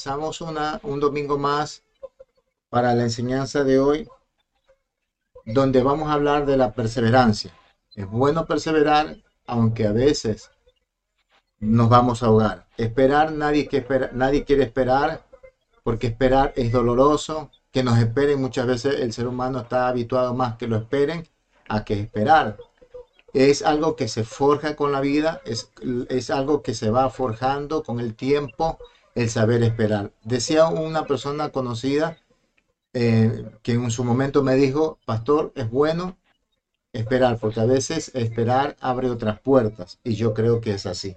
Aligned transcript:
empezamos 0.00 0.40
una, 0.40 0.80
un 0.82 0.98
domingo 0.98 1.36
más 1.36 1.82
para 2.70 2.94
la 2.94 3.02
enseñanza 3.02 3.64
de 3.64 3.78
hoy, 3.78 4.08
donde 5.44 5.82
vamos 5.82 6.08
a 6.08 6.14
hablar 6.14 6.46
de 6.46 6.56
la 6.56 6.72
perseverancia. 6.72 7.52
Es 7.94 8.10
bueno 8.10 8.46
perseverar, 8.46 9.18
aunque 9.46 9.86
a 9.86 9.92
veces 9.92 10.50
nos 11.58 11.90
vamos 11.90 12.22
a 12.22 12.26
ahogar. 12.28 12.66
Esperar, 12.78 13.32
nadie, 13.32 13.68
que 13.68 13.76
espera, 13.78 14.08
nadie 14.14 14.44
quiere 14.46 14.62
esperar, 14.62 15.26
porque 15.82 16.06
esperar 16.06 16.54
es 16.56 16.72
doloroso. 16.72 17.50
Que 17.70 17.82
nos 17.82 17.98
esperen, 17.98 18.40
muchas 18.40 18.66
veces 18.66 19.00
el 19.00 19.12
ser 19.12 19.26
humano 19.26 19.60
está 19.60 19.86
habituado 19.86 20.32
más 20.32 20.56
que 20.56 20.66
lo 20.66 20.76
esperen 20.78 21.28
a 21.68 21.84
que 21.84 22.00
esperar. 22.00 22.56
Es 23.34 23.60
algo 23.60 23.96
que 23.96 24.08
se 24.08 24.24
forja 24.24 24.76
con 24.76 24.92
la 24.92 25.02
vida, 25.02 25.42
es, 25.44 25.70
es 26.08 26.30
algo 26.30 26.62
que 26.62 26.72
se 26.72 26.88
va 26.88 27.10
forjando 27.10 27.82
con 27.82 28.00
el 28.00 28.14
tiempo, 28.14 28.78
el 29.14 29.28
saber 29.28 29.62
esperar. 29.62 30.10
Decía 30.22 30.66
una 30.66 31.06
persona 31.06 31.50
conocida 31.50 32.18
eh, 32.92 33.44
que 33.62 33.72
en 33.72 33.90
su 33.90 34.04
momento 34.04 34.42
me 34.42 34.56
dijo, 34.56 34.98
pastor, 35.04 35.52
es 35.54 35.70
bueno 35.70 36.16
esperar, 36.92 37.38
porque 37.38 37.60
a 37.60 37.64
veces 37.64 38.10
esperar 38.14 38.76
abre 38.80 39.10
otras 39.10 39.40
puertas, 39.40 39.98
y 40.02 40.14
yo 40.14 40.34
creo 40.34 40.60
que 40.60 40.72
es 40.72 40.86
así. 40.86 41.16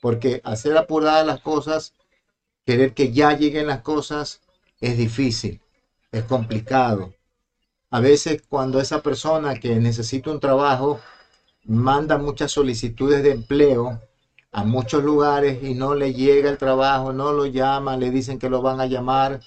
Porque 0.00 0.40
hacer 0.44 0.76
apuradas 0.76 1.26
las 1.26 1.40
cosas, 1.40 1.92
querer 2.64 2.94
que 2.94 3.12
ya 3.12 3.32
lleguen 3.32 3.66
las 3.66 3.82
cosas, 3.82 4.40
es 4.80 4.96
difícil, 4.96 5.60
es 6.12 6.22
complicado. 6.22 7.12
A 7.90 8.00
veces 8.00 8.42
cuando 8.48 8.80
esa 8.80 9.02
persona 9.02 9.54
que 9.54 9.76
necesita 9.76 10.30
un 10.30 10.40
trabajo 10.40 11.00
manda 11.64 12.16
muchas 12.18 12.52
solicitudes 12.52 13.22
de 13.22 13.32
empleo 13.32 14.00
a 14.58 14.64
muchos 14.64 15.04
lugares 15.04 15.62
y 15.62 15.74
no 15.74 15.94
le 15.94 16.14
llega 16.14 16.50
el 16.50 16.58
trabajo, 16.58 17.12
no 17.12 17.32
lo 17.32 17.46
llama, 17.46 17.96
le 17.96 18.10
dicen 18.10 18.38
que 18.38 18.50
lo 18.50 18.60
van 18.60 18.80
a 18.80 18.86
llamar 18.86 19.40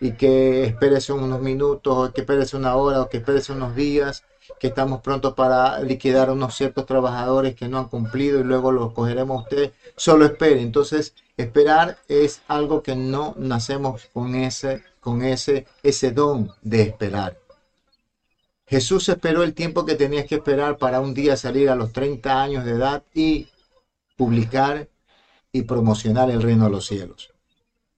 y 0.00 0.12
que 0.12 0.64
espérese 0.64 1.12
unos 1.12 1.40
minutos, 1.40 1.94
o 1.96 2.12
que 2.12 2.22
espérese 2.22 2.56
una 2.56 2.76
hora, 2.76 3.02
o 3.02 3.08
que 3.10 3.18
espérese 3.18 3.52
unos 3.52 3.76
días, 3.76 4.24
que 4.58 4.68
estamos 4.68 5.02
prontos 5.02 5.34
para 5.34 5.80
liquidar 5.80 6.30
a 6.30 6.32
unos 6.32 6.54
ciertos 6.54 6.86
trabajadores 6.86 7.54
que 7.54 7.68
no 7.68 7.78
han 7.78 7.88
cumplido 7.88 8.40
y 8.40 8.44
luego 8.44 8.72
los 8.72 8.92
cogeremos 8.92 9.38
a 9.38 9.42
usted. 9.42 9.72
Solo 9.96 10.24
espere. 10.24 10.62
Entonces, 10.62 11.14
esperar 11.36 11.98
es 12.08 12.40
algo 12.48 12.82
que 12.82 12.96
no 12.96 13.34
nacemos 13.36 14.08
con 14.12 14.34
ese, 14.34 14.82
con 15.00 15.22
ese, 15.22 15.66
ese 15.82 16.10
don 16.12 16.52
de 16.62 16.82
esperar. 16.82 17.38
Jesús 18.66 19.08
esperó 19.10 19.42
el 19.42 19.52
tiempo 19.52 19.84
que 19.84 19.94
tenía 19.94 20.26
que 20.26 20.36
esperar 20.36 20.78
para 20.78 21.00
un 21.00 21.12
día 21.12 21.36
salir 21.36 21.68
a 21.68 21.74
los 21.74 21.92
30 21.92 22.42
años 22.42 22.64
de 22.64 22.72
edad 22.72 23.02
y 23.12 23.48
publicar 24.16 24.88
y 25.52 25.62
promocionar 25.62 26.30
el 26.30 26.42
reino 26.42 26.64
de 26.64 26.70
los 26.70 26.86
cielos. 26.86 27.32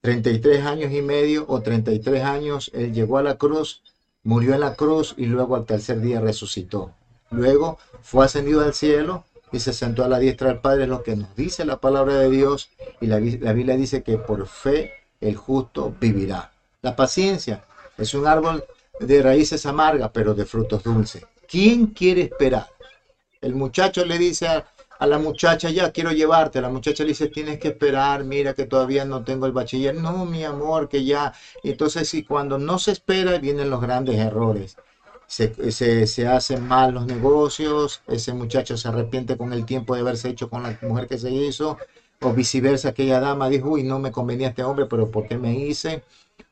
33 0.01 0.65
años 0.65 0.91
y 0.91 1.01
medio 1.01 1.45
o 1.47 1.61
33 1.61 2.23
años, 2.23 2.71
él 2.73 2.93
llegó 2.93 3.17
a 3.17 3.23
la 3.23 3.37
cruz, 3.37 3.81
murió 4.23 4.53
en 4.53 4.61
la 4.61 4.75
cruz 4.75 5.15
y 5.17 5.25
luego 5.25 5.55
al 5.55 5.65
tercer 5.65 5.99
día 5.99 6.21
resucitó. 6.21 6.93
Luego 7.29 7.77
fue 8.01 8.25
ascendido 8.25 8.63
al 8.63 8.73
cielo 8.73 9.25
y 9.51 9.59
se 9.59 9.73
sentó 9.73 10.03
a 10.03 10.07
la 10.07 10.19
diestra 10.19 10.49
del 10.49 10.59
Padre, 10.59 10.87
lo 10.87 11.03
que 11.03 11.15
nos 11.15 11.35
dice 11.35 11.65
la 11.65 11.79
palabra 11.79 12.15
de 12.15 12.29
Dios 12.29 12.69
y 13.01 13.07
la, 13.07 13.19
la 13.19 13.53
Biblia 13.53 13.75
dice 13.75 14.03
que 14.03 14.17
por 14.17 14.47
fe 14.47 14.91
el 15.19 15.35
justo 15.35 15.95
vivirá. 15.99 16.51
La 16.81 16.95
paciencia 16.95 17.65
es 17.97 18.13
un 18.13 18.27
árbol 18.27 18.63
de 18.99 19.21
raíces 19.21 19.65
amargas, 19.65 20.11
pero 20.13 20.33
de 20.33 20.45
frutos 20.45 20.83
dulces. 20.83 21.25
¿Quién 21.47 21.87
quiere 21.87 22.23
esperar? 22.23 22.67
El 23.41 23.55
muchacho 23.55 24.05
le 24.05 24.17
dice 24.17 24.47
a, 24.47 24.67
a 24.99 25.07
la 25.07 25.17
muchacha, 25.17 25.69
ya 25.69 25.91
quiero 25.91 26.11
llevarte. 26.11 26.61
La 26.61 26.69
muchacha 26.69 27.03
le 27.03 27.09
dice, 27.09 27.27
tienes 27.27 27.59
que 27.59 27.69
esperar, 27.69 28.23
mira 28.23 28.53
que 28.53 28.65
todavía 28.65 29.05
no 29.05 29.23
tengo 29.23 29.45
el 29.45 29.51
bachiller. 29.51 29.95
No, 29.95 30.25
mi 30.25 30.43
amor, 30.43 30.89
que 30.89 31.03
ya. 31.03 31.33
Entonces, 31.63 32.09
si 32.09 32.23
cuando 32.23 32.57
no 32.57 32.79
se 32.79 32.91
espera, 32.91 33.37
vienen 33.37 33.69
los 33.69 33.81
grandes 33.81 34.17
errores. 34.17 34.77
Se, 35.27 35.71
se, 35.71 36.07
se, 36.07 36.27
hacen 36.27 36.65
mal 36.65 36.93
los 36.93 37.05
negocios, 37.05 38.01
ese 38.07 38.33
muchacho 38.33 38.77
se 38.77 38.87
arrepiente 38.87 39.35
con 39.37 39.51
el 39.51 39.65
tiempo 39.65 39.93
de 39.93 40.01
haberse 40.01 40.29
hecho 40.29 40.49
con 40.49 40.63
la 40.63 40.77
mujer 40.81 41.07
que 41.07 41.17
se 41.17 41.29
hizo, 41.31 41.77
o 42.21 42.33
viceversa, 42.33 42.89
aquella 42.89 43.19
dama 43.19 43.49
dijo, 43.49 43.69
uy, 43.71 43.83
no 43.83 43.99
me 43.99 44.11
convenía 44.11 44.49
este 44.49 44.63
hombre, 44.63 44.85
pero 44.85 45.11
¿por 45.11 45.27
qué 45.27 45.37
me 45.37 45.53
hice? 45.53 46.03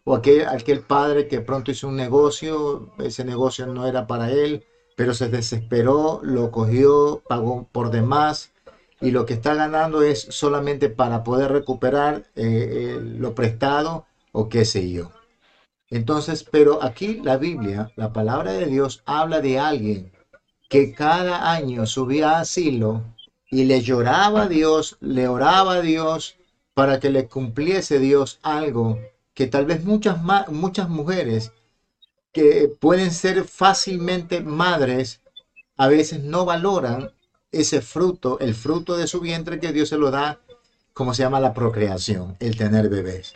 O 0.04 0.14
aquel, 0.16 0.46
aquel 0.48 0.82
padre 0.82 1.28
que 1.28 1.40
pronto 1.40 1.72
hizo 1.72 1.88
un 1.88 1.96
negocio, 1.96 2.92
ese 3.00 3.24
negocio 3.24 3.66
no 3.66 3.88
era 3.88 4.08
para 4.08 4.30
él, 4.30 4.66
pero 4.96 5.14
se 5.14 5.30
desesperó, 5.30 6.22
lo 6.24 6.52
cogió, 6.52 7.22
pagó 7.28 7.68
por 7.72 7.92
demás 7.92 8.54
y 9.02 9.12
lo 9.12 9.26
que 9.26 9.34
está 9.34 9.54
ganando 9.54 10.02
es 10.02 10.22
solamente 10.30 10.90
para 10.90 11.24
poder 11.24 11.52
recuperar 11.52 12.24
eh, 12.36 12.96
eh, 12.96 13.00
lo 13.02 13.36
prestado 13.36 14.06
o 14.32 14.50
qué 14.50 14.66
sé 14.66 14.90
yo. 14.92 15.12
Entonces, 15.90 16.44
pero 16.44 16.82
aquí 16.82 17.22
la 17.24 17.38
Biblia, 17.38 17.92
la 17.96 18.12
palabra 18.14 18.54
de 18.54 18.66
Dios, 18.66 19.04
habla 19.06 19.42
de 19.42 19.60
alguien 19.60 20.12
que 20.70 20.94
cada 20.94 21.52
año 21.52 21.86
subía 21.86 22.32
a 22.32 22.40
asilo 22.40 23.04
y 23.52 23.66
le 23.66 23.82
lloraba 23.82 24.44
a 24.44 24.48
Dios, 24.48 24.98
le 25.00 25.28
oraba 25.28 25.76
a 25.76 25.82
Dios 25.82 26.38
para 26.74 27.00
que 27.00 27.10
le 27.10 27.28
cumpliese 27.28 28.00
Dios 28.00 28.40
algo 28.42 29.00
que 29.34 29.48
tal 29.48 29.66
vez 29.66 29.84
muchas, 29.84 30.18
muchas 30.50 30.90
mujeres 30.90 31.52
que 32.36 32.68
pueden 32.68 33.12
ser 33.12 33.46
fácilmente 33.46 34.42
madres, 34.42 35.22
a 35.78 35.88
veces 35.88 36.22
no 36.22 36.44
valoran 36.44 37.14
ese 37.50 37.80
fruto, 37.80 38.40
el 38.42 38.54
fruto 38.54 38.98
de 38.98 39.08
su 39.08 39.22
vientre 39.22 39.58
que 39.62 39.72
Dios 39.72 39.88
se 39.88 39.98
lo 39.98 40.12
da, 40.12 40.42
como 40.92 41.14
se 41.14 41.24
llama 41.24 41.40
la 41.40 41.54
procreación, 41.54 42.36
el 42.42 42.58
tener 42.58 42.90
bebés. 42.90 43.36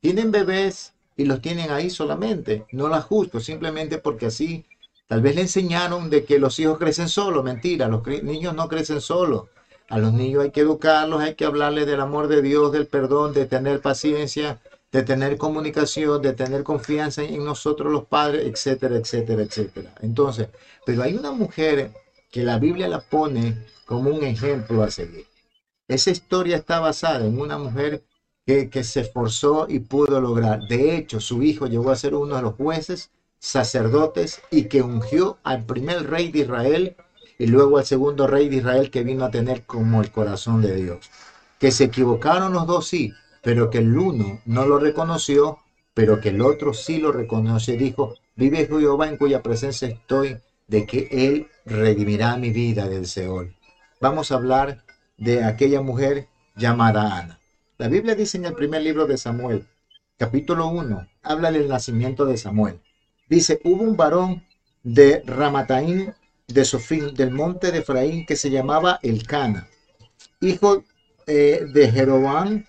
Tienen 0.00 0.30
bebés 0.30 0.94
y 1.18 1.26
los 1.26 1.42
tienen 1.42 1.70
ahí 1.70 1.90
solamente, 1.90 2.64
no 2.72 2.88
las 2.88 3.04
juzgo, 3.04 3.40
simplemente 3.40 3.98
porque 3.98 4.26
así 4.26 4.64
tal 5.06 5.20
vez 5.20 5.34
le 5.34 5.42
enseñaron 5.42 6.08
de 6.08 6.24
que 6.24 6.38
los 6.38 6.58
hijos 6.60 6.78
crecen 6.78 7.10
solos, 7.10 7.44
mentira, 7.44 7.88
los 7.88 8.06
niños 8.22 8.54
no 8.54 8.68
crecen 8.68 9.02
solos. 9.02 9.48
A 9.90 9.98
los 9.98 10.14
niños 10.14 10.44
hay 10.44 10.50
que 10.50 10.62
educarlos, 10.62 11.20
hay 11.20 11.34
que 11.34 11.44
hablarles 11.44 11.84
del 11.86 12.00
amor 12.00 12.28
de 12.28 12.40
Dios, 12.40 12.72
del 12.72 12.86
perdón, 12.86 13.34
de 13.34 13.44
tener 13.44 13.82
paciencia, 13.82 14.60
de 14.92 15.02
tener 15.02 15.36
comunicación, 15.36 16.20
de 16.20 16.32
tener 16.32 16.64
confianza 16.64 17.22
en 17.22 17.44
nosotros 17.44 17.92
los 17.92 18.06
padres, 18.06 18.46
etcétera, 18.46 18.96
etcétera, 18.96 19.42
etcétera. 19.42 19.94
Entonces, 20.02 20.48
pero 20.84 21.02
hay 21.02 21.14
una 21.14 21.30
mujer 21.30 21.92
que 22.30 22.42
la 22.42 22.58
Biblia 22.58 22.88
la 22.88 23.00
pone 23.00 23.56
como 23.86 24.10
un 24.10 24.24
ejemplo 24.24 24.82
a 24.82 24.90
seguir. 24.90 25.26
Esa 25.88 26.10
historia 26.10 26.56
está 26.56 26.80
basada 26.80 27.26
en 27.26 27.40
una 27.40 27.58
mujer 27.58 28.04
que, 28.46 28.70
que 28.70 28.84
se 28.84 29.00
esforzó 29.00 29.66
y 29.68 29.80
pudo 29.80 30.20
lograr. 30.20 30.60
De 30.68 30.96
hecho, 30.96 31.20
su 31.20 31.42
hijo 31.42 31.66
llegó 31.66 31.90
a 31.90 31.96
ser 31.96 32.14
uno 32.14 32.36
de 32.36 32.42
los 32.42 32.54
jueces, 32.54 33.10
sacerdotes 33.38 34.42
y 34.50 34.64
que 34.64 34.82
ungió 34.82 35.38
al 35.42 35.64
primer 35.64 36.08
rey 36.08 36.30
de 36.30 36.40
Israel 36.40 36.96
y 37.38 37.46
luego 37.46 37.78
al 37.78 37.86
segundo 37.86 38.26
rey 38.26 38.48
de 38.48 38.56
Israel 38.56 38.90
que 38.90 39.02
vino 39.02 39.24
a 39.24 39.30
tener 39.30 39.64
como 39.64 40.02
el 40.02 40.10
corazón 40.10 40.60
de 40.62 40.76
Dios. 40.76 41.10
Que 41.58 41.72
se 41.72 41.84
equivocaron 41.84 42.52
los 42.52 42.66
dos, 42.66 42.86
sí, 42.86 43.12
pero 43.42 43.70
que 43.70 43.78
el 43.78 43.96
uno 43.96 44.40
no 44.44 44.66
lo 44.66 44.78
reconoció, 44.78 45.58
pero 45.94 46.20
que 46.20 46.30
el 46.30 46.40
otro 46.40 46.72
sí 46.72 46.98
lo 46.98 47.12
reconoce. 47.12 47.76
Dijo, 47.76 48.14
vive 48.36 48.66
Jehová 48.66 49.08
en 49.08 49.16
cuya 49.16 49.42
presencia 49.42 49.88
estoy, 49.88 50.38
de 50.66 50.86
que 50.86 51.08
Él 51.10 51.48
redimirá 51.66 52.36
mi 52.36 52.50
vida 52.50 52.88
del 52.88 53.06
Seol. 53.06 53.56
Vamos 54.00 54.30
a 54.30 54.36
hablar 54.36 54.84
de 55.16 55.42
aquella 55.42 55.80
mujer 55.80 56.28
llamada 56.54 57.18
Ana. 57.18 57.40
La 57.76 57.88
Biblia 57.88 58.14
dice 58.14 58.38
en 58.38 58.44
el 58.44 58.54
primer 58.54 58.82
libro 58.82 59.06
de 59.06 59.18
Samuel, 59.18 59.66
capítulo 60.16 60.68
1, 60.68 61.08
habla 61.22 61.50
del 61.50 61.68
nacimiento 61.68 62.24
de 62.24 62.36
Samuel. 62.36 62.80
Dice, 63.28 63.60
hubo 63.64 63.82
un 63.82 63.96
varón 63.96 64.44
de 64.82 65.22
Ramataín 65.26 66.14
de 66.52 66.64
Sofín, 66.64 67.14
del 67.14 67.30
monte 67.30 67.70
de 67.70 67.78
Efraín, 67.78 68.26
que 68.26 68.36
se 68.36 68.50
llamaba 68.50 68.98
Elcana, 69.02 69.68
hijo 70.40 70.84
eh, 71.26 71.66
de 71.72 71.90
Jeroboam, 71.90 72.64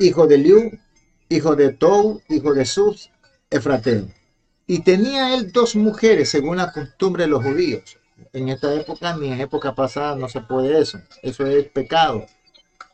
hijo 0.00 0.26
de 0.26 0.38
Liu, 0.38 0.78
hijo 1.28 1.54
de 1.54 1.72
Tou, 1.72 2.22
hijo 2.28 2.54
de 2.54 2.64
Sus, 2.64 3.10
Efrateo. 3.50 4.08
Y 4.66 4.82
tenía 4.82 5.34
él 5.34 5.52
dos 5.52 5.76
mujeres, 5.76 6.30
según 6.30 6.56
la 6.56 6.72
costumbre 6.72 7.24
de 7.24 7.28
los 7.28 7.44
judíos. 7.44 7.98
En 8.32 8.48
esta 8.48 8.72
época, 8.74 9.16
ni 9.16 9.30
en 9.30 9.40
época 9.40 9.74
pasada, 9.74 10.16
no 10.16 10.28
se 10.28 10.40
puede 10.40 10.80
eso. 10.80 10.98
Eso 11.22 11.46
es 11.46 11.66
pecado. 11.68 12.26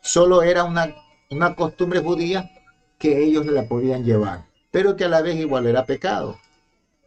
Solo 0.02 0.42
era 0.42 0.64
una, 0.64 0.94
una 1.30 1.54
costumbre 1.54 2.00
judía 2.00 2.50
que 2.98 3.22
ellos 3.22 3.46
la 3.46 3.68
podían 3.68 4.04
llevar, 4.04 4.46
pero 4.70 4.96
que 4.96 5.04
a 5.04 5.08
la 5.08 5.22
vez 5.22 5.36
igual 5.36 5.66
era 5.66 5.86
pecado. 5.86 6.38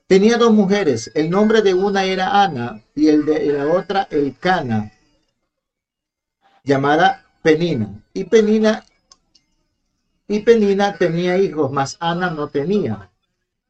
Tenía 0.08 0.38
dos 0.38 0.54
mujeres. 0.54 1.12
El 1.14 1.30
nombre 1.30 1.62
de 1.62 1.74
una 1.74 2.06
era 2.06 2.42
Ana 2.42 2.82
y 2.96 3.10
el 3.10 3.26
de 3.26 3.46
la 3.54 3.68
otra 3.68 4.08
Elcana, 4.10 4.92
llamada 6.64 7.26
Penina. 7.42 8.02
Y 8.14 8.26
Penina 8.26 8.84
y 10.30 10.42
Penina 10.42 10.96
tenía 10.96 11.38
hijos, 11.38 11.72
mas 11.72 11.98
Ana 12.00 12.30
no 12.30 12.48
tenía. 12.48 13.10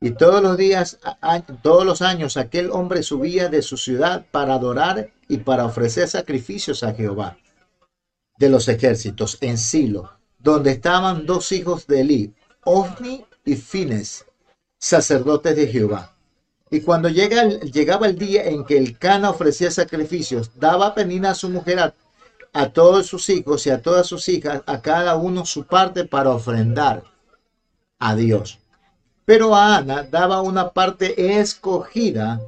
Y 0.01 0.11
todos 0.11 0.44
los 0.44 0.57
días, 0.57 1.00
todos 1.63 1.85
los 1.85 2.01
años, 2.01 2.38
aquel 2.38 2.69
hombre 2.71 3.01
subía 3.01 3.50
de 3.50 3.61
su 3.61 3.77
ciudad 3.77 4.25
para 4.29 4.56
adorar 4.56 5.09
y 5.27 5.38
para 5.38 5.65
ofrecer 5.65 6.07
sacrificios 6.07 6.83
a 6.83 6.94
Jehová 6.94 7.38
de 8.38 8.50
los 8.50 8.67
ejércitos 8.67 9.38
en 9.41 9.57
Silo. 9.57 10.11
donde 10.41 10.71
estaban 10.71 11.25
dos 11.25 11.51
hijos 11.51 11.85
de 11.85 12.00
Eli, 12.00 12.33
Ofni 12.63 13.25
y 13.44 13.57
Fines, 13.57 14.25
sacerdotes 14.79 15.53
de 15.53 15.67
Jehová. 15.67 16.15
Y 16.71 16.79
cuando 16.79 17.09
llega 17.09 17.44
llegaba 17.44 18.07
el 18.07 18.17
día 18.17 18.45
en 18.45 18.63
que 18.63 18.77
el 18.77 18.97
Cana 18.97 19.31
ofrecía 19.31 19.69
sacrificios, 19.69 20.51
daba 20.57 20.95
Penina 20.95 21.31
a 21.31 21.35
su 21.35 21.50
mujer 21.50 21.79
a, 21.79 21.94
a 22.53 22.69
todos 22.69 23.07
sus 23.07 23.29
hijos 23.29 23.65
y 23.67 23.69
a 23.69 23.81
todas 23.81 24.07
sus 24.07 24.27
hijas, 24.29 24.63
a 24.65 24.81
cada 24.81 25.15
uno 25.15 25.45
su 25.45 25.65
parte 25.65 26.05
para 26.05 26.31
ofrendar 26.31 27.03
a 27.99 28.15
Dios. 28.15 28.59
Pero 29.25 29.55
a 29.55 29.77
Ana 29.77 30.03
daba 30.03 30.41
una 30.41 30.71
parte 30.71 31.39
escogida 31.39 32.41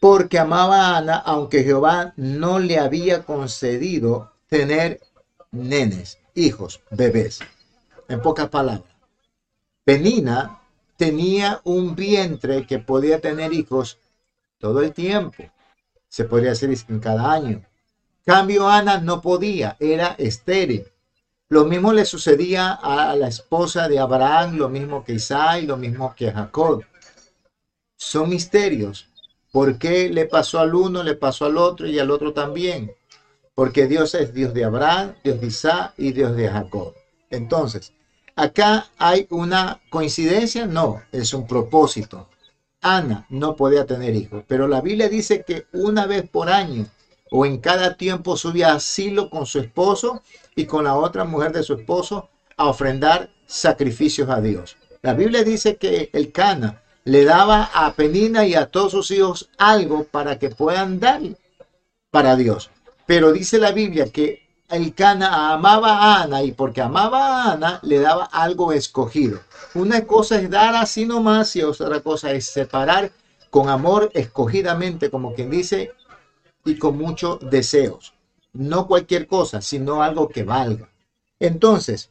porque 0.00 0.38
amaba 0.38 0.88
a 0.88 0.98
Ana, 0.98 1.16
aunque 1.16 1.64
Jehová 1.64 2.12
no 2.16 2.58
le 2.58 2.78
había 2.78 3.24
concedido 3.24 4.32
tener 4.48 5.00
nenes, 5.50 6.18
hijos, 6.34 6.80
bebés. 6.90 7.40
En 8.08 8.22
pocas 8.22 8.48
palabras, 8.48 8.94
Penina 9.84 10.60
tenía 10.96 11.60
un 11.64 11.94
vientre 11.94 12.66
que 12.66 12.78
podía 12.78 13.20
tener 13.20 13.52
hijos 13.52 13.98
todo 14.58 14.82
el 14.82 14.92
tiempo. 14.92 15.44
Se 16.08 16.24
podría 16.24 16.52
hacer 16.52 16.70
en 16.88 17.00
cada 17.00 17.32
año. 17.32 17.64
Cambio, 18.28 18.68
Ana 18.68 18.98
no 18.98 19.22
podía, 19.22 19.78
era 19.80 20.14
estéril. 20.18 20.84
Lo 21.48 21.64
mismo 21.64 21.94
le 21.94 22.04
sucedía 22.04 22.72
a 22.72 23.16
la 23.16 23.26
esposa 23.26 23.88
de 23.88 23.98
Abraham, 23.98 24.58
lo 24.58 24.68
mismo 24.68 25.02
que 25.02 25.14
Isaac, 25.14 25.62
lo 25.62 25.78
mismo 25.78 26.14
que 26.14 26.30
Jacob. 26.30 26.84
Son 27.96 28.28
misterios. 28.28 29.08
¿Por 29.50 29.78
qué 29.78 30.10
le 30.10 30.26
pasó 30.26 30.60
al 30.60 30.74
uno, 30.74 31.02
le 31.02 31.14
pasó 31.14 31.46
al 31.46 31.56
otro 31.56 31.86
y 31.86 31.98
al 31.98 32.10
otro 32.10 32.34
también? 32.34 32.92
Porque 33.54 33.86
Dios 33.86 34.14
es 34.14 34.34
Dios 34.34 34.52
de 34.52 34.66
Abraham, 34.66 35.14
Dios 35.24 35.40
de 35.40 35.46
Isaac 35.46 35.94
y 35.96 36.12
Dios 36.12 36.36
de 36.36 36.50
Jacob. 36.50 36.92
Entonces, 37.30 37.94
acá 38.36 38.88
hay 38.98 39.26
una 39.30 39.80
coincidencia, 39.88 40.66
no, 40.66 41.00
es 41.12 41.32
un 41.32 41.46
propósito. 41.46 42.28
Ana 42.82 43.24
no 43.30 43.56
podía 43.56 43.86
tener 43.86 44.14
hijos, 44.14 44.44
pero 44.46 44.68
la 44.68 44.82
Biblia 44.82 45.08
dice 45.08 45.44
que 45.46 45.64
una 45.72 46.06
vez 46.06 46.28
por 46.28 46.50
año 46.50 46.84
o 47.30 47.46
en 47.46 47.58
cada 47.58 47.96
tiempo 47.96 48.36
subía 48.36 48.72
a 48.72 48.76
asilo 48.76 49.30
con 49.30 49.46
su 49.46 49.60
esposo 49.60 50.22
y 50.54 50.66
con 50.66 50.84
la 50.84 50.96
otra 50.96 51.24
mujer 51.24 51.52
de 51.52 51.62
su 51.62 51.74
esposo 51.74 52.28
a 52.56 52.66
ofrendar 52.66 53.30
sacrificios 53.46 54.28
a 54.28 54.40
Dios. 54.40 54.76
La 55.02 55.14
Biblia 55.14 55.44
dice 55.44 55.76
que 55.76 56.10
el 56.12 56.32
Cana 56.32 56.82
le 57.04 57.24
daba 57.24 57.70
a 57.72 57.94
Penina 57.94 58.46
y 58.46 58.54
a 58.54 58.66
todos 58.66 58.92
sus 58.92 59.10
hijos 59.10 59.48
algo 59.56 60.04
para 60.04 60.38
que 60.38 60.50
puedan 60.50 61.00
dar 61.00 61.22
para 62.10 62.36
Dios. 62.36 62.70
Pero 63.06 63.32
dice 63.32 63.58
la 63.58 63.72
Biblia 63.72 64.10
que 64.12 64.48
el 64.68 64.94
Cana 64.94 65.54
amaba 65.54 65.96
a 65.96 66.22
Ana 66.22 66.42
y 66.42 66.52
porque 66.52 66.82
amaba 66.82 67.44
a 67.44 67.52
Ana 67.52 67.80
le 67.82 68.00
daba 68.00 68.24
algo 68.24 68.72
escogido. 68.72 69.40
Una 69.74 70.04
cosa 70.04 70.36
es 70.40 70.50
dar 70.50 70.74
así 70.74 71.06
nomás 71.06 71.56
y 71.56 71.62
otra 71.62 72.00
cosa 72.00 72.32
es 72.32 72.46
separar 72.46 73.10
con 73.50 73.68
amor 73.68 74.10
escogidamente, 74.12 75.10
como 75.10 75.34
quien 75.34 75.48
dice, 75.50 75.92
y 76.68 76.76
con 76.76 76.98
muchos 76.98 77.38
deseos. 77.50 78.14
No 78.52 78.86
cualquier 78.86 79.26
cosa, 79.26 79.60
sino 79.62 80.02
algo 80.02 80.28
que 80.28 80.42
valga. 80.42 80.88
Entonces, 81.40 82.10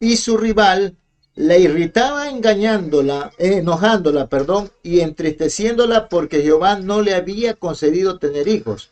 y 0.00 0.16
su 0.16 0.36
rival 0.36 0.96
la 1.34 1.56
irritaba 1.56 2.28
engañándola, 2.28 3.32
eh, 3.38 3.58
enojándola, 3.58 4.26
perdón, 4.26 4.70
y 4.82 5.00
entristeciéndola 5.00 6.08
porque 6.08 6.42
Jehová 6.42 6.76
no 6.76 7.00
le 7.00 7.14
había 7.14 7.54
concedido 7.54 8.18
tener 8.18 8.48
hijos. 8.48 8.90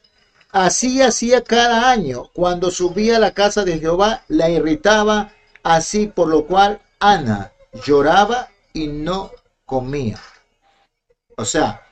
Así 0.51 1.01
hacía 1.03 1.45
cada 1.45 1.91
año, 1.91 2.31
cuando 2.33 2.71
subía 2.71 3.17
a 3.17 3.21
la 3.21 3.35
casa 3.35 3.65
de 3.65 3.79
Jehová, 3.79 4.25
la 4.29 4.51
irritaba 4.51 5.33
así, 5.63 6.07
por 6.07 6.29
lo 6.29 6.47
cual 6.47 6.81
Ana 6.99 7.53
lloraba 7.87 8.49
y 8.73 8.89
no 8.89 9.31
comía. 9.65 10.19
O 11.37 11.45
sea, 11.45 11.83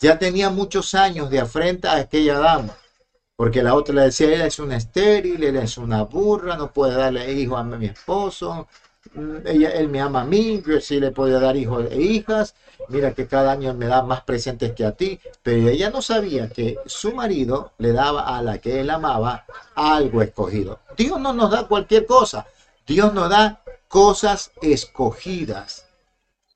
ya 0.00 0.18
tenía 0.18 0.50
muchos 0.50 0.94
años 0.94 1.30
de 1.30 1.40
afrenta 1.40 1.92
a 1.92 2.00
aquella 2.00 2.38
dama, 2.38 2.76
porque 3.36 3.62
la 3.62 3.74
otra 3.74 3.94
le 3.94 4.02
decía, 4.02 4.28
ella 4.28 4.46
es 4.46 4.58
una 4.58 4.76
estéril, 4.76 5.42
ella 5.42 5.62
es 5.62 5.78
una 5.78 6.02
burra, 6.04 6.56
no 6.56 6.72
puede 6.72 6.96
darle 6.96 7.32
hijo 7.32 7.56
a 7.56 7.62
mi 7.62 7.86
esposo, 7.86 8.68
Mm, 9.14 9.46
ella, 9.46 9.70
él 9.70 9.88
me 9.88 10.00
ama 10.00 10.22
a 10.22 10.24
mí, 10.24 10.62
yo 10.66 10.80
sí 10.80 11.00
le 11.00 11.10
podía 11.10 11.38
dar 11.38 11.56
hijos 11.56 11.86
e 11.90 12.00
hijas, 12.00 12.54
mira 12.88 13.14
que 13.14 13.26
cada 13.26 13.52
año 13.52 13.72
me 13.74 13.86
da 13.86 14.02
más 14.02 14.22
presentes 14.22 14.72
que 14.72 14.84
a 14.84 14.92
ti, 14.92 15.20
pero 15.42 15.68
ella 15.68 15.90
no 15.90 16.02
sabía 16.02 16.48
que 16.48 16.78
su 16.86 17.12
marido 17.12 17.72
le 17.78 17.92
daba 17.92 18.36
a 18.36 18.42
la 18.42 18.58
que 18.58 18.80
él 18.80 18.90
amaba 18.90 19.44
algo 19.74 20.22
escogido. 20.22 20.80
Dios 20.96 21.20
no 21.20 21.32
nos 21.32 21.50
da 21.50 21.66
cualquier 21.66 22.06
cosa, 22.06 22.46
Dios 22.86 23.12
nos 23.14 23.30
da 23.30 23.62
cosas 23.88 24.52
escogidas. 24.60 25.86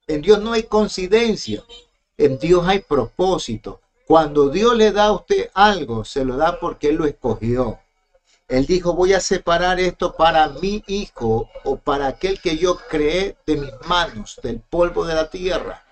En 0.07 0.23
Dios 0.23 0.41
no 0.41 0.53
hay 0.53 0.65
coincidencia, 0.65 1.63
en 2.21 2.39
Dios 2.39 2.69
hay 2.69 2.81
propósito. 2.81 3.81
Cuando 4.07 4.51
Dios 4.51 4.77
le 4.77 4.93
da 4.93 5.07
a 5.07 5.13
usted 5.13 5.51
algo, 5.55 6.05
se 6.05 6.25
lo 6.25 6.37
da 6.37 6.61
porque 6.61 6.91
Él 6.91 6.97
lo 6.97 7.07
escogió. 7.07 7.79
Él 8.47 8.67
dijo, 8.67 8.93
voy 8.93 9.15
a 9.15 9.21
separar 9.21 9.81
esto 9.81 10.15
para 10.17 10.49
mi 10.49 10.83
hijo 10.87 11.49
o 11.65 11.77
para 11.77 12.09
aquel 12.09 12.41
que 12.41 12.59
yo 12.59 12.77
creé 12.77 13.37
de 13.47 13.57
mis 13.57 13.73
manos, 13.87 14.39
del 14.43 14.61
polvo 14.61 15.07
de 15.07 15.15
la 15.15 15.31
tierra. 15.31 15.85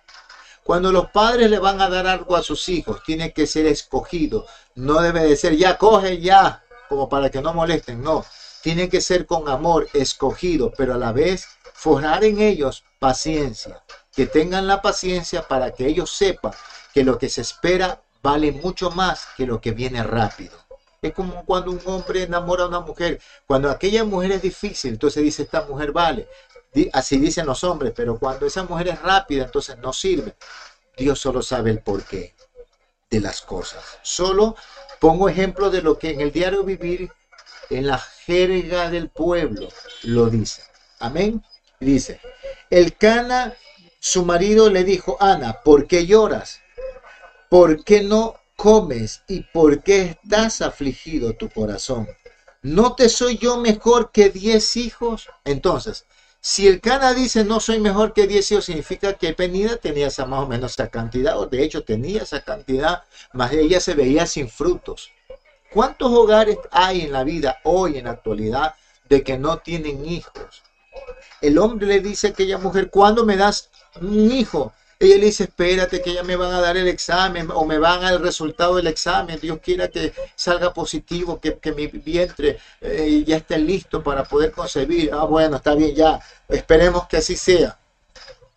Cuando 0.65 0.93
los 0.93 1.11
padres 1.13 1.51
le 1.51 1.59
van 1.61 1.81
a 1.81 1.89
dar 1.89 2.07
algo 2.07 2.37
a 2.37 2.43
sus 2.43 2.69
hijos, 2.69 3.03
tiene 3.07 3.33
que 3.33 3.47
ser 3.47 3.65
escogido. 3.67 4.45
No 4.75 5.01
debe 5.01 5.23
de 5.23 5.37
ser, 5.37 5.57
ya 5.57 5.79
coge 5.79 6.21
ya, 6.21 6.63
como 6.91 7.09
para 7.09 7.31
que 7.31 7.41
no 7.41 7.55
molesten. 7.55 8.03
No, 8.03 8.23
tiene 8.63 8.91
que 8.91 9.01
ser 9.01 9.25
con 9.25 9.49
amor, 9.49 9.89
escogido, 9.95 10.73
pero 10.77 10.93
a 10.95 10.99
la 10.99 11.13
vez 11.13 11.47
forjar 11.73 12.25
en 12.25 12.41
ellos 12.41 12.85
paciencia. 12.99 13.83
Que 14.19 14.27
tengan 14.27 14.67
la 14.67 14.83
paciencia 14.83 15.47
para 15.47 15.71
que 15.71 15.87
ellos 15.87 16.11
sepan 16.11 16.51
que 16.93 17.05
lo 17.05 17.19
que 17.19 17.29
se 17.29 17.41
espera 17.41 18.03
vale 18.21 18.51
mucho 18.51 18.91
más 18.91 19.29
que 19.37 19.47
lo 19.47 19.61
que 19.61 19.71
viene 19.71 20.03
rápido. 20.03 20.59
Es 21.01 21.13
como 21.13 21.45
cuando 21.45 21.71
un 21.71 21.81
hombre 21.85 22.25
enamora 22.25 22.65
a 22.65 22.67
una 22.67 22.81
mujer. 22.81 23.21
Cuando 23.47 23.71
aquella 23.71 24.03
mujer 24.03 24.33
es 24.33 24.43
difícil, 24.43 24.95
entonces 24.95 25.23
dice, 25.23 25.45
esta 25.45 25.63
mujer 25.67 25.93
vale. 25.93 26.29
Así 26.93 27.19
dicen 27.19 27.47
los 27.47 27.63
hombres, 27.63 27.93
pero 27.95 28.19
cuando 28.19 28.45
esa 28.45 28.65
mujer 28.65 28.89
es 28.89 29.01
rápida, 29.01 29.45
entonces 29.45 29.79
no 29.79 29.93
sirve. 29.93 30.35
Dios 30.97 31.21
solo 31.21 31.41
sabe 31.41 31.71
el 31.71 31.79
porqué 31.79 32.35
de 33.09 33.21
las 33.21 33.41
cosas. 33.41 33.85
Solo 34.03 34.57
pongo 34.99 35.29
ejemplo 35.29 35.71
de 35.71 35.81
lo 35.81 35.97
que 35.97 36.11
en 36.11 36.23
el 36.23 36.33
diario 36.33 36.65
vivir, 36.65 37.13
en 37.71 37.87
la 37.87 37.99
jerga 37.99 38.91
del 38.91 39.11
pueblo, 39.11 39.69
lo 40.03 40.27
dice. 40.27 40.65
Amén. 40.99 41.41
Dice, 41.79 42.21
el 42.69 42.97
Cana, 42.97 43.55
su 44.01 44.25
marido 44.25 44.71
le 44.71 44.85
dijo, 44.85 45.17
Ana, 45.21 45.61
¿por 45.65 45.87
qué 45.87 46.07
lloras? 46.07 46.61
¿Por 47.49 47.85
qué 47.85 48.03
no 48.03 48.37
comes 48.57 49.23
y 49.29 49.41
por 49.41 49.83
qué 49.83 50.19
estás 50.23 50.63
afligido 50.63 51.35
tu 51.35 51.49
corazón? 51.49 52.09
¿No 52.63 52.95
te 52.95 53.09
soy 53.09 53.39
yo 53.39 53.57
mejor 53.59 54.11
que 54.11 54.31
diez 54.31 54.77
hijos? 54.77 55.29
Entonces, 55.45 56.07
si 56.41 56.69
el 56.69 56.81
Cana 56.81 57.15
dice 57.15 57.45
no 57.45 57.59
soy 57.61 57.81
mejor 57.81 58.13
que 58.13 58.27
diez 58.27 58.51
hijos, 58.53 58.67
significa 58.67 59.15
que 59.15 59.33
Penida 59.33 59.77
tenía 59.77 60.07
esa 60.07 60.25
más 60.25 60.45
o 60.45 60.47
menos 60.47 60.73
esa 60.73 60.89
cantidad, 60.89 61.39
o 61.39 61.47
de 61.47 61.63
hecho 61.63 61.83
tenía 61.83 62.23
esa 62.23 62.43
cantidad, 62.43 63.03
más 63.33 63.53
ella 63.53 63.81
se 63.81 63.95
veía 63.95 64.27
sin 64.27 64.49
frutos. 64.49 65.11
¿Cuántos 65.73 66.11
hogares 66.13 66.59
hay 66.71 67.03
en 67.03 67.13
la 67.13 67.25
vida 67.25 67.59
hoy 67.65 67.99
en 67.99 68.05
la 68.05 68.13
actualidad 68.13 68.75
de 69.09 69.23
que 69.23 69.39
no 69.39 69.59
tienen 69.59 70.07
hijos? 70.07 70.63
El 71.41 71.59
hombre 71.59 71.87
le 71.87 72.01
dice 72.01 72.29
a 72.29 72.31
aquella 72.31 72.59
mujer, 72.59 72.91
¿cuándo 72.91 73.25
me 73.25 73.37
das 73.37 73.71
un 74.01 74.33
hijo? 74.33 74.73
Ella 75.01 75.17
le 75.17 75.27
dice, 75.27 75.45
espérate 75.45 76.03
que 76.03 76.13
ya 76.13 76.25
me 76.25 76.35
van 76.35 76.53
a 76.53 76.61
dar 76.61 76.77
el 76.77 76.89
examen 76.89 77.49
o 77.55 77.65
me 77.65 77.79
van 77.79 78.01
a 78.01 78.03
dar 78.05 78.15
el 78.15 78.23
resultado 78.23 78.77
del 78.77 78.89
examen. 78.89 79.39
Dios 79.41 79.61
quiera 79.63 79.89
que 79.89 80.13
salga 80.35 80.75
positivo, 80.75 81.41
que, 81.41 81.73
mi 81.73 81.87
vientre 81.87 82.59
eh, 82.81 83.23
ya 83.25 83.37
esté 83.37 83.59
listo 83.59 84.03
para 84.03 84.25
poder 84.25 84.51
concebir. 84.51 85.11
Ah, 85.13 85.25
bueno, 85.25 85.57
está 85.57 85.75
bien, 85.77 85.95
ya. 85.95 86.21
Esperemos 86.49 87.07
que 87.07 87.19
así 87.19 87.37
sea. 87.37 87.79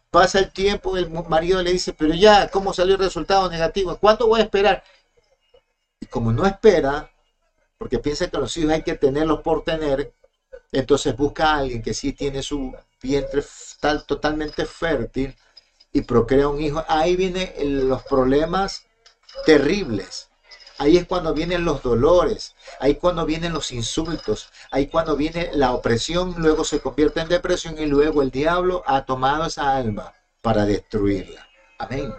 Pasa 0.10 0.40
el 0.40 0.52
tiempo, 0.52 0.98
el 0.98 1.10
marido 1.10 1.62
le 1.62 1.72
dice, 1.74 1.94
pero 1.94 2.14
ya, 2.14 2.50
¿cómo 2.50 2.74
salió 2.74 2.96
el 2.96 3.02
resultado 3.02 3.50
negativo? 3.50 3.96
¿Cuánto 3.98 4.28
voy 4.28 4.42
a 4.42 4.44
esperar? 4.44 4.84
Y 6.00 6.08
como 6.08 6.34
no 6.34 6.46
espera, 6.46 7.12
porque 7.78 8.00
piensa 8.00 8.30
que 8.30 8.38
los 8.38 8.56
hijos 8.58 8.72
hay 8.72 8.84
que 8.84 8.96
tenerlos 8.96 9.42
por 9.42 9.64
tener, 9.64 10.12
entonces 10.72 11.16
busca 11.16 11.52
a 11.52 11.58
alguien 11.60 11.82
que 11.82 11.94
sí 11.94 12.14
tiene 12.14 12.42
su 12.44 12.74
vientre 13.02 13.44
tal, 13.80 14.06
totalmente 14.06 14.66
fértil 14.66 15.36
y 15.92 16.02
procrea 16.02 16.48
un 16.48 16.62
hijo, 16.62 16.84
ahí 16.88 17.16
vienen 17.16 17.52
los 17.90 18.04
problemas 18.04 18.86
terribles. 19.46 20.30
Ahí 20.78 20.98
es 20.98 21.06
cuando 21.06 21.34
vienen 21.36 21.64
los 21.64 21.84
dolores, 21.84 22.56
ahí 22.80 22.96
cuando 22.96 23.24
vienen 23.26 23.54
los 23.54 23.72
insultos, 23.72 24.50
ahí 24.72 24.88
cuando 24.88 25.16
viene 25.16 25.52
la 25.54 25.74
opresión, 25.74 26.34
luego 26.38 26.64
se 26.64 26.80
convierte 26.80 27.20
en 27.20 27.28
depresión 27.28 27.78
y 27.78 27.86
luego 27.86 28.24
el 28.24 28.32
diablo 28.32 28.82
ha 28.88 29.06
tomado 29.06 29.46
esa 29.46 29.76
alma 29.76 30.14
para 30.42 30.66
destruirla. 30.66 31.48
Amén. 31.78 32.12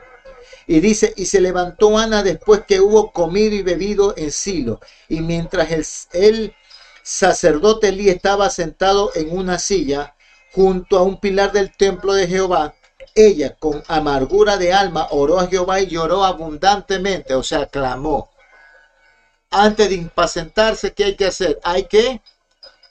Y 0.68 0.78
dice, 0.78 1.12
y 1.16 1.26
se 1.26 1.40
levantó 1.40 1.98
Ana 1.98 2.22
después 2.22 2.62
que 2.66 2.80
hubo 2.80 3.10
comido 3.10 3.54
y 3.56 3.62
bebido 3.62 4.14
en 4.16 4.30
Silo, 4.30 4.78
y 5.08 5.20
mientras 5.22 6.08
él, 6.12 6.54
sacerdote 7.02 7.88
Elí 7.88 8.08
estaba 8.08 8.50
sentado 8.50 9.10
en 9.14 9.36
una 9.36 9.58
silla 9.58 10.14
junto 10.52 10.98
a 10.98 11.02
un 11.02 11.18
pilar 11.18 11.52
del 11.52 11.76
templo 11.76 12.12
de 12.12 12.28
Jehová. 12.28 12.74
Ella, 13.14 13.56
con 13.58 13.82
amargura 13.88 14.56
de 14.56 14.72
alma, 14.72 15.08
oró 15.10 15.38
a 15.38 15.46
Jehová 15.46 15.80
y 15.80 15.88
lloró 15.88 16.24
abundantemente, 16.24 17.34
o 17.34 17.42
sea, 17.42 17.66
clamó. 17.66 18.30
Antes 19.50 19.88
de 19.88 19.96
impacientarse, 19.96 20.94
¿qué 20.94 21.04
hay 21.04 21.16
que 21.16 21.26
hacer? 21.26 21.58
Hay 21.62 21.84
que 21.84 22.22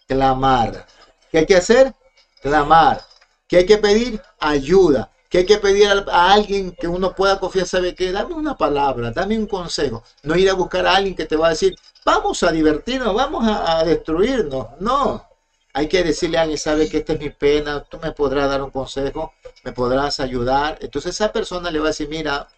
clamar. 0.07 0.85
¿Qué 1.31 1.39
hay 1.39 1.45
que 1.45 1.55
hacer? 1.55 1.93
Clamar. 2.41 3.01
¿Qué 3.47 3.57
hay 3.57 3.65
que 3.65 3.77
pedir? 3.77 4.21
Ayuda. 4.39 5.10
¿Qué 5.31 5.37
hay 5.37 5.45
que 5.45 5.59
pedir 5.59 5.87
a, 5.87 6.33
alguien 6.33 6.73
que 6.73 6.89
uno 6.89 7.15
pueda 7.15 7.39
confiar? 7.39 7.65
¿Sabe 7.65 7.95
qué? 7.95 8.11
Dame 8.11 8.33
una 8.33 8.57
palabra, 8.57 9.11
dame 9.11 9.37
un 9.39 9.47
consejo. 9.47 10.03
No 10.23 10.35
ir 10.35 10.49
a 10.49 10.55
buscar 10.55 10.85
a 10.85 10.97
alguien 10.97 11.15
que 11.15 11.25
te 11.25 11.37
va 11.37 11.47
a 11.47 11.51
decir, 11.51 11.73
vamos 12.03 12.43
a 12.43 12.51
divertirnos, 12.51 13.15
vamos 13.15 13.47
a, 13.47 13.81
destruirnos. 13.85 14.67
No. 14.81 15.25
Hay 15.71 15.87
que 15.87 16.03
decirle 16.03 16.37
a 16.37 16.41
alguien, 16.41 16.57
sabe 16.57 16.89
que 16.89 16.97
esta 16.97 17.13
es 17.13 17.19
mi 17.21 17.29
pena, 17.29 17.81
tú 17.81 17.97
me 18.03 18.11
podrás 18.11 18.49
dar 18.49 18.61
un 18.61 18.71
consejo, 18.71 19.33
me 19.63 19.71
podrás 19.71 20.19
ayudar. 20.19 20.77
Entonces 20.81 21.15
esa 21.15 21.31
persona 21.31 21.71
le 21.71 21.79
va 21.79 21.85
a 21.85 21.95
decir, 21.95 22.09
mira, 22.09 22.49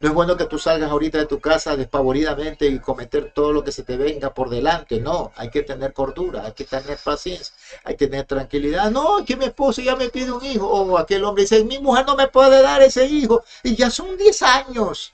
no 0.00 0.08
es 0.08 0.14
bueno 0.14 0.34
que 0.38 0.46
tú 0.46 0.58
salgas 0.58 0.90
ahorita 0.90 1.18
de 1.18 1.26
tu 1.26 1.40
casa 1.40 1.76
despavoridamente 1.76 2.66
y 2.66 2.78
cometer 2.78 3.32
todo 3.34 3.52
lo 3.52 3.62
que 3.62 3.70
se 3.70 3.82
te 3.82 3.98
venga 3.98 4.32
por 4.32 4.48
delante. 4.48 4.98
No, 4.98 5.30
hay 5.36 5.50
que 5.50 5.62
tener 5.62 5.92
cordura, 5.92 6.46
hay 6.46 6.52
que 6.52 6.64
tener 6.64 6.96
paciencia, 6.96 7.54
hay 7.84 7.96
que 7.96 8.06
tener 8.06 8.24
tranquilidad. 8.24 8.90
No, 8.90 9.22
que 9.26 9.36
mi 9.36 9.44
esposo 9.44 9.82
ya 9.82 9.96
me 9.96 10.08
pide 10.08 10.32
un 10.32 10.42
hijo. 10.42 10.66
O 10.66 10.96
aquel 10.96 11.22
hombre 11.22 11.42
dice, 11.42 11.62
mi 11.64 11.78
mujer 11.78 12.06
no 12.06 12.16
me 12.16 12.28
puede 12.28 12.62
dar 12.62 12.80
ese 12.80 13.04
hijo. 13.04 13.44
Y 13.62 13.76
ya 13.76 13.90
son 13.90 14.16
10 14.16 14.42
años. 14.42 15.12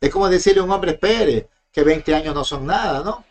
Es 0.00 0.10
como 0.10 0.28
decirle 0.28 0.60
a 0.60 0.64
un 0.64 0.70
hombre, 0.70 0.92
espere, 0.92 1.48
que 1.72 1.82
20 1.82 2.14
años 2.14 2.32
no 2.32 2.44
son 2.44 2.64
nada, 2.64 3.02
¿no? 3.02 3.24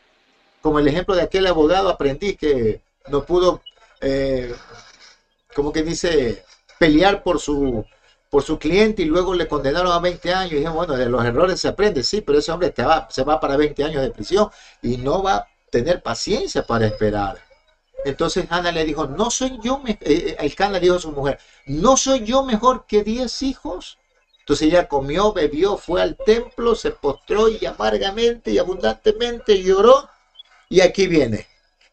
Como 0.62 0.80
el 0.80 0.88
ejemplo 0.90 1.16
de 1.16 1.22
aquel 1.22 1.48
abogado 1.48 1.88
aprendí 1.88 2.36
que 2.36 2.82
no 3.08 3.24
pudo, 3.24 3.62
eh, 4.02 4.54
como 5.56 5.72
que 5.72 5.84
dice, 5.84 6.44
pelear 6.78 7.24
por 7.24 7.40
su 7.40 7.86
por 8.32 8.44
su 8.44 8.58
cliente 8.58 9.02
y 9.02 9.06
luego 9.06 9.34
le 9.34 9.46
condenaron 9.46 9.92
a 9.92 10.00
20 10.00 10.34
años. 10.34 10.54
Y 10.54 10.56
dije, 10.56 10.70
bueno, 10.70 10.96
de 10.96 11.08
los 11.08 11.24
errores 11.24 11.60
se 11.60 11.68
aprende, 11.68 12.02
sí, 12.02 12.22
pero 12.22 12.40
ese 12.40 12.52
hombre 12.54 12.72
te 12.72 12.82
va, 12.82 13.08
se 13.12 13.24
va 13.24 13.42
para 13.42 13.58
20 13.58 13.84
años 13.84 14.02
de 14.02 14.10
prisión 14.10 14.50
y 14.82 14.96
no 14.96 15.22
va 15.22 15.36
a 15.36 15.48
tener 15.70 16.02
paciencia 16.02 16.66
para 16.66 16.88
esperar. 16.88 17.40
Entonces 18.06 18.46
Ana 18.50 18.72
le 18.72 18.86
dijo, 18.86 19.06
no 19.06 19.30
soy 19.30 19.60
yo, 19.62 19.84
eh, 19.86 19.98
eh, 20.00 20.38
el 20.40 20.56
can 20.56 20.72
le 20.72 20.80
dijo 20.80 20.98
su 20.98 21.12
mujer, 21.12 21.40
no 21.66 21.98
soy 21.98 22.24
yo 22.24 22.44
mejor 22.44 22.86
que 22.88 23.04
10 23.04 23.44
hijos. 23.44 24.00
Entonces 24.40 24.70
ella 24.70 24.88
comió, 24.88 25.34
bebió, 25.34 25.76
fue 25.76 26.02
al 26.02 26.16
templo, 26.16 26.74
se 26.74 26.92
postró 26.92 27.50
y 27.50 27.66
amargamente 27.66 28.52
y 28.52 28.60
abundantemente 28.60 29.62
lloró. 29.62 30.10
Y 30.70 30.80
aquí 30.80 31.06
viene. 31.06 31.48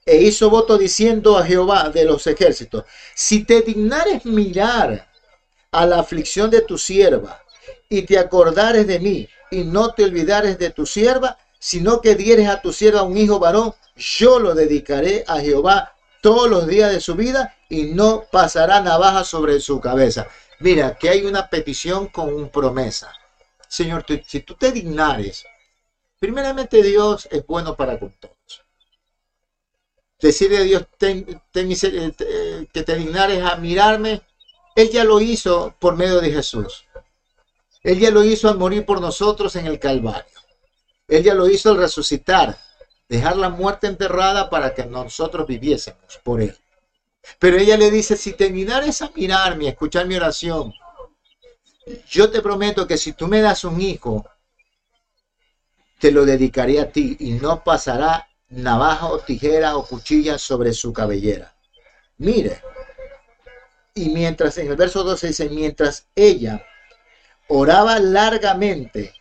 E 0.07 0.19
hizo 0.23 0.49
voto 0.51 0.79
diciendo 0.79 1.37
a 1.37 1.45
Jehová 1.45 1.91
de 1.91 2.05
los 2.05 2.29
ejércitos, 2.29 2.85
si 3.15 3.45
te 3.45 3.61
dignares 3.61 4.25
mirar 4.25 5.08
a 5.71 5.87
la 5.87 6.01
aflicción 6.01 6.51
de 6.51 6.63
tu 6.63 6.79
sierva, 6.79 7.43
y 7.89 8.03
te 8.03 8.19
acordares 8.19 8.87
de 8.87 8.99
mí, 8.99 9.29
y 9.51 9.65
no 9.65 9.93
te 9.93 10.05
olvidares 10.05 10.59
de 10.59 10.71
tu 10.71 10.87
sierva, 10.87 11.39
sino 11.59 12.01
que 12.01 12.15
dieres 12.15 12.49
a 12.49 12.61
tu 12.61 12.73
sierva 12.73 13.03
un 13.03 13.17
hijo 13.17 13.39
varón, 13.39 13.75
yo 13.97 14.39
lo 14.39 14.55
dedicaré 14.55 15.25
a 15.27 15.41
Jehová 15.41 15.95
todos 16.23 16.49
los 16.49 16.67
días 16.67 16.93
de 16.93 17.01
su 17.01 17.15
vida, 17.15 17.57
y 17.69 17.85
no 17.85 18.25
pasará 18.31 18.81
navaja 18.81 19.25
sobre 19.25 19.61
su 19.61 19.81
cabeza. 19.81 20.27
Mira, 20.61 20.97
que 20.97 21.09
hay 21.09 21.25
una 21.25 21.49
petición 21.49 22.09
con 22.09 22.33
un 22.33 22.51
promesa. 22.51 23.13
Señor, 23.69 24.05
si 24.27 24.41
tú 24.41 24.55
te 24.55 24.73
dignares, 24.73 25.45
primeramente 26.19 26.83
Dios 26.83 27.29
es 27.31 27.47
bueno 27.47 27.77
para 27.77 27.99
con 27.99 28.13
todos. 28.19 28.65
Decirle 30.21 30.59
a 30.59 30.63
Dios 30.63 30.87
ten, 30.99 31.41
eh, 31.55 32.67
que 32.73 32.83
te 32.83 32.97
dignares 32.97 33.45
a 33.45 33.55
mirarme 33.57 34.23
él 34.79 34.91
ya 34.91 35.03
lo 35.03 35.21
hizo 35.21 35.75
por 35.81 35.97
medio 35.97 36.21
de 36.21 36.31
Jesús. 36.31 36.85
Él 37.83 37.99
ya 37.99 38.13
lo 38.13 38.23
hizo 38.23 38.49
al 38.49 38.59
morir 38.59 38.87
por 38.87 39.01
nosotros 39.01 39.57
en 39.57 39.67
el 39.67 39.81
Calvario. 39.81 40.39
Él 41.09 41.25
ya 41.25 41.35
lo 41.35 41.49
hizo 41.49 41.71
al 41.71 41.79
resucitar, 41.79 42.57
dejar 43.09 43.37
la 43.37 43.49
muerte 43.49 43.89
enterrada 43.89 44.49
para 44.49 44.75
que 44.75 44.87
nosotros 44.87 45.49
viviésemos 45.49 46.21
por 46.23 46.41
Él. 46.41 46.57
Pero 47.41 47.57
ella 47.57 47.77
le 47.77 47.91
dice, 47.91 48.17
si 48.17 48.35
terminares 48.35 49.03
a 49.03 49.11
mirarme, 49.17 49.67
a 49.67 49.71
escuchar 49.71 50.07
mi 50.07 50.15
oración, 50.15 50.73
yo 52.09 52.31
te 52.31 52.41
prometo 52.41 52.87
que 52.87 52.99
si 52.99 53.15
tú 53.15 53.27
me 53.27 53.41
das 53.41 53.65
un 53.65 53.81
hijo, 53.81 54.25
te 55.99 56.13
lo 56.13 56.25
dedicaré 56.25 56.79
a 56.79 56.93
ti 56.93 57.17
y 57.19 57.33
no 57.33 57.65
pasará 57.65 58.29
navaja 58.51 59.09
o 59.09 59.19
tijera 59.19 59.77
o 59.77 59.85
cuchilla 59.85 60.39
sobre 60.39 60.73
su 60.73 60.93
cabellera. 60.93 61.53
Mire, 62.19 62.63
y 63.99 64.11
mientras, 64.11 64.59
en 64.59 64.69
el 64.69 64.77
verso 64.77 65.03
12 65.03 65.29
dice, 65.29 65.49
mientras 65.49 66.07
ella 66.15 66.65
oraba 67.49 67.99
largamente 67.99 69.15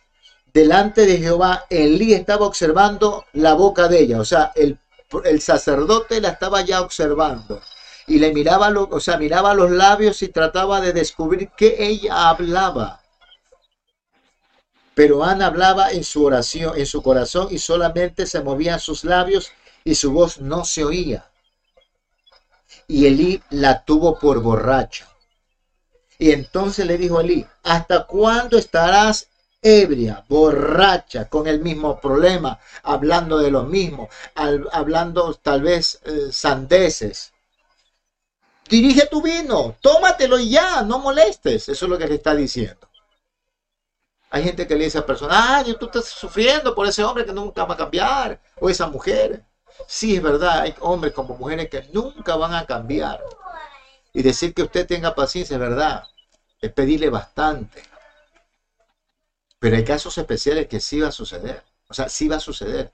delante 0.52 1.06
de 1.06 1.18
Jehová, 1.18 1.66
Elí 1.68 2.14
estaba 2.14 2.46
observando 2.46 3.24
la 3.32 3.54
boca 3.54 3.88
de 3.88 4.00
ella, 4.00 4.20
o 4.20 4.24
sea, 4.24 4.52
el, 4.54 4.78
el 5.24 5.40
sacerdote 5.40 6.20
la 6.20 6.30
estaba 6.30 6.62
ya 6.62 6.80
observando 6.80 7.60
y 8.06 8.18
le 8.18 8.32
miraba, 8.32 8.70
lo, 8.70 8.88
o 8.90 9.00
sea, 9.00 9.18
miraba 9.18 9.54
los 9.54 9.70
labios 9.70 10.22
y 10.22 10.28
trataba 10.28 10.80
de 10.80 10.92
descubrir 10.92 11.50
qué 11.56 11.76
ella 11.78 12.28
hablaba. 12.28 13.02
Pero 14.94 15.22
Ana 15.22 15.46
hablaba 15.46 15.90
en 15.90 16.02
su 16.02 16.24
oración, 16.24 16.76
en 16.76 16.86
su 16.86 17.02
corazón 17.02 17.48
y 17.50 17.58
solamente 17.58 18.26
se 18.26 18.42
movían 18.42 18.80
sus 18.80 19.04
labios 19.04 19.52
y 19.84 19.94
su 19.94 20.12
voz 20.12 20.40
no 20.40 20.64
se 20.64 20.84
oía 20.84 21.28
y 22.88 23.06
Elí 23.06 23.40
la 23.50 23.84
tuvo 23.84 24.18
por 24.18 24.40
borracha. 24.40 25.06
Y 26.18 26.32
entonces 26.32 26.86
le 26.86 26.98
dijo 26.98 27.18
a 27.18 27.22
Elí, 27.22 27.46
¿hasta 27.62 28.06
cuándo 28.06 28.58
estarás 28.58 29.28
ebria, 29.62 30.24
borracha, 30.28 31.28
con 31.28 31.46
el 31.46 31.60
mismo 31.60 32.00
problema, 32.00 32.58
hablando 32.82 33.38
de 33.38 33.50
lo 33.50 33.64
mismo, 33.64 34.08
hablando 34.34 35.34
tal 35.34 35.62
vez 35.62 36.00
eh, 36.04 36.32
sandeces? 36.32 37.32
Dirige 38.68 39.06
tu 39.06 39.22
vino, 39.22 39.76
tómatelo 39.80 40.38
y 40.38 40.50
ya, 40.50 40.82
no 40.82 40.98
molestes. 40.98 41.68
Eso 41.68 41.84
es 41.84 41.90
lo 41.90 41.98
que 41.98 42.08
le 42.08 42.16
está 42.16 42.34
diciendo. 42.34 42.88
Hay 44.30 44.44
gente 44.44 44.66
que 44.66 44.76
le 44.76 44.84
dice 44.84 44.98
a 44.98 45.06
personas, 45.06 45.38
ay, 45.40 45.76
tú 45.78 45.86
estás 45.86 46.06
sufriendo 46.06 46.74
por 46.74 46.86
ese 46.86 47.04
hombre 47.04 47.24
que 47.24 47.32
nunca 47.32 47.64
va 47.64 47.74
a 47.74 47.78
cambiar, 47.78 48.40
o 48.60 48.68
esa 48.68 48.86
mujer. 48.86 49.44
Sí, 49.86 50.16
es 50.16 50.22
verdad, 50.22 50.60
hay 50.60 50.74
hombres 50.80 51.12
como 51.12 51.36
mujeres 51.36 51.68
que 51.68 51.88
nunca 51.92 52.36
van 52.36 52.54
a 52.54 52.66
cambiar. 52.66 53.22
Y 54.12 54.22
decir 54.22 54.52
que 54.54 54.62
usted 54.62 54.86
tenga 54.86 55.14
paciencia 55.14 55.54
es 55.54 55.60
verdad, 55.60 56.04
es 56.60 56.72
pedirle 56.72 57.08
bastante. 57.08 57.82
Pero 59.58 59.76
hay 59.76 59.84
casos 59.84 60.16
especiales 60.18 60.66
que 60.68 60.80
sí 60.80 61.00
va 61.00 61.08
a 61.08 61.12
suceder. 61.12 61.62
O 61.88 61.94
sea, 61.94 62.08
sí 62.08 62.28
va 62.28 62.36
a 62.36 62.40
suceder. 62.40 62.92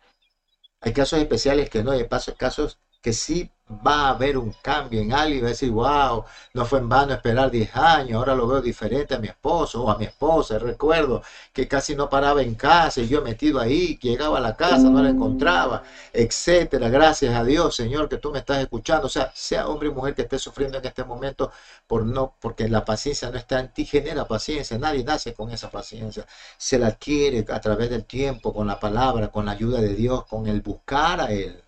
Hay 0.80 0.92
casos 0.92 1.18
especiales 1.18 1.68
que 1.70 1.82
no, 1.82 1.92
hay 1.92 2.06
casos 2.38 2.78
que 3.00 3.12
sí 3.12 3.50
va 3.68 4.08
a 4.08 4.10
haber 4.10 4.36
un 4.36 4.52
cambio 4.62 5.00
en 5.00 5.12
alguien, 5.12 5.42
va 5.42 5.46
a 5.46 5.50
decir, 5.50 5.70
wow, 5.70 6.24
no 6.52 6.64
fue 6.66 6.80
en 6.80 6.88
vano 6.88 7.14
esperar 7.14 7.50
10 7.50 7.74
años, 7.76 8.16
ahora 8.18 8.34
lo 8.34 8.46
veo 8.46 8.60
diferente 8.60 9.14
a 9.14 9.18
mi 9.18 9.28
esposo 9.28 9.84
o 9.84 9.90
a 9.90 9.96
mi 9.96 10.04
esposa. 10.04 10.58
Recuerdo 10.58 11.22
que 11.52 11.66
casi 11.66 11.94
no 11.96 12.08
paraba 12.10 12.42
en 12.42 12.54
casa 12.54 13.00
y 13.00 13.08
yo 13.08 13.22
metido 13.22 13.60
ahí, 13.60 13.98
llegaba 14.02 14.38
a 14.38 14.40
la 14.40 14.54
casa, 14.56 14.90
no 14.90 15.02
la 15.02 15.08
encontraba, 15.08 15.82
etcétera. 16.12 16.88
Gracias 16.90 17.34
a 17.34 17.42
Dios, 17.44 17.74
Señor, 17.74 18.08
que 18.08 18.18
tú 18.18 18.30
me 18.30 18.40
estás 18.40 18.58
escuchando. 18.58 19.06
O 19.06 19.10
sea, 19.10 19.32
sea 19.34 19.66
hombre 19.68 19.88
y 19.88 19.92
mujer 19.92 20.14
que 20.14 20.22
esté 20.22 20.38
sufriendo 20.38 20.78
en 20.78 20.84
este 20.84 21.04
momento 21.04 21.50
por 21.86 22.04
no, 22.04 22.34
porque 22.40 22.68
la 22.68 22.84
paciencia 22.84 23.30
no 23.30 23.38
está 23.38 23.60
en 23.60 23.72
ti, 23.72 23.86
genera 23.86 24.26
paciencia. 24.26 24.78
Nadie 24.78 25.04
nace 25.04 25.32
con 25.34 25.50
esa 25.50 25.70
paciencia. 25.70 26.26
Se 26.58 26.78
la 26.78 26.88
adquiere 26.88 27.44
a 27.50 27.60
través 27.60 27.90
del 27.90 28.04
tiempo, 28.04 28.52
con 28.52 28.66
la 28.66 28.78
palabra, 28.78 29.28
con 29.28 29.46
la 29.46 29.52
ayuda 29.52 29.80
de 29.80 29.94
Dios, 29.94 30.24
con 30.26 30.46
el 30.46 30.60
buscar 30.60 31.20
a 31.20 31.32
Él 31.32 31.63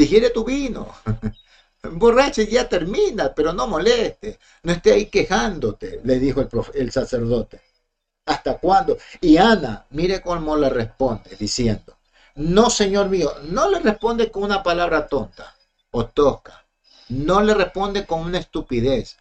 digiere 0.00 0.30
tu 0.30 0.44
vino. 0.44 0.88
Borrache 1.82 2.46
ya 2.46 2.68
termina, 2.68 3.34
pero 3.34 3.52
no 3.52 3.66
moleste. 3.66 4.38
No 4.62 4.72
esté 4.72 4.92
ahí 4.92 5.06
quejándote, 5.06 6.00
le 6.04 6.18
dijo 6.18 6.40
el, 6.40 6.48
el 6.74 6.90
sacerdote. 6.90 7.60
¿Hasta 8.26 8.58
cuándo? 8.58 8.96
Y 9.20 9.36
Ana, 9.36 9.86
mire 9.90 10.20
cómo 10.20 10.56
le 10.56 10.68
responde, 10.68 11.36
diciendo, 11.38 11.96
no, 12.36 12.70
señor 12.70 13.08
mío, 13.08 13.32
no 13.44 13.70
le 13.70 13.80
responde 13.80 14.30
con 14.30 14.44
una 14.44 14.62
palabra 14.62 15.06
tonta 15.06 15.54
o 15.90 16.06
tosca. 16.06 16.64
No 17.08 17.40
le 17.40 17.54
responde 17.54 18.06
con 18.06 18.20
una 18.20 18.38
estupidez. 18.38 19.16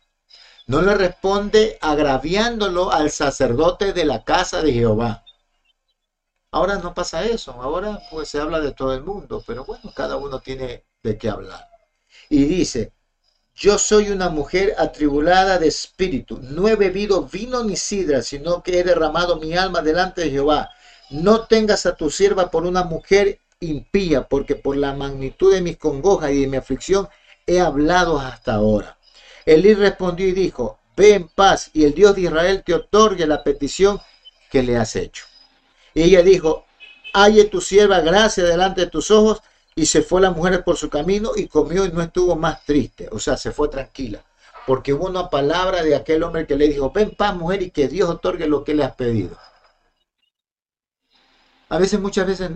No 0.68 0.82
le 0.82 0.94
responde 0.94 1.80
agraviándolo 1.82 2.92
al 2.92 3.10
sacerdote 3.10 3.94
de 3.94 4.06
la 4.06 4.24
casa 4.24 4.62
de 4.62 4.72
Jehová. 4.74 5.24
Ahora 6.52 6.80
no 6.80 6.94
pasa 6.96 7.26
eso, 7.26 7.52
ahora 7.62 8.02
pues 8.10 8.30
se 8.30 8.40
habla 8.40 8.60
de 8.60 8.72
todo 8.72 8.94
el 8.94 9.04
mundo, 9.04 9.44
pero 9.46 9.66
bueno, 9.66 9.92
cada 9.96 10.18
uno 10.18 10.40
tiene 10.40 10.84
de 11.04 11.18
qué 11.18 11.30
hablar. 11.30 11.68
Y 12.28 12.46
dice, 12.46 12.92
yo 13.56 13.78
soy 13.78 14.10
una 14.10 14.30
mujer 14.30 14.74
atribulada 14.78 15.60
de 15.60 15.68
espíritu, 15.68 16.40
no 16.42 16.68
he 16.68 16.76
bebido 16.76 17.24
vino 17.24 17.64
ni 17.64 17.76
sidra, 17.76 18.24
sino 18.24 18.64
que 18.64 18.80
he 18.80 18.84
derramado 18.84 19.36
mi 19.38 19.56
alma 19.56 19.82
delante 19.82 20.22
de 20.22 20.32
Jehová. 20.32 20.70
no 21.12 21.46
tengas 21.48 21.86
a 21.86 21.96
tu 21.96 22.10
sierva 22.10 22.52
por 22.52 22.66
una 22.66 22.84
mujer 22.84 23.40
impía, 23.60 24.28
porque 24.28 24.56
por 24.56 24.76
la 24.78 24.94
magnitud 24.94 25.54
de 25.54 25.62
mis 25.62 25.78
congojas 25.78 26.32
y 26.32 26.42
de 26.42 26.48
mi 26.48 26.58
aflicción 26.58 27.10
he 27.46 27.60
hablado 27.60 28.20
hasta 28.20 28.54
ahora. 28.54 28.98
Elí 29.46 29.74
respondió 29.74 30.28
y 30.28 30.34
dijo, 30.34 30.80
ve 30.96 31.14
en 31.16 31.28
paz 31.28 31.70
y 31.74 31.86
el 31.86 31.94
Dios 31.94 32.16
de 32.16 32.22
Israel 32.22 32.64
te 32.66 32.74
otorgue 32.74 33.28
la 33.28 33.44
petición 33.44 34.00
que 34.52 34.64
le 34.64 34.78
has 34.78 34.96
hecho. 34.96 35.29
Y 36.00 36.04
ella 36.04 36.24
dijo, 36.24 36.66
halle 37.14 37.44
tu 37.44 37.60
sierva 37.60 38.00
gracia 38.00 38.46
delante 38.46 38.80
de 38.80 38.88
tus 38.88 39.12
ojos. 39.12 39.42
Y 39.76 39.86
se 39.86 40.02
fue 40.02 40.22
la 40.22 40.32
mujer 40.32 40.64
por 40.64 40.78
su 40.78 40.90
camino 40.90 41.32
y 41.36 41.50
comió 41.50 41.86
y 41.86 41.92
no 41.92 42.02
estuvo 42.02 42.38
más 42.38 42.64
triste. 42.64 43.10
O 43.12 43.20
sea, 43.20 43.36
se 43.36 43.52
fue 43.52 43.68
tranquila. 43.68 44.24
Porque 44.66 44.94
hubo 44.94 45.08
una 45.08 45.30
palabra 45.30 45.84
de 45.84 45.98
aquel 45.98 46.24
hombre 46.24 46.48
que 46.48 46.56
le 46.56 46.70
dijo, 46.70 46.90
ven 46.92 47.14
paz 47.18 47.36
mujer 47.36 47.64
y 47.64 47.72
que 47.72 47.90
Dios 47.90 48.10
otorgue 48.10 48.48
lo 48.48 48.64
que 48.64 48.76
le 48.76 48.86
has 48.86 48.96
pedido. 48.96 49.36
A 51.68 51.78
veces, 51.78 52.00
muchas 52.00 52.26
veces, 52.28 52.50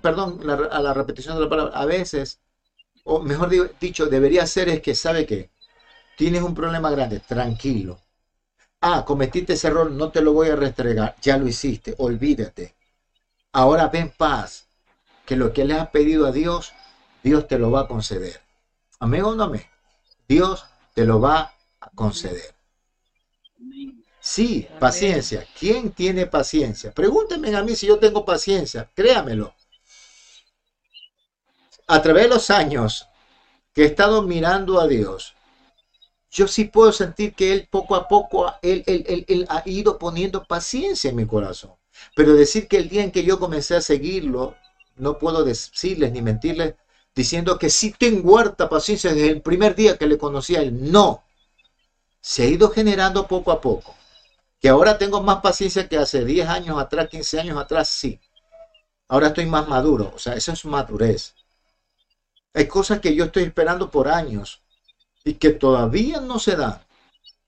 perdón 0.00 0.40
a 0.48 0.80
la 0.80 0.94
repetición 0.94 1.36
de 1.36 1.42
la 1.42 1.50
palabra, 1.50 1.78
a 1.78 1.84
veces, 1.84 2.40
o 3.04 3.20
mejor 3.20 3.50
dicho, 3.78 4.06
debería 4.06 4.46
ser 4.46 4.70
es 4.70 4.80
que 4.80 4.94
sabe 4.94 5.26
que 5.26 5.50
tienes 6.16 6.40
un 6.40 6.54
problema 6.54 6.90
grande, 6.90 7.20
tranquilo. 7.20 7.98
Ah, 8.86 9.02
cometiste 9.06 9.54
ese 9.54 9.68
error, 9.68 9.90
no 9.90 10.10
te 10.10 10.20
lo 10.20 10.34
voy 10.34 10.50
a 10.50 10.56
restregar, 10.56 11.16
ya 11.22 11.38
lo 11.38 11.48
hiciste, 11.48 11.94
olvídate. 11.96 12.74
Ahora 13.50 13.88
ven 13.88 14.12
paz, 14.14 14.66
que 15.24 15.36
lo 15.36 15.54
que 15.54 15.64
le 15.64 15.72
has 15.72 15.88
pedido 15.88 16.26
a 16.26 16.32
Dios, 16.32 16.74
Dios 17.22 17.48
te 17.48 17.58
lo 17.58 17.70
va 17.70 17.80
a 17.80 17.88
conceder. 17.88 18.42
Amén 19.00 19.22
o 19.22 19.34
no 19.34 19.44
amén. 19.44 19.64
Dios 20.28 20.66
te 20.92 21.06
lo 21.06 21.18
va 21.18 21.54
a 21.80 21.90
conceder. 21.94 22.54
Sí, 24.20 24.68
paciencia. 24.78 25.46
¿Quién 25.58 25.92
tiene 25.92 26.26
paciencia? 26.26 26.92
Pregúntenme 26.92 27.56
a 27.56 27.62
mí 27.62 27.74
si 27.74 27.86
yo 27.86 27.98
tengo 27.98 28.22
paciencia. 28.26 28.90
Créamelo. 28.94 29.54
A 31.86 32.02
través 32.02 32.24
de 32.24 32.28
los 32.28 32.50
años 32.50 33.08
que 33.72 33.84
he 33.84 33.86
estado 33.86 34.20
mirando 34.20 34.78
a 34.78 34.86
Dios, 34.86 35.33
yo 36.34 36.48
sí 36.48 36.64
puedo 36.64 36.90
sentir 36.90 37.32
que 37.34 37.52
Él 37.52 37.68
poco 37.70 37.94
a 37.94 38.08
poco, 38.08 38.52
él, 38.60 38.82
él, 38.86 39.46
ha 39.48 39.62
ido 39.66 39.98
poniendo 40.00 40.44
paciencia 40.44 41.10
en 41.10 41.16
mi 41.16 41.26
corazón. 41.26 41.74
Pero 42.16 42.34
decir 42.34 42.66
que 42.66 42.76
el 42.76 42.88
día 42.88 43.04
en 43.04 43.12
que 43.12 43.22
yo 43.22 43.38
comencé 43.38 43.76
a 43.76 43.80
seguirlo, 43.80 44.56
no 44.96 45.18
puedo 45.18 45.44
decirles 45.44 46.10
ni 46.10 46.22
mentirles 46.22 46.74
diciendo 47.14 47.56
que 47.56 47.70
sí 47.70 47.94
tengo 47.96 48.36
harta 48.36 48.68
paciencia 48.68 49.14
desde 49.14 49.30
el 49.30 49.42
primer 49.42 49.76
día 49.76 49.96
que 49.96 50.08
le 50.08 50.18
conocí 50.18 50.56
a 50.56 50.62
Él. 50.62 50.90
No. 50.90 51.22
Se 52.20 52.42
ha 52.42 52.46
ido 52.46 52.68
generando 52.70 53.28
poco 53.28 53.52
a 53.52 53.60
poco. 53.60 53.94
Que 54.60 54.68
ahora 54.68 54.98
tengo 54.98 55.22
más 55.22 55.40
paciencia 55.40 55.88
que 55.88 55.98
hace 55.98 56.24
10 56.24 56.48
años 56.48 56.80
atrás, 56.80 57.08
15 57.08 57.38
años 57.38 57.58
atrás, 57.58 57.88
sí. 57.88 58.18
Ahora 59.06 59.28
estoy 59.28 59.46
más 59.46 59.68
maduro, 59.68 60.12
o 60.16 60.18
sea, 60.18 60.34
eso 60.34 60.50
es 60.50 60.64
madurez. 60.64 61.36
Hay 62.54 62.66
cosas 62.66 62.98
que 62.98 63.14
yo 63.14 63.26
estoy 63.26 63.44
esperando 63.44 63.88
por 63.88 64.08
años 64.08 64.63
y 65.24 65.34
que 65.34 65.50
todavía 65.50 66.20
no 66.20 66.38
se 66.38 66.54
dan, 66.54 66.80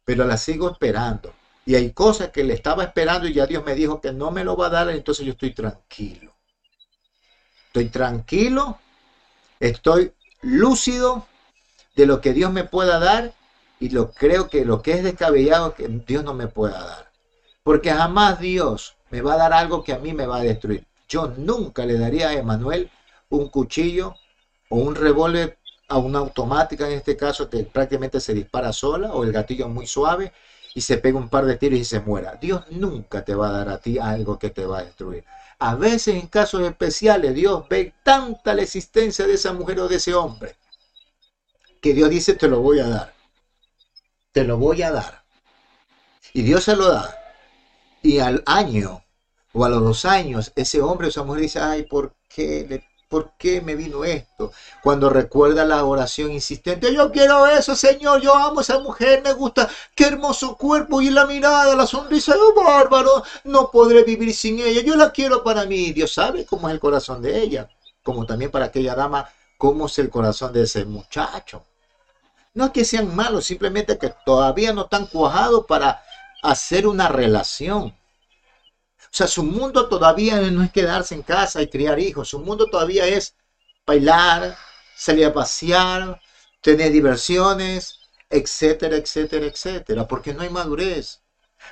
pero 0.04 0.24
las 0.24 0.42
sigo 0.42 0.70
esperando. 0.70 1.32
Y 1.66 1.74
hay 1.74 1.92
cosas 1.92 2.30
que 2.30 2.44
le 2.44 2.54
estaba 2.54 2.84
esperando 2.84 3.28
y 3.28 3.34
ya 3.34 3.46
Dios 3.46 3.64
me 3.64 3.74
dijo 3.74 4.00
que 4.00 4.12
no 4.12 4.30
me 4.30 4.44
lo 4.44 4.56
va 4.56 4.68
a 4.68 4.70
dar, 4.70 4.90
entonces 4.90 5.26
yo 5.26 5.32
estoy 5.32 5.52
tranquilo. 5.52 6.32
Estoy 7.66 7.90
tranquilo, 7.90 8.78
estoy 9.60 10.12
lúcido 10.40 11.26
de 11.94 12.06
lo 12.06 12.20
que 12.20 12.32
Dios 12.32 12.52
me 12.52 12.64
pueda 12.64 12.98
dar 12.98 13.34
y 13.78 13.90
lo 13.90 14.12
creo 14.12 14.48
que 14.48 14.64
lo 14.64 14.80
que 14.80 14.92
es 14.92 15.04
descabellado 15.04 15.74
que 15.74 15.88
Dios 15.88 16.24
no 16.24 16.32
me 16.32 16.46
pueda 16.46 16.82
dar. 16.82 17.10
Porque 17.62 17.92
jamás 17.92 18.40
Dios 18.40 18.96
me 19.10 19.20
va 19.20 19.34
a 19.34 19.38
dar 19.38 19.52
algo 19.52 19.84
que 19.84 19.92
a 19.92 19.98
mí 19.98 20.14
me 20.14 20.26
va 20.26 20.38
a 20.38 20.42
destruir. 20.42 20.86
Yo 21.08 21.34
nunca 21.36 21.84
le 21.84 21.98
daría 21.98 22.28
a 22.28 22.34
Emanuel 22.34 22.90
un 23.28 23.48
cuchillo 23.48 24.14
o 24.70 24.76
un 24.76 24.94
revólver 24.94 25.58
a 25.88 25.98
una 25.98 26.18
automática, 26.18 26.86
en 26.86 26.98
este 26.98 27.16
caso, 27.16 27.48
que 27.48 27.64
prácticamente 27.64 28.20
se 28.20 28.34
dispara 28.34 28.72
sola, 28.72 29.12
o 29.12 29.24
el 29.24 29.32
gatillo 29.32 29.68
muy 29.68 29.86
suave, 29.86 30.32
y 30.74 30.80
se 30.80 30.98
pega 30.98 31.18
un 31.18 31.28
par 31.28 31.46
de 31.46 31.56
tiros 31.56 31.78
y 31.78 31.84
se 31.84 32.00
muera. 32.00 32.36
Dios 32.40 32.64
nunca 32.70 33.24
te 33.24 33.34
va 33.34 33.48
a 33.48 33.52
dar 33.52 33.68
a 33.68 33.78
ti 33.78 33.98
algo 33.98 34.38
que 34.38 34.50
te 34.50 34.66
va 34.66 34.80
a 34.80 34.84
destruir. 34.84 35.24
A 35.58 35.74
veces, 35.74 36.16
en 36.16 36.26
casos 36.26 36.62
especiales, 36.62 37.34
Dios 37.34 37.66
ve 37.68 37.94
tanta 38.02 38.54
la 38.54 38.62
existencia 38.62 39.26
de 39.26 39.34
esa 39.34 39.52
mujer 39.52 39.80
o 39.80 39.88
de 39.88 39.96
ese 39.96 40.14
hombre, 40.14 40.56
que 41.80 41.94
Dios 41.94 42.10
dice, 42.10 42.34
te 42.34 42.48
lo 42.48 42.60
voy 42.60 42.80
a 42.80 42.88
dar. 42.88 43.14
Te 44.32 44.44
lo 44.44 44.58
voy 44.58 44.82
a 44.82 44.90
dar. 44.92 45.24
Y 46.34 46.42
Dios 46.42 46.64
se 46.64 46.76
lo 46.76 46.88
da 46.88 47.16
y 48.06 48.20
al 48.20 48.42
año 48.46 49.04
o 49.52 49.64
a 49.64 49.68
los 49.68 49.82
dos 49.82 50.04
años, 50.04 50.52
ese 50.54 50.80
hombre 50.80 51.06
o 51.06 51.10
esa 51.10 51.24
mujer 51.24 51.42
dice, 51.42 51.60
ay, 51.60 51.84
¿por 51.84 52.14
qué, 52.28 52.84
¿por 53.08 53.32
qué 53.38 53.60
me 53.60 53.74
vino 53.74 54.04
esto? 54.04 54.52
Cuando 54.82 55.08
recuerda 55.08 55.64
la 55.64 55.84
oración 55.84 56.32
insistente, 56.32 56.92
yo 56.92 57.10
quiero 57.12 57.46
eso, 57.46 57.76
Señor, 57.76 58.20
yo 58.20 58.34
amo 58.34 58.60
a 58.60 58.62
esa 58.62 58.80
mujer, 58.80 59.22
me 59.22 59.32
gusta, 59.32 59.68
qué 59.94 60.06
hermoso 60.06 60.56
cuerpo 60.56 61.00
y 61.00 61.10
la 61.10 61.26
mirada, 61.26 61.76
la 61.76 61.86
sonrisa, 61.86 62.34
oh, 62.36 62.54
bárbaro, 62.54 63.22
no 63.44 63.70
podré 63.70 64.02
vivir 64.02 64.34
sin 64.34 64.58
ella, 64.58 64.80
yo 64.82 64.96
la 64.96 65.10
quiero 65.10 65.42
para 65.44 65.64
mí. 65.66 65.92
Dios 65.92 66.12
sabe 66.12 66.44
cómo 66.44 66.68
es 66.68 66.74
el 66.74 66.80
corazón 66.80 67.22
de 67.22 67.40
ella, 67.40 67.68
como 68.02 68.26
también 68.26 68.50
para 68.50 68.66
aquella 68.66 68.94
dama, 68.94 69.28
cómo 69.56 69.86
es 69.86 69.98
el 69.98 70.10
corazón 70.10 70.52
de 70.52 70.62
ese 70.62 70.84
muchacho. 70.84 71.62
No 72.54 72.66
es 72.66 72.70
que 72.70 72.84
sean 72.84 73.14
malos, 73.14 73.44
simplemente 73.44 73.98
que 73.98 74.12
todavía 74.24 74.72
no 74.72 74.84
están 74.84 75.06
cuajados 75.06 75.66
para 75.66 76.02
hacer 76.42 76.86
una 76.86 77.08
relación. 77.08 77.94
O 79.16 79.24
sea, 79.24 79.28
su 79.28 79.44
mundo 79.44 79.88
todavía 79.88 80.38
no 80.50 80.62
es 80.62 80.70
quedarse 80.70 81.14
en 81.14 81.22
casa 81.22 81.62
y 81.62 81.68
criar 81.68 81.98
hijos. 81.98 82.28
Su 82.28 82.38
mundo 82.38 82.66
todavía 82.66 83.06
es 83.06 83.34
bailar, 83.86 84.54
salir 84.94 85.24
a 85.24 85.32
pasear, 85.32 86.20
tener 86.60 86.92
diversiones, 86.92 87.98
etcétera, 88.28 88.96
etcétera, 88.96 89.46
etcétera. 89.46 90.06
Porque 90.06 90.34
no 90.34 90.42
hay 90.42 90.50
madurez. 90.50 91.22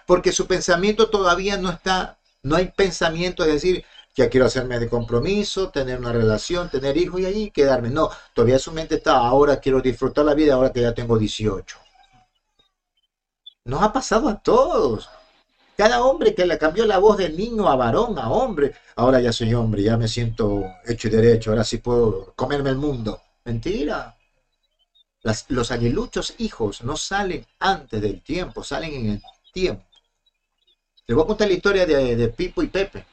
Porque 0.06 0.32
su 0.32 0.46
pensamiento 0.46 1.10
todavía 1.10 1.58
no 1.58 1.68
está, 1.70 2.18
no 2.42 2.56
hay 2.56 2.68
pensamiento 2.68 3.44
de 3.44 3.52
decir, 3.52 3.84
ya 4.16 4.30
quiero 4.30 4.46
hacerme 4.46 4.78
de 4.78 4.88
compromiso, 4.88 5.68
tener 5.68 5.98
una 5.98 6.12
relación, 6.12 6.70
tener 6.70 6.96
hijos 6.96 7.20
y 7.20 7.26
allí 7.26 7.50
quedarme. 7.50 7.90
No, 7.90 8.08
todavía 8.32 8.58
su 8.58 8.72
mente 8.72 8.94
está, 8.94 9.18
ahora 9.18 9.60
quiero 9.60 9.82
disfrutar 9.82 10.24
la 10.24 10.32
vida, 10.32 10.54
ahora 10.54 10.72
que 10.72 10.80
ya 10.80 10.94
tengo 10.94 11.18
18. 11.18 11.76
Nos 13.66 13.82
ha 13.82 13.92
pasado 13.92 14.30
a 14.30 14.40
todos. 14.40 15.10
Cada 15.76 16.04
hombre 16.04 16.34
que 16.34 16.46
le 16.46 16.56
cambió 16.56 16.86
la 16.86 16.98
voz 16.98 17.18
de 17.18 17.30
niño 17.30 17.68
a 17.68 17.74
varón, 17.74 18.18
a 18.18 18.30
hombre, 18.30 18.74
ahora 18.94 19.20
ya 19.20 19.32
soy 19.32 19.54
hombre, 19.54 19.82
ya 19.82 19.96
me 19.96 20.06
siento 20.06 20.64
hecho 20.86 21.08
y 21.08 21.10
derecho, 21.10 21.50
ahora 21.50 21.64
sí 21.64 21.78
puedo 21.78 22.32
comerme 22.36 22.70
el 22.70 22.76
mundo. 22.76 23.20
Mentira. 23.44 24.16
los 25.48 25.70
aguiluchos 25.70 26.34
hijos 26.38 26.82
no 26.82 26.96
salen 26.96 27.46
antes 27.58 28.00
del 28.00 28.22
tiempo, 28.22 28.62
salen 28.62 28.94
en 28.94 29.10
el 29.10 29.22
tiempo. 29.52 29.84
Les 31.06 31.14
voy 31.14 31.24
a 31.24 31.26
contar 31.26 31.48
la 31.48 31.54
historia 31.54 31.84
de, 31.86 32.28
Pipo 32.28 32.62
y 32.62 32.68
Pepe. 32.68 33.04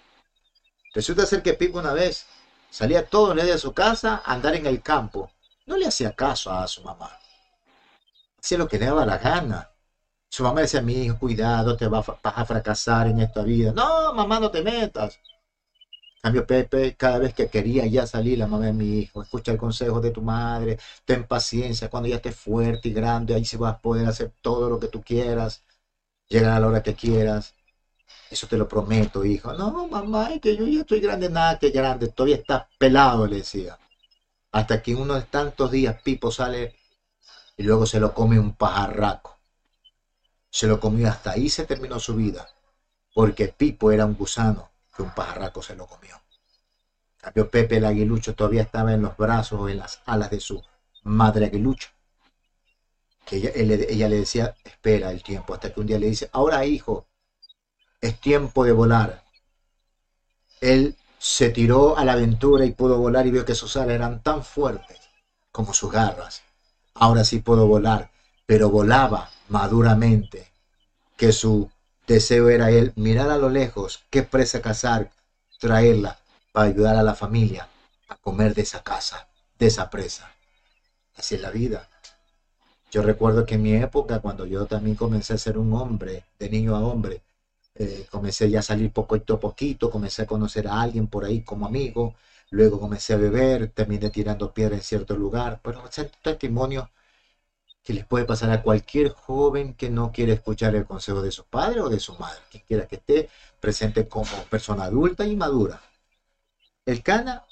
Resulta 0.93 1.25
ser 1.25 1.41
que 1.41 1.53
Pipo 1.53 1.79
una 1.79 1.93
vez 1.93 2.27
salía 2.69 3.05
todos 3.07 3.35
los 3.35 3.43
días 3.43 3.55
de 3.55 3.61
su 3.61 3.73
casa 3.73 4.21
a 4.23 4.33
andar 4.33 4.55
en 4.55 4.67
el 4.67 4.81
campo. 4.81 5.31
No 5.65 5.77
le 5.77 5.87
hacía 5.87 6.13
caso 6.13 6.51
a 6.51 6.67
su 6.67 6.83
mamá. 6.83 7.17
Hacía 8.39 8.57
lo 8.59 8.67
que 8.67 8.77
le 8.77 8.85
daba 8.85 9.05
la 9.05 9.17
gana. 9.17 9.70
Su 10.31 10.43
mamá 10.43 10.61
decía, 10.61 10.79
mi 10.79 10.93
hijo, 10.93 11.19
cuidado, 11.19 11.75
te 11.75 11.87
vas 11.87 12.07
a 12.23 12.45
fracasar 12.45 13.07
en 13.07 13.19
esta 13.19 13.43
vida. 13.43 13.73
No, 13.73 14.13
mamá, 14.13 14.39
no 14.39 14.49
te 14.49 14.61
metas. 14.61 15.19
cambio, 16.21 16.47
Pepe, 16.47 16.95
cada 16.95 17.19
vez 17.19 17.33
que 17.33 17.49
quería 17.49 17.85
ya 17.85 18.07
salir, 18.07 18.37
la 18.37 18.47
mamá 18.47 18.67
de 18.67 18.71
mi 18.71 18.99
hijo, 18.99 19.21
escucha 19.21 19.51
el 19.51 19.57
consejo 19.57 19.99
de 19.99 20.11
tu 20.11 20.21
madre, 20.21 20.77
ten 21.03 21.25
paciencia, 21.25 21.89
cuando 21.89 22.07
ya 22.07 22.15
estés 22.15 22.35
fuerte 22.35 22.87
y 22.89 22.93
grande, 22.93 23.33
ahí 23.35 23.43
se 23.43 23.57
vas 23.57 23.75
a 23.75 23.79
poder 23.81 24.07
hacer 24.07 24.31
todo 24.41 24.69
lo 24.69 24.79
que 24.79 24.87
tú 24.87 25.01
quieras, 25.01 25.63
llegar 26.29 26.53
a 26.53 26.59
la 26.59 26.67
hora 26.67 26.83
que 26.83 26.93
quieras. 26.95 27.53
Eso 28.29 28.47
te 28.47 28.57
lo 28.57 28.67
prometo, 28.69 29.25
hijo. 29.25 29.53
No, 29.53 29.87
mamá, 29.87 30.33
es 30.33 30.41
que 30.41 30.55
yo 30.55 30.65
ya 30.67 30.81
estoy 30.81 31.01
grande, 31.01 31.29
nada 31.29 31.59
que 31.59 31.71
grande, 31.71 32.07
todavía 32.07 32.37
estás 32.37 32.67
pelado, 32.79 33.27
le 33.27 33.37
decía. 33.37 33.77
Hasta 34.53 34.81
que 34.81 34.95
uno 34.95 35.15
de 35.15 35.23
tantos 35.23 35.71
días 35.71 36.01
Pipo 36.01 36.31
sale 36.31 36.75
y 37.57 37.63
luego 37.63 37.85
se 37.85 37.99
lo 37.99 38.13
come 38.13 38.39
un 38.39 38.53
pajarraco 38.53 39.40
se 40.51 40.67
lo 40.67 40.79
comió 40.79 41.09
hasta 41.09 41.31
ahí 41.31 41.49
se 41.49 41.65
terminó 41.65 41.99
su 41.99 42.15
vida, 42.15 42.47
porque 43.15 43.47
Pipo 43.47 43.91
era 43.91 44.05
un 44.05 44.15
gusano 44.15 44.69
que 44.95 45.01
un 45.01 45.11
pajarraco 45.11 45.63
se 45.63 45.75
lo 45.75 45.87
comió. 45.87 46.21
Cambio 47.17 47.49
Pepe 47.49 47.77
el 47.77 47.85
aguilucho 47.85 48.35
todavía 48.35 48.63
estaba 48.63 48.93
en 48.93 49.01
los 49.01 49.15
brazos 49.15 49.59
o 49.59 49.69
en 49.69 49.77
las 49.77 50.01
alas 50.05 50.29
de 50.29 50.39
su 50.39 50.61
madre 51.03 51.45
aguilucho. 51.45 51.89
Que 53.25 53.37
ella, 53.37 54.09
le 54.09 54.17
decía, 54.17 54.55
espera 54.63 55.11
el 55.11 55.23
tiempo, 55.23 55.53
hasta 55.53 55.73
que 55.73 55.79
un 55.79 55.85
día 55.85 55.99
le 55.99 56.07
dice, 56.07 56.29
ahora 56.33 56.65
hijo, 56.65 57.05
es 58.01 58.19
tiempo 58.19 58.65
de 58.65 58.73
volar. 58.73 59.23
Él 60.59 60.97
se 61.19 61.49
tiró 61.49 61.97
a 61.97 62.03
la 62.03 62.13
aventura 62.13 62.65
y 62.65 62.71
pudo 62.71 62.97
volar 62.97 63.25
y 63.27 63.31
vio 63.31 63.45
que 63.45 63.55
sus 63.55 63.77
alas 63.77 63.95
eran 63.95 64.21
tan 64.21 64.43
fuertes 64.43 64.99
como 65.51 65.73
sus 65.73 65.91
garras. 65.91 66.41
Ahora 66.95 67.23
sí 67.23 67.39
puedo 67.39 67.67
volar, 67.67 68.10
pero 68.51 68.69
volaba 68.69 69.29
maduramente, 69.47 70.51
que 71.15 71.31
su 71.31 71.71
deseo 72.05 72.49
era 72.49 72.69
él 72.69 72.91
mirar 72.97 73.29
a 73.29 73.37
lo 73.37 73.49
lejos 73.49 74.03
qué 74.09 74.23
presa 74.23 74.61
cazar 74.61 75.09
traerla 75.57 76.19
para 76.51 76.67
ayudar 76.67 76.97
a 76.97 77.01
la 77.01 77.15
familia 77.15 77.69
a 78.09 78.17
comer 78.17 78.53
de 78.53 78.63
esa 78.63 78.83
casa, 78.83 79.29
de 79.57 79.67
esa 79.67 79.89
presa. 79.89 80.33
Así 81.15 81.35
es 81.35 81.41
la 81.41 81.49
vida. 81.49 81.87
Yo 82.91 83.01
recuerdo 83.03 83.45
que 83.45 83.55
en 83.55 83.61
mi 83.61 83.73
época, 83.73 84.19
cuando 84.19 84.45
yo 84.45 84.65
también 84.65 84.97
comencé 84.97 85.35
a 85.35 85.37
ser 85.37 85.57
un 85.57 85.71
hombre, 85.73 86.25
de 86.37 86.49
niño 86.49 86.75
a 86.75 86.81
hombre, 86.81 87.21
eh, 87.75 88.05
comencé 88.11 88.49
ya 88.49 88.59
a 88.59 88.63
salir 88.63 88.91
poquito 88.91 89.35
a 89.35 89.39
poquito, 89.39 89.89
comencé 89.89 90.23
a 90.23 90.27
conocer 90.27 90.67
a 90.67 90.81
alguien 90.81 91.07
por 91.07 91.23
ahí 91.23 91.41
como 91.41 91.65
amigo, 91.65 92.15
luego 92.49 92.81
comencé 92.81 93.13
a 93.13 93.15
beber, 93.15 93.69
terminé 93.69 94.09
tirando 94.09 94.53
piedra 94.53 94.75
en 94.75 94.81
cierto 94.81 95.15
lugar, 95.15 95.61
pero 95.63 95.87
es 95.87 96.11
testimonio 96.21 96.89
que 97.83 97.93
les 97.93 98.05
puede 98.05 98.25
pasar 98.25 98.51
a 98.51 98.61
cualquier 98.61 99.09
joven 99.09 99.73
que 99.73 99.89
no 99.89 100.11
quiere 100.11 100.33
escuchar 100.33 100.75
el 100.75 100.85
consejo 100.85 101.21
de 101.21 101.31
su 101.31 101.45
padre 101.45 101.81
o 101.81 101.89
de 101.89 101.99
su 101.99 102.13
madre, 102.15 102.39
quien 102.49 102.63
quiera 102.67 102.87
que 102.87 102.97
esté 102.97 103.29
presente 103.59 104.07
como 104.07 104.31
persona 104.49 104.83
adulta 104.85 105.25
y 105.25 105.35
madura. 105.35 105.81
El 106.85 107.01
Cana 107.03 107.45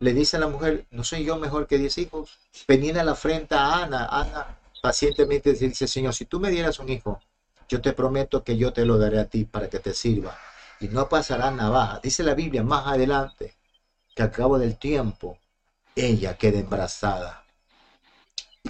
le 0.00 0.14
dice 0.14 0.36
a 0.36 0.40
la 0.40 0.48
mujer, 0.48 0.86
no 0.90 1.04
soy 1.04 1.24
yo 1.24 1.36
mejor 1.36 1.66
que 1.66 1.78
diez 1.78 1.98
hijos. 1.98 2.38
Penina 2.66 3.02
la 3.02 3.14
frente 3.14 3.54
a 3.54 3.82
Ana. 3.82 4.06
Ana 4.06 4.58
pacientemente 4.80 5.52
dice, 5.52 5.86
Señor, 5.86 6.14
si 6.14 6.24
tú 6.24 6.38
me 6.38 6.50
dieras 6.50 6.78
un 6.78 6.88
hijo, 6.88 7.20
yo 7.68 7.80
te 7.80 7.92
prometo 7.92 8.44
que 8.44 8.56
yo 8.56 8.72
te 8.72 8.84
lo 8.84 8.98
daré 8.98 9.18
a 9.18 9.26
ti 9.26 9.44
para 9.44 9.68
que 9.68 9.78
te 9.78 9.94
sirva. 9.94 10.38
Y 10.80 10.88
no 10.88 11.08
pasará 11.08 11.50
navaja. 11.50 12.00
Dice 12.02 12.22
la 12.22 12.34
Biblia 12.34 12.62
más 12.62 12.86
adelante 12.86 13.56
que 14.14 14.22
al 14.22 14.30
cabo 14.30 14.58
del 14.58 14.78
tiempo 14.78 15.38
ella 15.96 16.36
queda 16.38 16.60
embarazada. 16.60 17.44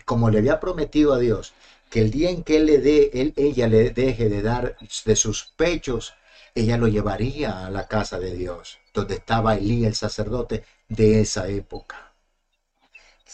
Como 0.05 0.31
le 0.31 0.39
había 0.39 0.61
prometido 0.61 1.13
a 1.15 1.19
Dios 1.19 1.55
que 1.91 2.01
el 2.03 2.11
día 2.11 2.31
en 2.31 2.45
que 2.45 2.57
él 2.57 2.67
le 2.67 2.79
dé, 2.79 3.11
él, 3.15 3.33
ella 3.37 3.67
le 3.67 3.91
deje 3.91 4.29
de 4.29 4.43
dar 4.43 4.77
de 5.05 5.17
sus 5.17 5.45
pechos, 5.57 6.15
ella 6.55 6.77
lo 6.77 6.89
llevaría 6.89 7.67
a 7.67 7.71
la 7.71 7.89
casa 7.89 8.19
de 8.19 8.35
Dios, 8.35 8.79
donde 8.93 9.15
estaba 9.15 9.57
Elí, 9.57 9.85
el 9.85 9.95
sacerdote 9.95 10.65
de 10.89 11.21
esa 11.21 11.49
época 11.49 12.09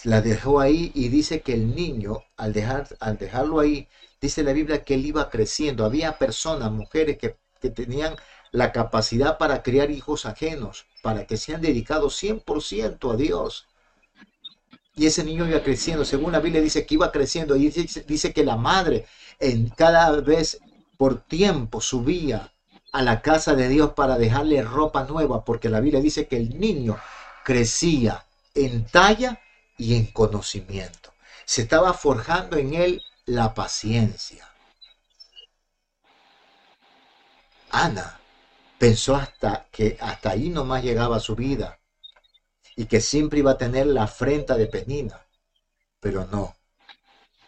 la 0.04 0.20
dejó 0.20 0.60
ahí 0.60 0.90
y 0.94 1.08
dice 1.08 1.40
que 1.40 1.54
el 1.54 1.74
niño, 1.74 2.24
al, 2.36 2.52
dejar, 2.52 2.88
al 3.00 3.16
dejarlo 3.16 3.60
ahí, 3.60 3.88
dice 4.20 4.42
la 4.42 4.52
Biblia 4.52 4.84
que 4.84 4.94
él 4.94 5.06
iba 5.06 5.30
creciendo. 5.30 5.84
Había 5.84 6.18
personas, 6.18 6.70
mujeres 6.70 7.16
que, 7.18 7.36
que 7.60 7.70
tenían 7.70 8.16
la 8.50 8.72
capacidad 8.72 9.38
para 9.38 9.62
criar 9.62 9.90
hijos 9.90 10.26
ajenos, 10.26 10.86
para 11.02 11.26
que 11.26 11.36
sean 11.36 11.60
dedicados 11.60 12.16
100% 12.22 13.12
a 13.12 13.16
Dios. 13.16 13.66
Y 14.96 15.06
ese 15.06 15.24
niño 15.24 15.48
iba 15.48 15.62
creciendo, 15.62 16.04
según 16.04 16.32
la 16.32 16.40
Biblia 16.40 16.60
dice 16.60 16.86
que 16.86 16.94
iba 16.94 17.10
creciendo, 17.10 17.56
y 17.56 17.68
dice, 17.68 18.04
dice 18.06 18.32
que 18.32 18.44
la 18.44 18.56
madre 18.56 19.06
en 19.40 19.68
cada 19.68 20.10
vez 20.20 20.60
por 20.96 21.20
tiempo 21.20 21.80
subía 21.80 22.52
a 22.92 23.02
la 23.02 23.20
casa 23.20 23.54
de 23.54 23.68
Dios 23.68 23.92
para 23.94 24.18
dejarle 24.18 24.62
ropa 24.62 25.04
nueva, 25.04 25.44
porque 25.44 25.68
la 25.68 25.80
Biblia 25.80 26.00
dice 26.00 26.28
que 26.28 26.36
el 26.36 26.60
niño 26.60 26.96
crecía 27.44 28.24
en 28.54 28.86
talla 28.86 29.40
y 29.76 29.96
en 29.96 30.06
conocimiento. 30.06 31.12
Se 31.44 31.62
estaba 31.62 31.92
forjando 31.92 32.56
en 32.56 32.74
él 32.74 33.02
la 33.26 33.52
paciencia. 33.52 34.48
Ana 37.70 38.20
pensó 38.78 39.16
hasta 39.16 39.66
que 39.72 39.98
hasta 40.00 40.30
ahí 40.30 40.48
nomás 40.48 40.84
llegaba 40.84 41.18
su 41.18 41.34
vida 41.34 41.80
y 42.76 42.86
que 42.86 43.00
siempre 43.00 43.40
iba 43.40 43.52
a 43.52 43.58
tener 43.58 43.86
la 43.86 44.04
afrenta 44.04 44.56
de 44.56 44.66
Penina. 44.66 45.20
Pero 46.00 46.26
no. 46.30 46.54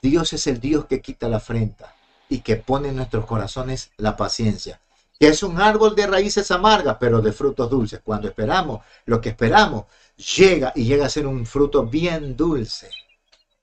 Dios 0.02 0.32
es 0.32 0.46
el 0.46 0.60
Dios 0.60 0.86
que 0.86 1.00
quita 1.00 1.28
la 1.28 1.38
afrenta 1.38 1.94
y 2.28 2.40
que 2.40 2.56
pone 2.56 2.88
en 2.88 2.96
nuestros 2.96 3.26
corazones 3.26 3.90
la 3.96 4.16
paciencia, 4.16 4.80
que 5.18 5.28
es 5.28 5.42
un 5.42 5.60
árbol 5.60 5.94
de 5.94 6.06
raíces 6.06 6.50
amargas, 6.50 6.96
pero 7.00 7.20
de 7.20 7.32
frutos 7.32 7.70
dulces. 7.70 8.00
Cuando 8.04 8.28
esperamos 8.28 8.80
lo 9.04 9.20
que 9.20 9.30
esperamos, 9.30 9.86
llega 10.36 10.72
y 10.74 10.84
llega 10.84 11.06
a 11.06 11.10
ser 11.10 11.26
un 11.26 11.46
fruto 11.46 11.84
bien 11.84 12.36
dulce. 12.36 12.90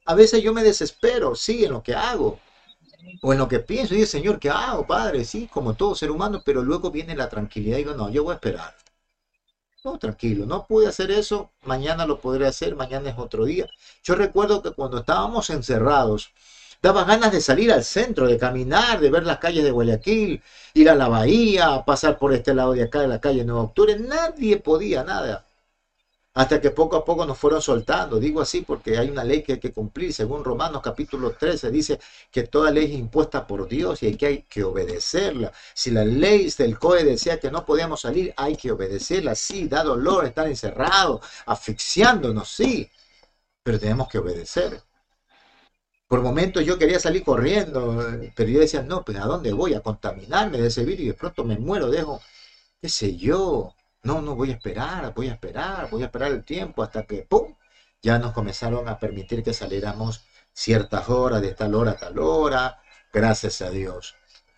A 0.06 0.16
veces 0.16 0.44
yo 0.44 0.54
me 0.54 0.64
desespero, 0.64 1.36
sí, 1.36 1.64
en 1.64 1.72
lo 1.72 1.82
que 1.84 1.96
hago, 1.96 2.40
o 3.22 3.32
en 3.32 3.40
lo 3.40 3.48
que 3.48 3.60
pienso, 3.60 3.96
y 3.96 4.06
Señor, 4.06 4.40
¿qué 4.40 4.50
hago, 4.50 4.86
Padre? 4.86 5.24
Sí, 5.24 5.50
como 5.52 5.76
todo 5.76 5.96
ser 5.96 6.12
humano, 6.12 6.42
pero 6.44 6.62
luego 6.62 6.92
viene 6.92 7.16
la 7.16 7.30
tranquilidad 7.30 7.78
y 7.78 7.84
digo, 7.84 7.94
no, 7.94 8.10
yo 8.10 8.24
voy 8.24 8.34
a 8.34 8.36
esperar. 8.36 8.76
No, 9.86 9.98
tranquilo, 10.00 10.46
no 10.46 10.66
pude 10.66 10.88
hacer 10.88 11.12
eso, 11.12 11.52
mañana 11.64 12.06
lo 12.06 12.20
podré 12.20 12.48
hacer, 12.48 12.76
mañana 12.76 13.10
es 13.10 13.18
otro 13.18 13.46
día. 13.46 13.68
Yo 14.04 14.16
recuerdo 14.16 14.62
que 14.62 14.72
cuando 14.72 15.00
estábamos 15.00 15.50
encerrados, 15.50 16.32
daba 16.82 17.04
ganas 17.04 17.32
de 17.34 17.42
salir 17.42 17.72
al 17.72 17.84
centro, 17.84 18.28
de 18.28 18.38
caminar, 18.38 19.00
de 19.02 19.10
ver 19.10 19.26
las 19.26 19.40
calles 19.40 19.64
de 19.64 19.72
Guayaquil, 19.72 20.42
ir 20.74 20.90
a 20.90 20.96
la 20.96 21.10
bahía, 21.10 21.84
pasar 21.86 22.18
por 22.18 22.34
este 22.34 22.54
lado 22.54 22.74
de 22.74 22.84
acá 22.84 23.02
de 23.02 23.08
la 23.08 23.20
calle 23.20 23.44
Nueva 23.44 23.64
Octubre. 23.64 23.98
Nadie 24.00 24.58
podía, 24.58 25.04
nada 25.04 25.46
hasta 26.34 26.60
que 26.60 26.72
poco 26.72 26.96
a 26.98 27.06
poco 27.06 27.26
nos 27.26 27.38
fueron 27.38 27.62
soltando. 27.62 28.20
Digo 28.20 28.42
así 28.42 28.62
porque 28.62 28.98
hay 28.98 29.10
una 29.10 29.24
ley 29.24 29.44
que 29.44 29.54
hay 29.54 29.60
que 29.60 29.72
cumplir. 29.72 30.14
Según 30.14 30.44
Romanos 30.44 30.82
capítulo 30.84 31.32
13 31.32 31.70
dice 31.72 32.00
que 32.32 32.44
toda 32.44 32.72
ley 32.72 32.86
es 32.86 32.92
impuesta 32.92 33.46
por 33.46 33.68
Dios 33.68 34.02
y 34.04 34.08
hay 34.08 34.16
que, 34.18 34.26
hay 34.26 34.42
que 34.44 34.64
obedecerla. 34.64 35.52
Si 35.74 35.92
la 35.92 36.04
ley 36.04 36.52
del 36.58 36.80
COE 36.80 37.04
decía 37.04 37.40
que 37.40 37.52
no 37.52 37.66
podíamos 37.66 38.02
salir, 38.02 38.34
hay 38.38 38.56
que 38.56 38.72
obedecerla. 38.72 39.36
Sí, 39.36 39.68
da 39.68 39.84
dolor 39.84 40.26
estar 40.26 40.48
encerrado, 40.48 41.22
asfixiándonos, 41.46 42.50
sí, 42.50 42.90
pero 43.64 43.80
tenemos 43.80 44.08
que 44.10 44.20
obedecer. 44.20 44.82
Por 46.08 46.22
momentos 46.22 46.64
yo 46.66 46.78
quería 46.78 47.00
salir 47.00 47.24
corriendo, 47.24 47.98
pero 48.36 48.50
yo 48.50 48.60
decía, 48.60 48.82
no, 48.84 49.04
pues 49.04 49.18
¿a 49.18 49.26
dónde 49.26 49.52
voy? 49.54 49.74
A 49.74 49.82
contaminarme 49.82 50.60
de 50.60 50.68
ese 50.68 50.86
virus 50.86 51.02
y 51.02 51.08
de 51.08 51.14
pronto 51.14 51.44
me 51.44 51.58
muero, 51.58 51.90
dejo, 51.90 52.22
qué 52.82 52.90
sé 52.90 53.16
yo, 53.18 53.74
no, 54.04 54.22
no, 54.22 54.36
voy 54.36 54.52
a 54.52 54.54
esperar, 54.54 55.14
voy 55.14 55.30
a 55.30 55.34
esperar, 55.34 55.90
voy 55.90 56.04
a 56.04 56.06
esperar 56.06 56.32
el 56.32 56.44
tiempo 56.44 56.84
hasta 56.84 57.04
que, 57.04 57.24
¡pum!, 57.24 57.56
ya 58.02 58.20
nos 58.20 58.34
comenzaron 58.34 58.88
a 58.90 59.00
permitir 59.00 59.44
que 59.44 59.54
saliéramos 59.54 60.26
ciertas 60.54 61.10
horas, 61.10 61.42
de 61.42 61.54
tal 61.54 61.74
hora 61.74 61.92
a 61.92 61.98
tal 61.98 62.20
hora, 62.20 62.82
gracias 63.14 63.62
a 63.62 63.70
Dios. 63.70 64.16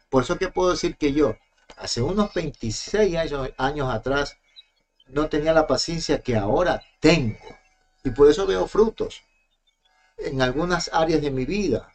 Por 0.09 0.23
eso 0.23 0.37
que 0.37 0.49
puedo 0.49 0.71
decir 0.71 0.97
que 0.97 1.13
yo, 1.13 1.35
hace 1.77 2.01
unos 2.01 2.33
26 2.33 3.15
años, 3.17 3.49
años 3.57 3.93
atrás, 3.93 4.37
no 5.07 5.29
tenía 5.29 5.53
la 5.53 5.67
paciencia 5.67 6.21
que 6.21 6.35
ahora 6.35 6.81
tengo. 6.99 7.37
Y 8.03 8.09
por 8.11 8.29
eso 8.29 8.47
veo 8.47 8.67
frutos 8.67 9.21
en 10.17 10.41
algunas 10.41 10.89
áreas 10.93 11.21
de 11.21 11.31
mi 11.31 11.45
vida. 11.45 11.91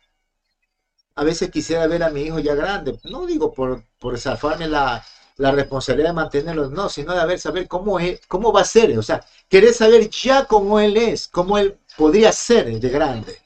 A 1.16 1.24
veces 1.24 1.50
quisiera 1.50 1.86
ver 1.88 2.02
a 2.04 2.10
mi 2.10 2.22
hijo 2.22 2.38
ya 2.38 2.54
grande, 2.54 2.98
no 3.04 3.26
digo 3.26 3.52
por, 3.52 3.84
por 3.98 4.18
zafarme 4.18 4.68
la, 4.68 5.04
la 5.40 5.52
responsabilidad 5.52 6.10
de 6.10 6.14
mantenerlo, 6.14 6.68
no, 6.68 6.90
sino 6.90 7.14
de 7.14 7.20
haber 7.20 7.40
saber 7.40 7.66
cómo 7.66 7.98
es, 7.98 8.20
cómo 8.28 8.52
va 8.52 8.60
a 8.60 8.64
ser, 8.64 8.96
o 8.98 9.02
sea, 9.02 9.24
querer 9.48 9.72
saber 9.72 10.10
ya 10.10 10.44
cómo 10.44 10.78
él 10.78 10.98
es, 10.98 11.28
cómo 11.28 11.56
él 11.56 11.78
podría 11.96 12.30
ser 12.30 12.78
de 12.78 12.88
grande. 12.90 13.38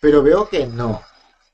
Pero 0.00 0.22
veo 0.22 0.48
que 0.48 0.66
no. 0.66 1.02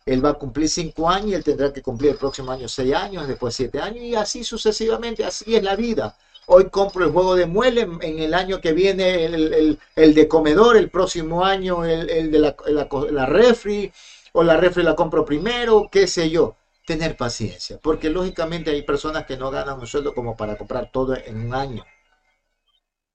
Él 0.06 0.24
va 0.24 0.30
a 0.30 0.34
cumplir 0.34 0.68
cinco 0.68 1.10
años 1.10 1.30
y 1.30 1.34
él 1.34 1.44
tendrá 1.44 1.72
que 1.72 1.82
cumplir 1.82 2.12
el 2.12 2.16
próximo 2.16 2.52
año 2.52 2.68
seis 2.68 2.94
años, 2.94 3.26
después 3.26 3.56
siete 3.56 3.80
años 3.80 4.04
y 4.04 4.14
así 4.14 4.44
sucesivamente, 4.44 5.24
así 5.24 5.56
es 5.56 5.64
la 5.64 5.74
vida. 5.74 6.16
Hoy 6.46 6.70
compro 6.70 7.04
el 7.04 7.10
juego 7.10 7.34
de 7.34 7.46
mueble, 7.46 7.80
en 8.00 8.18
el 8.20 8.34
año 8.34 8.60
que 8.60 8.72
viene 8.72 9.24
el, 9.24 10.14
de 10.14 10.28
comedor, 10.28 10.76
el 10.76 10.90
próximo 10.90 11.44
año 11.44 11.84
el, 11.84 12.30
de 12.30 12.38
la, 12.38 12.56
la, 12.68 12.88
la 13.10 13.26
refri, 13.26 13.92
o 14.32 14.44
la 14.44 14.56
refri 14.56 14.84
la 14.84 14.94
compro 14.94 15.24
primero, 15.24 15.88
qué 15.90 16.06
sé 16.06 16.30
yo 16.30 16.54
tener 16.88 17.18
paciencia, 17.18 17.78
porque 17.82 18.08
lógicamente 18.08 18.70
hay 18.70 18.80
personas 18.80 19.26
que 19.26 19.36
no 19.36 19.50
ganan 19.50 19.78
un 19.78 19.86
sueldo 19.86 20.14
como 20.14 20.38
para 20.38 20.56
comprar 20.56 20.90
todo 20.90 21.14
en 21.14 21.38
un 21.38 21.54
año, 21.54 21.84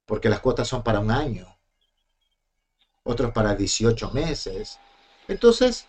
porque 0.05 0.29
las 0.29 0.41
cuotas 0.41 0.67
son 0.67 0.83
para 0.83 0.99
un 0.99 1.09
año, 1.09 1.57
otros 3.01 3.31
para 3.31 3.55
18 3.55 4.11
meses. 4.11 4.77
Entonces, 5.27 5.87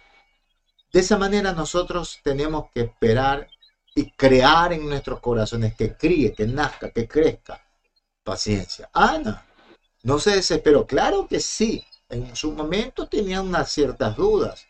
de 0.94 1.00
esa 1.00 1.18
manera 1.18 1.52
nosotros 1.52 2.20
tenemos 2.22 2.70
que 2.72 2.80
esperar 2.80 3.48
y 3.94 4.10
crear 4.12 4.72
en 4.72 4.88
nuestros 4.88 5.20
corazones 5.20 5.74
que 5.76 5.94
críe, 5.94 6.32
que 6.32 6.46
nazca, 6.46 6.88
que 6.88 7.06
crezca. 7.06 7.62
Paciencia. 8.22 8.88
Ana, 8.94 9.44
no 10.04 10.18
se 10.18 10.36
desesperó. 10.36 10.86
Claro 10.86 11.28
que 11.28 11.38
sí, 11.38 11.84
en 12.08 12.34
su 12.34 12.52
momento 12.52 13.06
tenía 13.08 13.42
unas 13.42 13.70
ciertas 13.70 14.16
dudas, 14.16 14.66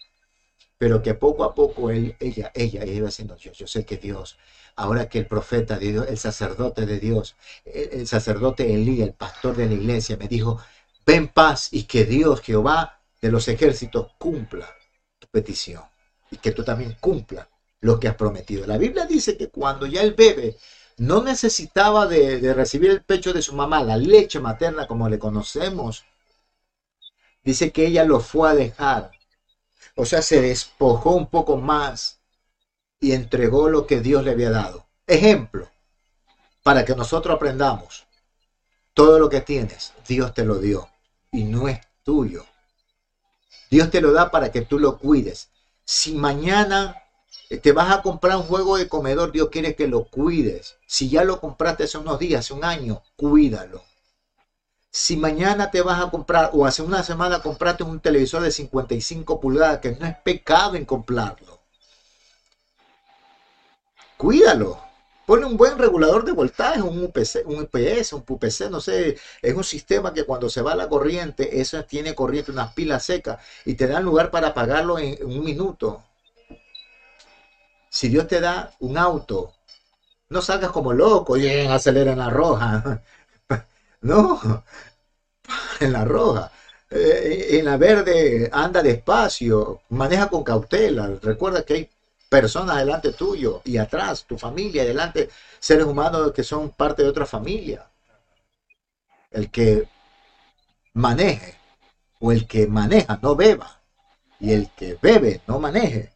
pero 0.78 1.02
que 1.02 1.14
poco 1.14 1.44
a 1.44 1.54
poco 1.54 1.90
él, 1.90 2.16
ella, 2.20 2.50
ella 2.54 2.84
iba 2.84 3.08
haciendo, 3.08 3.36
yo, 3.36 3.52
yo 3.52 3.66
sé 3.66 3.84
que 3.84 3.96
Dios, 3.96 4.36
ahora 4.76 5.08
que 5.08 5.18
el 5.20 5.26
profeta 5.26 5.78
de 5.78 5.92
Dios, 5.92 6.06
el 6.08 6.18
sacerdote 6.18 6.86
de 6.86 6.98
Dios, 6.98 7.36
el, 7.64 8.06
sacerdote 8.06 8.74
Elí, 8.74 9.02
el 9.02 9.12
pastor 9.12 9.56
de 9.56 9.66
la 9.66 9.74
iglesia, 9.74 10.16
me 10.16 10.28
dijo, 10.28 10.60
ven 11.06 11.28
paz 11.28 11.68
y 11.72 11.84
que 11.84 12.04
Dios, 12.04 12.40
Jehová 12.40 13.00
de 13.20 13.30
los 13.30 13.48
ejércitos, 13.48 14.12
cumpla 14.18 14.68
tu 15.18 15.28
petición 15.28 15.82
y 16.30 16.36
que 16.38 16.52
tú 16.52 16.64
también 16.64 16.96
cumpla 17.00 17.48
lo 17.80 18.00
que 18.00 18.08
has 18.08 18.16
prometido. 18.16 18.66
La 18.66 18.78
Biblia 18.78 19.06
dice 19.06 19.36
que 19.36 19.48
cuando 19.48 19.86
ya 19.86 20.02
el 20.02 20.14
bebé 20.14 20.56
no 20.96 21.22
necesitaba 21.22 22.06
de, 22.06 22.40
de 22.40 22.54
recibir 22.54 22.90
el 22.90 23.02
pecho 23.02 23.32
de 23.32 23.42
su 23.42 23.54
mamá, 23.54 23.82
la 23.82 23.96
leche 23.96 24.40
materna 24.40 24.86
como 24.86 25.08
le 25.08 25.18
conocemos, 25.18 26.04
dice 27.42 27.72
que 27.72 27.86
ella 27.86 28.04
lo 28.04 28.20
fue 28.20 28.50
a 28.50 28.54
dejar 28.54 29.10
o 29.96 30.04
sea, 30.04 30.22
se 30.22 30.40
despojó 30.40 31.10
un 31.10 31.26
poco 31.26 31.56
más 31.56 32.18
y 33.00 33.12
entregó 33.12 33.68
lo 33.68 33.86
que 33.86 34.00
Dios 34.00 34.24
le 34.24 34.32
había 34.32 34.50
dado. 34.50 34.86
Ejemplo, 35.06 35.70
para 36.62 36.84
que 36.84 36.96
nosotros 36.96 37.36
aprendamos. 37.36 38.06
Todo 38.94 39.18
lo 39.18 39.28
que 39.28 39.40
tienes, 39.40 39.92
Dios 40.06 40.34
te 40.34 40.44
lo 40.44 40.58
dio 40.58 40.88
y 41.32 41.44
no 41.44 41.68
es 41.68 41.80
tuyo. 42.04 42.44
Dios 43.70 43.90
te 43.90 44.00
lo 44.00 44.12
da 44.12 44.30
para 44.30 44.52
que 44.52 44.62
tú 44.62 44.78
lo 44.78 44.98
cuides. 44.98 45.48
Si 45.84 46.14
mañana 46.14 47.02
te 47.62 47.72
vas 47.72 47.92
a 47.92 48.02
comprar 48.02 48.36
un 48.36 48.44
juego 48.44 48.76
de 48.76 48.88
comedor, 48.88 49.32
Dios 49.32 49.48
quiere 49.50 49.74
que 49.74 49.88
lo 49.88 50.04
cuides. 50.04 50.76
Si 50.86 51.08
ya 51.08 51.24
lo 51.24 51.40
compraste 51.40 51.84
hace 51.84 51.98
unos 51.98 52.18
días, 52.18 52.40
hace 52.40 52.54
un 52.54 52.64
año, 52.64 53.02
cuídalo. 53.16 53.82
Si 54.96 55.16
mañana 55.16 55.72
te 55.72 55.82
vas 55.82 56.00
a 56.00 56.08
comprar 56.08 56.50
o 56.52 56.64
hace 56.64 56.80
una 56.80 57.02
semana 57.02 57.42
compraste 57.42 57.82
un 57.82 57.98
televisor 57.98 58.42
de 58.42 58.52
55 58.52 59.40
pulgadas, 59.40 59.80
que 59.80 59.90
no 59.90 60.06
es 60.06 60.16
pecado 60.18 60.76
en 60.76 60.84
comprarlo. 60.84 61.58
Cuídalo. 64.16 64.78
Pone 65.26 65.46
un 65.46 65.56
buen 65.56 65.78
regulador 65.78 66.24
de 66.24 66.30
voltaje, 66.30 66.80
un 66.80 67.02
UPC, 67.02 67.44
un 67.44 67.62
UPS, 67.62 68.12
un 68.12 68.22
PUPC, 68.22 68.70
no 68.70 68.80
sé, 68.80 69.18
es 69.42 69.54
un 69.54 69.64
sistema 69.64 70.14
que 70.14 70.22
cuando 70.24 70.48
se 70.48 70.62
va 70.62 70.76
la 70.76 70.88
corriente, 70.88 71.60
eso 71.60 71.82
tiene 71.84 72.14
corriente, 72.14 72.52
unas 72.52 72.72
pilas 72.72 73.04
secas, 73.04 73.40
y 73.64 73.74
te 73.74 73.88
dan 73.88 74.04
lugar 74.04 74.30
para 74.30 74.48
apagarlo 74.48 75.00
en, 75.00 75.18
un 75.24 75.42
minuto. 75.42 76.04
Si 77.88 78.08
Dios 78.08 78.28
te 78.28 78.38
da 78.38 78.72
un 78.78 78.96
auto, 78.96 79.54
no 80.28 80.40
salgas 80.40 80.70
como 80.70 80.92
loco 80.92 81.36
y 81.36 81.48
acelera 81.48 82.12
en 82.12 82.18
la 82.18 82.30
roja. 82.30 83.02
No, 84.04 84.64
en 85.80 85.92
la 85.92 86.04
roja. 86.04 86.52
Eh, 86.90 87.58
en 87.58 87.64
la 87.64 87.76
verde 87.76 88.48
anda 88.52 88.82
despacio, 88.82 89.80
maneja 89.88 90.28
con 90.28 90.44
cautela. 90.44 91.10
Recuerda 91.22 91.64
que 91.64 91.74
hay 91.74 91.90
personas 92.28 92.76
delante 92.78 93.12
tuyo 93.12 93.62
y 93.64 93.78
atrás, 93.78 94.24
tu 94.26 94.36
familia, 94.36 94.84
delante 94.84 95.30
seres 95.58 95.86
humanos 95.86 96.32
que 96.32 96.42
son 96.42 96.70
parte 96.70 97.02
de 97.02 97.08
otra 97.08 97.26
familia. 97.26 97.88
El 99.30 99.50
que 99.50 99.88
maneje 100.92 101.58
o 102.20 102.30
el 102.30 102.46
que 102.46 102.66
maneja 102.66 103.18
no 103.22 103.34
beba 103.34 103.80
y 104.38 104.52
el 104.52 104.70
que 104.70 104.98
bebe 105.00 105.40
no 105.46 105.58
maneje. 105.58 106.12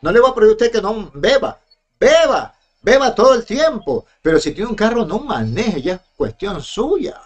No 0.00 0.12
le 0.12 0.20
voy 0.20 0.30
a 0.30 0.34
pedir 0.34 0.50
a 0.50 0.52
usted 0.52 0.72
que 0.72 0.80
no 0.80 1.10
beba, 1.12 1.60
beba, 1.98 2.54
beba 2.82 3.14
todo 3.14 3.34
el 3.34 3.44
tiempo, 3.44 4.06
pero 4.22 4.38
si 4.38 4.52
tiene 4.52 4.70
un 4.70 4.76
carro 4.76 5.04
no 5.04 5.20
maneje, 5.20 5.82
ya 5.82 5.94
es 5.94 6.00
cuestión 6.16 6.62
suya. 6.62 7.20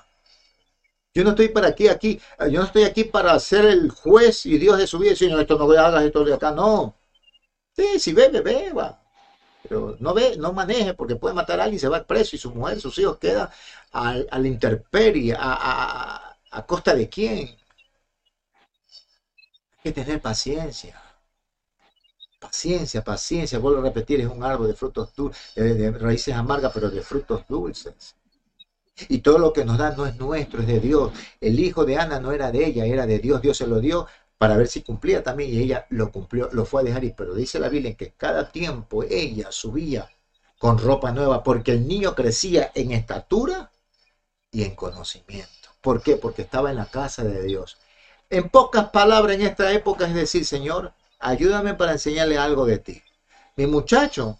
Yo 1.15 1.23
no 1.23 1.31
estoy 1.31 1.49
para 1.49 1.69
aquí, 1.69 1.87
aquí, 1.89 2.21
yo 2.51 2.61
no 2.61 2.65
estoy 2.65 2.83
aquí 2.85 3.05
para 3.05 3.39
ser 3.39 3.67
el 3.67 3.91
juez 3.91 4.47
y 4.47 4.59
Dios 4.59 4.79
de 4.79 4.87
su 4.87 4.99
vida 4.99 5.11
y 5.11 5.15
decir, 5.15 5.33
esto 5.39 5.57
no 5.57 5.71
hagas 5.71 6.03
esto 6.03 6.25
de 6.25 6.35
acá, 6.35 6.51
no. 6.51 6.97
Sí, 7.77 8.01
si 8.01 8.13
bebe, 8.13 8.41
beba. 8.41 9.01
Pero 9.69 9.97
no 10.01 10.13
ve, 10.15 10.37
no 10.37 10.53
maneje 10.53 10.95
porque 10.95 11.17
puede 11.17 11.35
matar 11.35 11.61
a 11.61 11.65
alguien, 11.65 11.81
se 11.81 11.89
va 11.89 12.05
preso 12.05 12.37
y 12.37 12.39
su 12.39 12.51
mujer, 12.51 12.81
sus 12.81 12.99
hijos 12.99 13.19
quedan 13.19 13.49
a, 13.93 14.15
la 14.15 14.49
intemperie, 14.49 15.35
a, 15.39 16.37
a, 16.51 16.67
costa 16.67 16.95
de 16.95 17.09
quién. 17.09 17.49
Hay 17.49 17.57
que 19.85 19.93
tener 19.93 20.21
paciencia. 20.21 21.01
Paciencia, 22.55 23.03
paciencia, 23.03 23.59
vuelvo 23.59 23.81
a 23.81 23.83
repetir, 23.83 24.21
es 24.21 24.29
un 24.29 24.45
árbol 24.45 24.69
de 24.69 24.75
frutos 24.75 25.13
dulces, 25.17 25.55
de 25.57 25.91
raíces 25.91 26.33
amargas, 26.37 26.71
pero 26.73 26.89
de 26.89 27.03
frutos 27.03 27.45
dulces. 27.49 28.15
Y 29.09 29.19
todo 29.19 29.39
lo 29.39 29.53
que 29.53 29.65
nos 29.65 29.77
da 29.77 29.91
no 29.91 30.07
es 30.07 30.15
nuestro, 30.15 30.61
es 30.61 30.69
de 30.69 30.79
Dios. 30.79 31.13
El 31.41 31.59
hijo 31.59 31.85
de 31.85 31.97
Ana 31.99 32.21
no 32.21 32.31
era 32.31 32.53
de 32.53 32.65
ella, 32.65 32.87
era 32.87 33.07
de 33.07 33.19
Dios. 33.19 33.43
Dios 33.43 33.57
se 33.57 33.67
lo 33.67 33.81
dio 33.81 34.07
para 34.39 34.57
ver 34.57 34.69
si 34.69 34.83
cumplía 34.83 35.21
también 35.25 35.53
y 35.53 35.59
ella 35.59 35.87
lo 35.91 36.13
cumplió, 36.13 36.49
lo 36.53 36.65
fue 36.65 36.83
a 36.83 36.85
dejar 36.85 37.03
ir. 37.03 37.15
Pero 37.17 37.35
dice 37.35 37.59
la 37.59 37.69
Biblia 37.69 37.97
que 37.97 38.13
cada 38.13 38.53
tiempo 38.53 39.03
ella 39.03 39.51
subía 39.51 40.09
con 40.57 40.79
ropa 40.79 41.11
nueva 41.11 41.43
porque 41.43 41.73
el 41.73 41.89
niño 41.89 42.15
crecía 42.15 42.71
en 42.77 42.93
estatura 42.93 43.73
y 44.53 44.63
en 44.63 44.77
conocimiento. 44.77 45.71
¿Por 45.81 46.03
qué? 46.05 46.17
Porque 46.17 46.43
estaba 46.43 46.71
en 46.71 46.77
la 46.77 46.87
casa 46.87 47.25
de 47.25 47.43
Dios. 47.43 47.79
En 48.31 48.49
pocas 48.49 48.91
palabras 48.91 49.35
en 49.35 49.43
esta 49.43 49.73
época 49.73 50.07
es 50.07 50.15
decir, 50.15 50.45
Señor, 50.45 50.95
ayúdame 51.25 51.75
para 51.75 51.93
enseñarle 51.93 52.39
algo 52.39 52.67
de 52.67 52.79
ti. 52.79 53.03
Mi 53.57 53.67
muchacho, 53.67 54.39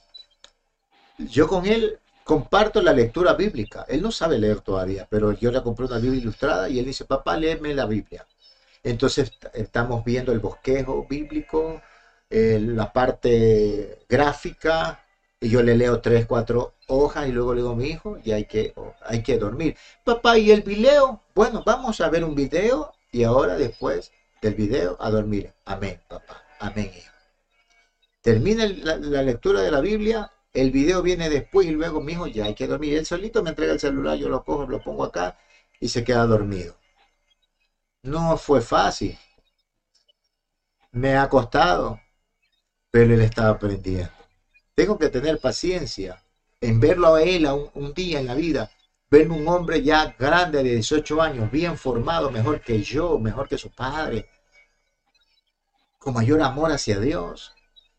yo 1.19 1.49
con 1.49 1.67
él 1.67 1.99
comparto 2.25 2.83
la 2.83 2.93
lectura 2.93 3.35
bíblica. 3.35 3.85
Él 3.89 4.03
no 4.03 4.11
sabe 4.13 4.39
leer 4.39 4.61
todavía, 4.61 5.07
pero 5.09 5.33
yo 5.33 5.51
le 5.51 5.63
compré 5.63 5.87
una 5.87 5.99
Biblia 5.99 6.21
ilustrada 6.21 6.69
y 6.69 6.79
él 6.79 6.85
dice, 6.85 7.05
papá, 7.05 7.37
léeme 7.37 7.75
la 7.75 7.87
Biblia. 7.87 8.27
Entonces 8.83 9.33
estamos 9.55 10.05
viendo 10.05 10.33
el 10.33 10.41
bosquejo 10.41 11.07
bíblico, 11.09 11.81
la 12.31 12.93
parte 12.93 14.05
gráfica, 14.09 15.01
y 15.41 15.49
yo 15.51 15.63
le 15.63 15.77
leo 15.77 16.01
tres, 16.01 16.27
cuatro 16.27 16.75
hojas 16.89 17.29
y 17.29 17.33
luego 17.33 17.55
le 17.55 17.61
digo 17.61 17.73
a 17.73 17.77
mi 17.77 17.87
hijo, 17.87 18.19
y 18.25 18.33
hay 18.33 18.45
que, 18.47 18.75
hay 19.03 19.23
que 19.23 19.39
dormir. 19.39 19.77
Papá, 20.05 20.39
¿y 20.39 20.51
el 20.51 20.63
video? 20.63 21.23
Bueno, 21.35 21.63
vamos 21.65 22.01
a 22.01 22.09
ver 22.09 22.25
un 22.25 22.35
video 22.35 22.93
y 23.13 23.25
ahora 23.25 23.57
después 23.57 24.11
del 24.43 24.55
video 24.55 24.97
a 25.01 25.11
dormir. 25.11 25.53
Amén, 25.65 26.01
papá. 26.09 26.44
Amén. 26.61 26.93
Termina 28.23 28.67
la, 28.67 29.23
lectura 29.23 29.61
de 29.61 29.71
la 29.71 29.81
Biblia, 29.81 30.33
el 30.53 30.71
video 30.71 31.03
viene 31.03 31.29
después 31.29 31.67
y 31.67 31.73
luego 31.73 32.01
mi 32.01 32.13
hijo 32.13 32.27
ya 32.27 32.47
hay 32.47 32.55
que 32.55 32.67
dormir. 32.67 32.95
Él 32.95 33.05
solito 33.05 33.43
me 33.43 33.51
entrega 33.51 33.75
el 33.75 33.81
celular, 33.81 34.17
yo 34.17 34.29
lo 34.29 34.45
cojo, 34.45 34.67
lo 34.67 34.83
pongo 34.83 35.05
acá 35.05 35.39
y 35.79 35.89
se 35.89 36.05
queda 36.05 36.27
dormido. 36.27 36.77
No 38.03 38.37
fue 38.37 38.61
fácil. 38.61 39.19
Me 40.93 41.17
ha 41.17 41.29
costado, 41.29 42.01
pero 42.91 43.13
él 43.13 43.21
estaba 43.21 43.51
aprendiendo. 43.51 44.11
Tengo 44.75 44.97
que 44.99 45.11
tener 45.11 45.39
paciencia 45.39 46.23
en 46.61 46.81
verlo 46.81 47.15
a 47.15 47.23
él 47.23 47.47
un, 47.47 47.71
un, 47.75 47.93
día 47.93 48.21
en 48.21 48.27
la 48.27 48.35
vida, 48.35 48.71
ver 49.11 49.31
un 49.31 49.47
hombre 49.49 49.83
ya 49.83 50.15
grande 50.19 50.63
de 50.63 50.71
18 50.77 51.21
años, 51.21 51.51
bien 51.51 51.77
formado, 51.77 52.31
mejor 52.31 52.61
que 52.63 52.83
yo, 52.83 53.19
mejor 53.19 53.49
que 53.49 53.59
su 53.59 53.71
padre, 53.71 54.31
con 56.05 56.15
mayor 56.15 56.43
amor 56.43 56.71
hacia 56.71 57.01
Dios. 57.01 57.55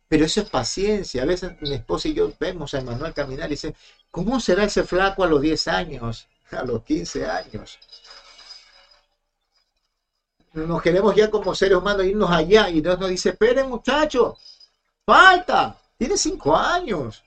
Pero 0.07 0.25
eso 0.25 0.41
es 0.41 0.49
paciencia. 0.49 1.23
A 1.23 1.25
veces 1.25 1.59
mi 1.61 1.73
esposa 1.73 2.07
y 2.07 2.13
yo 2.13 2.31
vemos 2.39 2.73
a 2.73 2.79
Emanuel 2.79 3.13
caminar 3.13 3.47
y 3.47 3.55
dice, 3.55 3.75
¿cómo 4.11 4.39
será 4.39 4.63
ese 4.65 4.83
flaco 4.83 5.23
a 5.23 5.27
los 5.27 5.41
10 5.41 5.67
años, 5.67 6.27
a 6.51 6.63
los 6.63 6.83
15 6.83 7.25
años? 7.25 7.79
nos 10.53 10.81
queremos 10.81 11.13
ya 11.13 11.29
como 11.29 11.53
seres 11.53 11.77
humanos 11.77 12.05
irnos 12.05 12.31
allá 12.31 12.69
y 12.69 12.79
Dios 12.79 12.97
nos 12.97 13.09
dice, 13.09 13.31
esperen 13.31 13.67
muchachos, 13.67 14.37
falta, 15.05 15.77
tiene 15.97 16.15
cinco 16.15 16.55
años, 16.55 17.25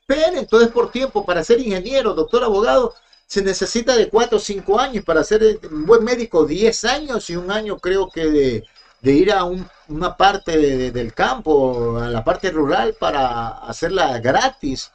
esperen, 0.00 0.36
entonces 0.36 0.68
por 0.68 0.90
tiempo, 0.90 1.24
para 1.24 1.42
ser 1.42 1.58
ingeniero, 1.58 2.12
doctor, 2.12 2.44
abogado, 2.44 2.94
se 3.26 3.40
necesita 3.40 3.96
de 3.96 4.10
cuatro 4.10 4.36
o 4.36 4.40
cinco 4.40 4.78
años, 4.78 5.06
para 5.06 5.24
ser 5.24 5.58
un 5.70 5.86
buen 5.86 6.04
médico, 6.04 6.44
diez 6.44 6.84
años 6.84 7.30
y 7.30 7.36
un 7.36 7.50
año 7.50 7.78
creo 7.78 8.10
que 8.10 8.26
de, 8.26 8.64
ir 9.12 9.32
a 9.32 9.44
una 9.44 10.16
parte 10.16 10.90
del 10.90 11.14
campo, 11.14 11.98
a 11.98 12.08
la 12.08 12.24
parte 12.24 12.50
rural 12.50 12.94
para 12.98 13.48
hacerla 13.48 14.18
gratis 14.18 14.90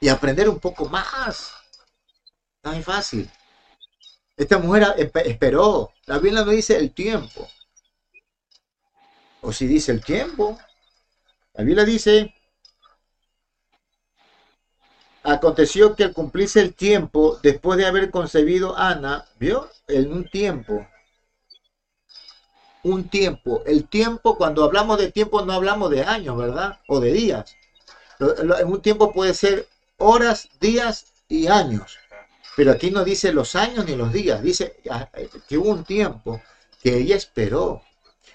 y 0.00 0.08
aprender 0.08 0.48
un 0.48 0.58
poco 0.58 0.88
más. 0.88 1.52
Es 2.62 2.84
fácil. 2.84 3.30
Esta 4.36 4.58
mujer 4.58 4.94
esperó. 4.98 5.92
La 6.06 6.18
Biblia 6.18 6.44
no 6.44 6.50
dice 6.50 6.76
el 6.76 6.92
tiempo. 6.92 7.48
O 9.40 9.52
si 9.52 9.66
dice 9.66 9.92
el 9.92 10.04
tiempo. 10.04 10.58
La 11.54 11.64
Biblia 11.64 11.84
dice, 11.84 12.34
aconteció 15.22 15.96
que 15.96 16.04
al 16.04 16.12
cumplirse 16.12 16.60
el 16.60 16.74
tiempo, 16.74 17.38
después 17.42 17.78
de 17.78 17.86
haber 17.86 18.10
concebido 18.10 18.76
Ana, 18.76 19.26
¿vio? 19.38 19.70
En 19.88 20.12
un 20.12 20.28
tiempo. 20.28 20.86
Un 22.86 23.08
tiempo. 23.08 23.64
El 23.66 23.88
tiempo, 23.88 24.36
cuando 24.38 24.62
hablamos 24.62 24.96
de 24.98 25.10
tiempo, 25.10 25.42
no 25.42 25.54
hablamos 25.54 25.90
de 25.90 26.04
años, 26.04 26.36
¿verdad? 26.36 26.78
O 26.86 27.00
de 27.00 27.12
días. 27.12 27.56
En 28.20 28.68
un 28.68 28.80
tiempo 28.80 29.12
puede 29.12 29.34
ser 29.34 29.66
horas, 29.98 30.48
días 30.60 31.06
y 31.28 31.48
años. 31.48 31.98
Pero 32.56 32.70
aquí 32.70 32.92
no 32.92 33.02
dice 33.02 33.32
los 33.32 33.56
años 33.56 33.86
ni 33.86 33.96
los 33.96 34.12
días, 34.12 34.40
dice 34.40 34.76
ah, 34.88 35.08
que 35.48 35.58
hubo 35.58 35.70
un 35.70 35.82
tiempo 35.82 36.40
que 36.80 36.96
ella 36.96 37.16
esperó. 37.16 37.82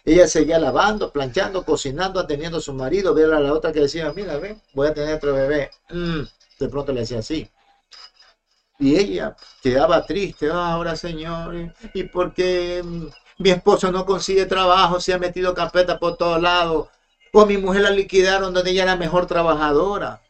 Ella 0.04 0.28
seguía 0.28 0.60
lavando, 0.60 1.14
planchando, 1.14 1.64
cocinando, 1.64 2.20
atendiendo 2.20 2.58
a 2.58 2.62
su 2.62 2.74
marido, 2.74 3.14
ver 3.14 3.32
a 3.32 3.40
la 3.40 3.54
otra 3.54 3.72
que 3.72 3.80
decía, 3.80 4.12
mira, 4.14 4.38
ven, 4.38 4.62
voy 4.74 4.90
a 4.90 4.94
tener 4.94 5.16
otro 5.16 5.34
bebé. 5.34 5.72
Mm, 5.92 6.24
de 6.60 6.68
pronto 6.68 6.92
le 6.92 7.02
decía 7.02 7.20
así. 7.20 7.50
Y 8.80 8.98
ella 8.98 9.34
quedaba 9.64 10.06
triste, 10.06 10.50
ah, 10.52 10.74
ahora 10.74 10.98
señor, 10.98 11.74
¿y 11.94 12.04
por 12.04 12.34
qué 12.34 12.82
mm, 12.84 13.08
mi 13.42 13.50
esposo 13.50 13.92
no 13.92 14.06
consigue 14.06 14.46
trabajo? 14.46 15.00
Se 15.00 15.14
ha 15.14 15.18
metido 15.18 15.54
carpeta 15.54 16.00
por 16.00 16.18
todos 16.18 16.42
lados. 16.42 16.88
O 17.34 17.46
mi 17.46 17.58
mujer 17.58 17.82
la 17.82 17.92
liquidaron 17.92 18.54
donde 18.54 18.72
ella 18.72 18.84
era 18.84 18.96
mejor 18.96 19.26
trabajadora. 19.26 20.22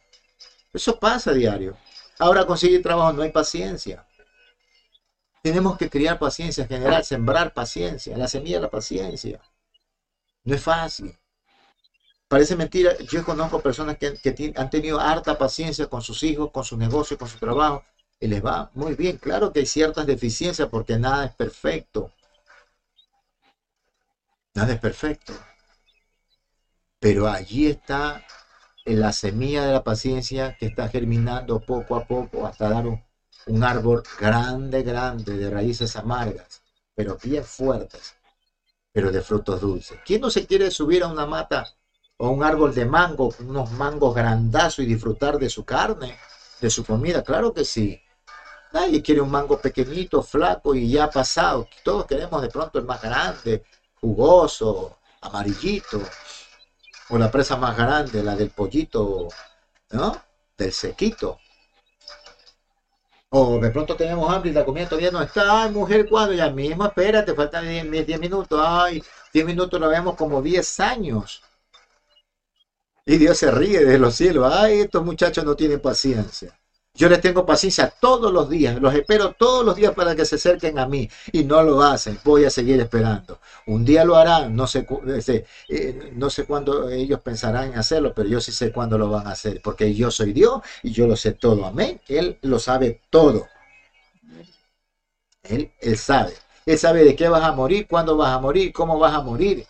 Eso 0.72 0.98
pasa 0.98 1.30
a 1.30 1.34
diario. 1.34 1.76
Ahora 2.18 2.46
conseguir 2.46 2.82
trabajo 2.82 3.12
no 3.12 3.22
hay 3.22 3.30
paciencia. 3.30 4.06
Tenemos 5.42 5.76
que 5.76 5.90
criar 5.90 6.18
paciencia, 6.18 6.66
generar, 6.66 7.04
sembrar 7.04 7.52
paciencia, 7.52 8.16
la 8.16 8.28
semilla 8.28 8.56
de 8.58 8.62
la 8.62 8.70
paciencia. 8.70 9.40
No 10.44 10.54
es 10.54 10.62
fácil. 10.62 11.16
Parece 12.28 12.56
mentira, 12.56 12.96
yo 13.10 13.24
conozco 13.24 13.60
personas 13.60 13.98
que, 13.98 14.54
han 14.56 14.70
tenido 14.70 14.98
harta 14.98 15.36
paciencia 15.36 15.86
con 15.86 16.00
sus 16.00 16.22
hijos, 16.22 16.50
con 16.50 16.64
su 16.64 16.76
negocio, 16.76 17.18
con 17.18 17.28
su 17.28 17.38
trabajo, 17.38 17.84
y 18.20 18.28
les 18.28 18.42
va 18.42 18.70
muy 18.74 18.94
bien. 18.94 19.18
Claro 19.18 19.52
que 19.52 19.60
hay 19.60 19.66
ciertas 19.66 20.06
deficiencias 20.06 20.68
porque 20.68 20.96
nada 20.96 21.26
es 21.26 21.34
perfecto. 21.34 22.10
Nada 24.54 24.72
es 24.74 24.80
perfecto. 24.80 25.32
Pero 27.00 27.28
allí 27.28 27.66
está 27.66 28.24
la 28.84 29.12
semilla 29.12 29.64
de 29.64 29.72
la 29.72 29.84
paciencia 29.84 30.56
que 30.58 30.66
está 30.66 30.88
germinando 30.88 31.60
poco 31.60 31.96
a 31.96 32.04
poco 32.04 32.46
hasta 32.46 32.68
dar 32.68 32.86
un, 32.86 33.02
un 33.46 33.64
árbol 33.64 34.02
grande, 34.18 34.82
grande, 34.82 35.36
de 35.36 35.50
raíces 35.50 35.96
amargas, 35.96 36.62
pero 36.94 37.16
bien 37.22 37.44
fuertes, 37.44 38.14
pero 38.92 39.10
de 39.10 39.22
frutos 39.22 39.60
dulces. 39.60 39.98
¿Quién 40.04 40.20
no 40.20 40.30
se 40.30 40.46
quiere 40.46 40.70
subir 40.70 41.02
a 41.02 41.08
una 41.08 41.26
mata 41.26 41.66
o 42.18 42.30
un 42.30 42.44
árbol 42.44 42.74
de 42.74 42.86
mango, 42.86 43.34
unos 43.40 43.70
mangos 43.72 44.14
grandazos 44.14 44.80
y 44.80 44.86
disfrutar 44.86 45.38
de 45.38 45.48
su 45.48 45.64
carne, 45.64 46.16
de 46.60 46.70
su 46.70 46.84
comida? 46.84 47.22
Claro 47.22 47.52
que 47.52 47.64
sí. 47.64 48.00
Nadie 48.72 49.02
quiere 49.02 49.20
un 49.20 49.30
mango 49.30 49.58
pequeñito, 49.58 50.22
flaco 50.22 50.74
y 50.74 50.90
ya 50.90 51.08
pasado. 51.10 51.68
Todos 51.84 52.06
queremos 52.06 52.40
de 52.42 52.48
pronto 52.48 52.78
el 52.78 52.84
más 52.86 53.02
grande, 53.02 53.64
jugoso, 54.02 54.98
amarillito. 55.22 56.02
O 57.10 57.18
la 57.18 57.30
presa 57.30 57.56
más 57.56 57.76
grande, 57.76 58.22
la 58.22 58.34
del 58.36 58.50
pollito, 58.50 59.28
¿no? 59.90 60.22
Del 60.58 60.72
sequito. 60.72 61.38
O 63.30 63.58
de 63.58 63.70
pronto 63.70 63.96
tenemos 63.96 64.30
hambre 64.32 64.50
y 64.50 64.52
la 64.54 64.64
comida 64.64 64.88
todavía 64.88 65.10
no 65.10 65.22
está. 65.22 65.62
Ay, 65.62 65.70
mujer, 65.70 66.08
¿cuándo? 66.08 66.34
Ya 66.34 66.50
mismo, 66.50 66.84
espérate, 66.84 67.34
faltan 67.34 67.64
10, 67.90 68.20
minutos. 68.20 68.60
Ay, 68.62 69.02
10 69.32 69.46
minutos 69.46 69.80
lo 69.80 69.88
vemos 69.88 70.16
como 70.16 70.42
10 70.42 70.80
años. 70.80 71.42
Y 73.06 73.16
Dios 73.18 73.38
se 73.38 73.50
ríe 73.50 73.84
de 73.84 73.98
los 73.98 74.14
cielos. 74.14 74.52
Ay, 74.52 74.80
estos 74.80 75.04
muchachos 75.04 75.44
no 75.44 75.54
tienen 75.56 75.80
paciencia. 75.80 76.58
Yo 76.94 77.08
les 77.08 77.22
tengo 77.22 77.46
paciencia 77.46 77.88
todos 78.00 78.30
los 78.30 78.50
días, 78.50 78.78
los 78.80 78.94
espero 78.94 79.32
todos 79.32 79.64
los 79.64 79.76
días 79.76 79.94
para 79.94 80.14
que 80.14 80.26
se 80.26 80.36
acerquen 80.36 80.78
a 80.78 80.86
mí 80.86 81.08
y 81.32 81.42
no 81.44 81.62
lo 81.62 81.82
hacen. 81.82 82.18
Voy 82.22 82.44
a 82.44 82.50
seguir 82.50 82.78
esperando. 82.80 83.40
Un 83.66 83.84
día 83.84 84.04
lo 84.04 84.14
harán, 84.16 84.54
no 84.54 84.66
sé, 84.66 84.86
este, 85.06 85.46
eh, 85.68 86.12
no 86.14 86.28
sé 86.28 86.44
cuándo 86.44 86.90
ellos 86.90 87.20
pensarán 87.20 87.72
en 87.72 87.78
hacerlo, 87.78 88.12
pero 88.14 88.28
yo 88.28 88.40
sí 88.40 88.52
sé 88.52 88.72
cuándo 88.72 88.98
lo 88.98 89.08
van 89.08 89.26
a 89.26 89.30
hacer, 89.30 89.62
porque 89.62 89.94
yo 89.94 90.10
soy 90.10 90.34
Dios 90.34 90.60
y 90.82 90.92
yo 90.92 91.06
lo 91.06 91.16
sé 91.16 91.32
todo. 91.32 91.64
Amén. 91.64 91.98
Él 92.08 92.38
lo 92.42 92.58
sabe 92.58 93.00
todo. 93.08 93.48
Él, 95.44 95.72
él 95.80 95.96
sabe. 95.96 96.32
Él 96.66 96.78
sabe 96.78 97.04
de 97.04 97.16
qué 97.16 97.28
vas 97.28 97.42
a 97.42 97.52
morir, 97.52 97.86
cuándo 97.88 98.16
vas 98.16 98.34
a 98.34 98.38
morir, 98.38 98.72
cómo 98.72 98.98
vas 98.98 99.14
a 99.14 99.22
morir. 99.22 99.66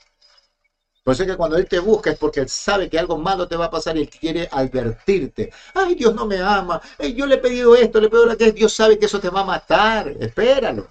Por 1.03 1.15
eso 1.15 1.25
es 1.25 1.31
que 1.31 1.37
cuando 1.37 1.57
Él 1.57 1.69
te 1.69 1.81
busca 1.81 2.11
es 2.11 2.19
porque 2.19 2.41
Él 2.41 2.49
sabe 2.49 2.89
que 2.89 2.99
algo 2.99 3.19
malo 3.19 3.49
te 3.49 3.57
va 3.57 3.67
a 3.67 3.71
pasar 3.71 3.97
y 3.97 4.03
Él 4.03 4.11
quiere 4.11 4.49
advertirte. 4.51 5.53
Ay, 5.75 5.97
Dios 5.97 6.15
no 6.15 6.27
me 6.27 6.41
ama. 6.41 6.81
yo 7.17 7.27
le 7.27 7.35
he 7.37 7.39
pedido 7.39 7.75
esto, 7.75 8.01
le 8.01 8.07
he 8.07 8.11
pedido 8.11 8.27
lo 8.27 8.37
que 8.37 8.53
Dios 8.53 8.73
sabe 8.73 8.99
que 8.99 9.07
eso 9.07 9.19
te 9.19 9.29
va 9.29 9.41
a 9.41 9.45
matar. 9.45 10.09
Espéralo. 10.21 10.87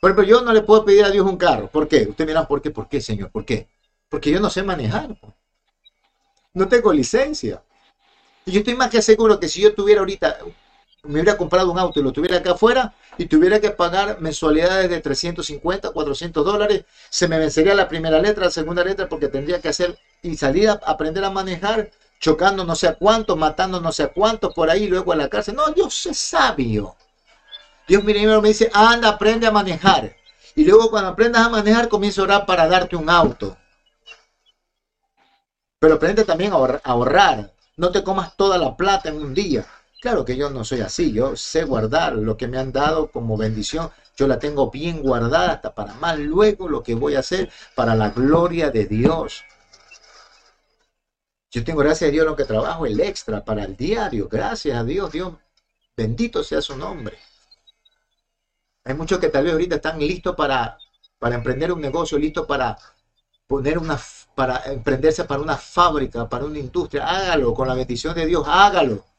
Por 0.00 0.10
ejemplo, 0.10 0.24
yo 0.24 0.42
no 0.42 0.52
le 0.52 0.62
puedo 0.62 0.84
pedir 0.84 1.04
a 1.04 1.10
Dios 1.10 1.26
un 1.26 1.36
carro. 1.36 1.68
¿Por 1.68 1.88
qué? 1.88 2.06
Usted 2.08 2.26
dirá, 2.26 2.46
¿por 2.46 2.62
qué? 2.62 2.70
¿Por 2.70 2.88
qué, 2.88 3.00
Señor? 3.00 3.30
¿Por 3.30 3.44
qué? 3.44 3.68
Porque 4.08 4.30
yo 4.30 4.40
no 4.40 4.50
sé 4.50 4.62
manejar. 4.62 5.16
No 6.54 6.68
tengo 6.68 6.92
licencia. 6.92 7.62
Y 8.44 8.52
yo 8.52 8.58
estoy 8.58 8.74
más 8.74 8.90
que 8.90 9.02
seguro 9.02 9.38
que 9.38 9.48
si 9.48 9.60
yo 9.60 9.74
tuviera 9.74 10.00
ahorita 10.00 10.38
me 11.04 11.14
hubiera 11.14 11.36
comprado 11.36 11.72
un 11.72 11.78
auto 11.80 11.98
y 11.98 12.02
lo 12.04 12.12
tuviera 12.12 12.36
acá 12.36 12.52
afuera 12.52 12.94
y 13.18 13.26
tuviera 13.26 13.60
que 13.60 13.70
pagar 13.70 14.20
mensualidades 14.20 14.88
de 14.88 15.00
350, 15.00 15.90
400 15.90 16.44
dólares, 16.44 16.84
se 17.10 17.26
me 17.26 17.40
vencería 17.40 17.74
la 17.74 17.88
primera 17.88 18.20
letra, 18.20 18.44
la 18.44 18.50
segunda 18.52 18.84
letra, 18.84 19.08
porque 19.08 19.26
tendría 19.26 19.60
que 19.60 19.68
hacer 19.68 19.98
y 20.22 20.36
salir 20.36 20.70
a 20.70 20.74
aprender 20.86 21.24
a 21.24 21.30
manejar, 21.30 21.90
chocando 22.20 22.64
no 22.64 22.76
sé 22.76 22.86
a 22.86 22.94
cuántos, 22.94 23.36
matando 23.36 23.80
no 23.80 23.90
sé 23.90 24.04
a 24.04 24.12
cuántos 24.12 24.54
por 24.54 24.70
ahí, 24.70 24.86
luego 24.86 25.12
a 25.12 25.16
la 25.16 25.28
cárcel. 25.28 25.56
No, 25.56 25.66
Dios 25.70 26.06
es 26.06 26.18
sabio. 26.18 26.94
Dios 27.88 28.04
primero 28.04 28.40
me 28.40 28.48
dice, 28.48 28.70
anda, 28.72 29.08
aprende 29.08 29.48
a 29.48 29.50
manejar. 29.50 30.14
Y 30.54 30.64
luego 30.64 30.88
cuando 30.88 31.10
aprendas 31.10 31.44
a 31.44 31.48
manejar, 31.48 31.88
comienza 31.88 32.20
a 32.20 32.24
orar 32.24 32.46
para 32.46 32.68
darte 32.68 32.94
un 32.94 33.10
auto. 33.10 33.56
Pero 35.80 35.94
aprende 35.94 36.22
también 36.22 36.52
a 36.52 36.80
ahorrar. 36.84 37.52
No 37.76 37.90
te 37.90 38.04
comas 38.04 38.36
toda 38.36 38.56
la 38.56 38.76
plata 38.76 39.08
en 39.08 39.16
un 39.16 39.34
día. 39.34 39.66
Claro 40.02 40.24
que 40.24 40.36
yo 40.36 40.50
no 40.50 40.64
soy 40.64 40.80
así, 40.80 41.12
yo 41.12 41.36
sé 41.36 41.62
guardar 41.62 42.16
lo 42.16 42.36
que 42.36 42.48
me 42.48 42.58
han 42.58 42.72
dado 42.72 43.12
como 43.12 43.36
bendición, 43.36 43.88
yo 44.16 44.26
la 44.26 44.40
tengo 44.40 44.68
bien 44.68 45.00
guardada 45.00 45.52
hasta 45.52 45.76
para 45.76 45.94
más 45.94 46.18
luego 46.18 46.68
lo 46.68 46.82
que 46.82 46.96
voy 46.96 47.14
a 47.14 47.20
hacer 47.20 47.52
para 47.76 47.94
la 47.94 48.10
gloria 48.10 48.72
de 48.72 48.86
Dios. 48.86 49.44
Yo 51.52 51.62
tengo 51.62 51.82
gracias 51.82 52.08
a 52.08 52.10
Dios 52.10 52.26
lo 52.26 52.34
que 52.34 52.44
trabajo, 52.44 52.84
el 52.84 52.98
extra 52.98 53.44
para 53.44 53.62
el 53.62 53.76
diario, 53.76 54.28
gracias 54.28 54.76
a 54.76 54.82
Dios, 54.82 55.12
Dios, 55.12 55.34
bendito 55.96 56.42
sea 56.42 56.60
su 56.60 56.76
nombre. 56.76 57.16
Hay 58.82 58.94
muchos 58.94 59.20
que 59.20 59.28
tal 59.28 59.44
vez 59.44 59.52
ahorita 59.52 59.76
están 59.76 60.00
listos 60.00 60.34
para, 60.34 60.78
para 61.20 61.36
emprender 61.36 61.70
un 61.70 61.80
negocio, 61.80 62.18
listos 62.18 62.44
para 62.44 62.76
poner 63.46 63.78
una, 63.78 64.00
para 64.34 64.64
emprenderse 64.64 65.22
para 65.22 65.40
una 65.40 65.56
fábrica, 65.56 66.28
para 66.28 66.44
una 66.44 66.58
industria, 66.58 67.08
hágalo, 67.08 67.54
con 67.54 67.68
la 67.68 67.74
bendición 67.74 68.16
de 68.16 68.26
Dios, 68.26 68.42
hágalo. 68.48 69.11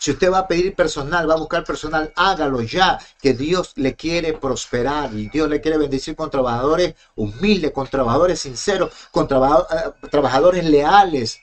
Si 0.00 0.12
usted 0.12 0.32
va 0.32 0.38
a 0.38 0.48
pedir 0.48 0.74
personal, 0.74 1.28
va 1.28 1.34
a 1.34 1.36
buscar 1.36 1.62
personal, 1.62 2.10
hágalo 2.16 2.62
ya, 2.62 2.98
que 3.20 3.34
Dios 3.34 3.72
le 3.76 3.96
quiere 3.96 4.32
prosperar 4.32 5.12
y 5.12 5.28
Dios 5.28 5.46
le 5.50 5.60
quiere 5.60 5.76
bendecir 5.76 6.16
con 6.16 6.30
trabajadores 6.30 6.94
humildes, 7.16 7.72
con 7.72 7.86
trabajadores 7.86 8.40
sinceros, 8.40 8.94
con 9.10 9.26
eh, 9.26 10.08
trabajadores 10.10 10.64
leales, 10.64 11.38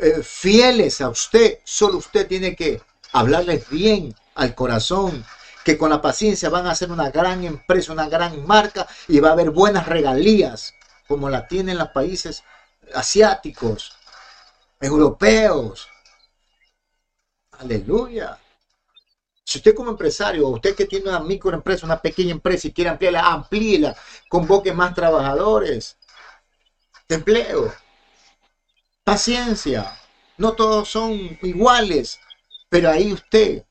eh, 0.00 0.22
fieles 0.22 1.00
a 1.00 1.08
usted. 1.08 1.58
Solo 1.64 1.98
usted 1.98 2.28
tiene 2.28 2.54
que 2.54 2.80
hablarles 3.10 3.68
bien 3.68 4.14
al 4.36 4.54
corazón, 4.54 5.24
que 5.64 5.76
con 5.76 5.90
la 5.90 6.00
paciencia 6.00 6.48
van 6.48 6.68
a 6.68 6.70
hacer 6.70 6.92
una 6.92 7.10
gran 7.10 7.42
empresa, 7.42 7.92
una 7.92 8.08
gran 8.08 8.46
marca 8.46 8.86
y 9.08 9.18
va 9.18 9.30
a 9.30 9.32
haber 9.32 9.50
buenas 9.50 9.88
regalías, 9.88 10.74
como 11.08 11.28
la 11.28 11.48
tienen 11.48 11.76
los 11.76 11.88
países 11.88 12.44
asiáticos, 12.94 13.96
europeos. 14.80 15.88
Aleluya. 17.58 18.38
Si 19.44 19.58
usted 19.58 19.74
como 19.74 19.90
empresario, 19.90 20.48
usted 20.48 20.74
que 20.74 20.86
tiene 20.86 21.08
una 21.08 21.20
microempresa, 21.20 21.86
una 21.86 22.00
pequeña 22.00 22.32
empresa 22.32 22.66
y 22.66 22.72
quiere 22.72 22.90
ampliarla, 22.90 23.32
amplíela, 23.32 23.96
convoque 24.28 24.72
más 24.72 24.94
trabajadores 24.94 25.96
empleo. 27.08 27.72
Paciencia. 29.04 29.96
No 30.38 30.52
todos 30.52 30.88
son 30.88 31.38
iguales, 31.42 32.18
pero 32.68 32.90
ahí 32.90 33.12
usted 33.12 33.64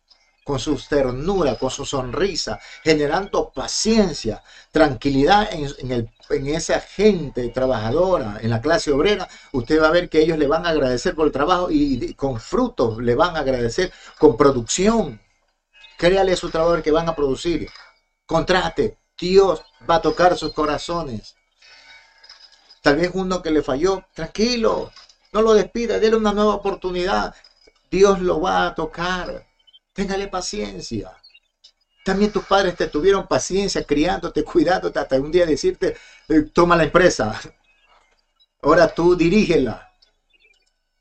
con 0.46 0.60
su 0.60 0.76
ternura, 0.88 1.56
con 1.56 1.72
su 1.72 1.86
sonrisa, 1.86 2.60
generando 2.84 3.50
paciencia, 3.50 4.44
tranquilidad 4.72 5.50
en, 5.52 5.92
el, 5.92 6.12
en, 6.30 6.48
esa 6.48 6.80
gente 6.80 7.50
trabajadora, 7.50 8.38
en 8.40 8.52
la 8.52 8.62
clase 8.62 8.92
obrera, 8.92 9.28
usted 9.54 9.82
va 9.82 9.88
a 9.88 9.92
ver 9.92 10.08
que 10.08 10.20
ellos 10.20 10.38
le 10.38 10.46
van 10.46 10.68
a 10.68 10.70
agradecer 10.70 11.16
por 11.16 11.26
el 11.26 11.34
trabajo 11.34 11.72
y, 11.72 12.14
con 12.14 12.40
frutos 12.40 13.00
le 13.00 13.16
van 13.16 13.36
a 13.36 13.40
agradecer, 13.40 13.92
con 14.20 14.38
producción. 14.38 15.20
Créale 15.98 16.34
a 16.34 16.38
su 16.38 16.52
trabajador 16.52 16.84
que 16.84 16.92
van 16.92 17.10
a 17.10 17.16
producir. 17.16 17.68
Contrate. 18.28 19.00
Dios 19.18 19.64
va 19.90 19.96
a 19.96 20.02
tocar 20.02 20.38
sus 20.38 20.54
corazones. 20.54 21.36
Tal 22.84 22.98
vez 22.98 23.10
uno 23.16 23.42
que 23.42 23.50
le 23.50 23.64
falló, 23.64 24.04
tranquilo, 24.14 24.92
no 25.34 25.42
lo 25.42 25.56
despida, 25.56 25.98
déle 25.98 26.18
una 26.18 26.34
nueva 26.34 26.54
oportunidad. 26.54 27.34
Dios 27.90 28.22
lo 28.22 28.42
va 28.42 28.68
a 28.68 28.76
tocar. 28.76 29.45
Téngale 29.96 30.28
paciencia. 30.28 31.10
También 32.04 32.30
tus 32.30 32.44
padres 32.44 32.76
te 32.76 32.88
tuvieron 32.88 33.28
paciencia 33.28 33.86
criándote, 33.86 34.44
cuidándote, 34.54 35.00
hasta 35.00 35.16
un 35.16 35.32
día 35.32 35.46
decirte, 35.46 35.96
eh, 36.28 36.42
toma 36.54 36.76
la 36.76 36.84
empresa. 36.84 37.40
Ahora 38.62 38.94
tú 38.94 39.16
dirígela. 39.16 39.90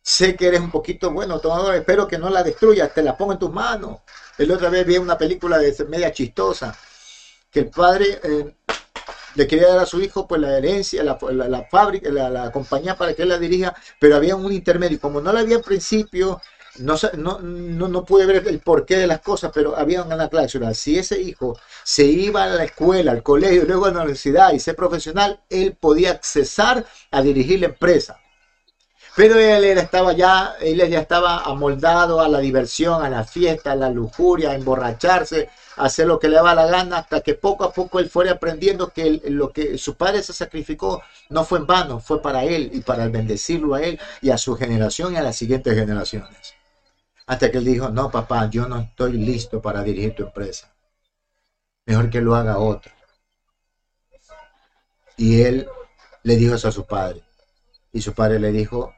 Sé 0.01 0.36
que 0.36 0.47
eres 0.47 0.61
un 0.61 0.70
poquito 0.70 1.11
bueno 1.11 1.40
tomador, 1.40 1.74
espero 1.74 2.07
que 2.07 2.18
no 2.18 2.30
la 2.30 2.45
destruyas, 2.45 2.95
te 2.95 3.03
la 3.03 3.16
pongo 3.16 3.32
en 3.32 3.38
tus 3.38 3.51
manos. 3.51 4.03
El 4.38 4.53
otra 4.53 4.68
vez 4.68 4.86
vi 4.86 4.97
una 4.99 5.18
película 5.18 5.59
de 5.59 5.74
media 5.88 6.12
chistosa, 6.12 6.76
que 7.51 7.61
el 7.61 7.70
padre 7.70 8.20
eh, 8.22 8.55
le 9.34 9.47
quería 9.49 9.68
dar 9.68 9.78
a 9.80 9.86
su 9.86 10.01
hijo 10.01 10.28
pues 10.28 10.40
la 10.40 10.57
herencia, 10.57 11.03
la, 11.03 11.16
fábrica, 11.68 12.11
la, 12.11 12.30
la, 12.30 12.53
compañía 12.53 12.97
para 12.97 13.14
que 13.14 13.22
él 13.22 13.30
la 13.30 13.38
dirija, 13.38 13.74
pero 13.99 14.14
había 14.14 14.36
un 14.36 14.53
intermedio. 14.53 15.01
Como 15.01 15.20
no 15.20 15.32
la 15.32 15.40
había 15.40 15.57
en 15.57 15.62
principio, 15.62 16.40
no, 16.79 16.97
no, 17.16 17.39
no, 17.89 18.05
pude 18.05 18.27
ver 18.27 18.47
el 18.47 18.59
porqué 18.61 18.97
de 18.97 19.07
las 19.07 19.20
cosas, 19.20 19.51
pero 19.55 19.77
había 19.77 20.03
una 20.03 20.29
cláusula. 20.29 20.75
Si 20.75 20.99
ese 20.99 21.20
hijo 21.20 21.59
se 21.85 22.05
iba 22.05 22.45
a 22.45 22.49
la 22.49 22.64
escuela, 22.64 23.12
al 23.12 23.22
colegio, 23.22 23.64
luego 23.64 23.87
a 23.87 23.91
la 23.93 24.01
universidad 24.01 24.53
y 24.53 24.61
ser 24.61 24.75
profesional, 24.77 25.41
él 25.51 25.77
podía 25.79 26.11
accesar 26.11 26.85
a 27.11 27.22
dirigir 27.22 27.61
la 27.61 27.66
empresa. 27.66 28.18
Pero 29.16 29.39
él, 29.39 29.64
estaba 29.64 30.12
ya, 30.12 30.57
él 30.61 30.79
ya 30.89 31.01
estaba 31.01 31.45
amoldado 31.45 32.20
a 32.20 32.29
la 32.29 32.41
diversión, 32.41 33.05
a 33.05 33.09
la 33.09 33.22
fiesta, 33.22 33.72
a 33.72 33.77
la 33.77 33.89
lujuria, 33.89 34.51
a 34.51 34.55
emborracharse, 34.57 35.51
a 35.77 35.85
hacer 35.85 36.09
lo 36.09 36.18
que 36.18 36.29
le 36.29 36.35
daba 36.35 36.55
la 36.55 36.66
gana, 36.66 36.99
hasta 36.99 37.20
que 37.20 37.35
poco 37.35 37.62
a 37.62 37.72
poco 37.72 38.01
él 38.01 38.11
fuera 38.11 38.33
aprendiendo 38.33 38.89
que 38.89 39.20
lo 39.27 39.53
que 39.53 39.79
su 39.79 39.95
padre 39.95 40.20
se 40.25 40.33
sacrificó 40.33 41.01
no 41.29 41.45
fue 41.45 41.61
en 41.61 41.66
vano, 41.66 42.01
fue 42.01 42.20
para 42.20 42.43
él 42.43 42.70
y 42.72 42.81
para 42.81 43.07
bendecirlo 43.07 43.75
a 43.75 43.83
él 43.83 44.01
y 44.20 44.31
a 44.31 44.39
su 44.39 44.57
generación 44.57 45.14
y 45.14 45.16
a 45.16 45.22
las 45.22 45.37
siguientes 45.37 45.75
generaciones. 45.75 46.53
Hasta 47.27 47.51
que 47.51 47.59
él 47.59 47.64
dijo, 47.64 47.89
no, 47.89 48.11
papá, 48.11 48.51
yo 48.51 48.68
no 48.68 48.81
estoy 48.81 49.12
listo 49.12 49.62
para 49.62 49.83
dirigir 49.83 50.14
tu 50.14 50.25
empresa. 50.25 50.75
Mejor 51.87 52.11
que 52.11 52.20
lo 52.20 52.35
haga 52.35 52.59
otro. 52.59 52.93
Y 55.16 55.43
él 55.43 55.68
le 56.22 56.37
dijo 56.37 56.55
eso 56.55 56.68
a 56.68 56.72
su 56.72 56.87
padre. 56.87 57.22
Y 57.93 58.01
su 58.03 58.12
padre 58.12 58.39
le 58.39 58.53
dijo, 58.53 58.95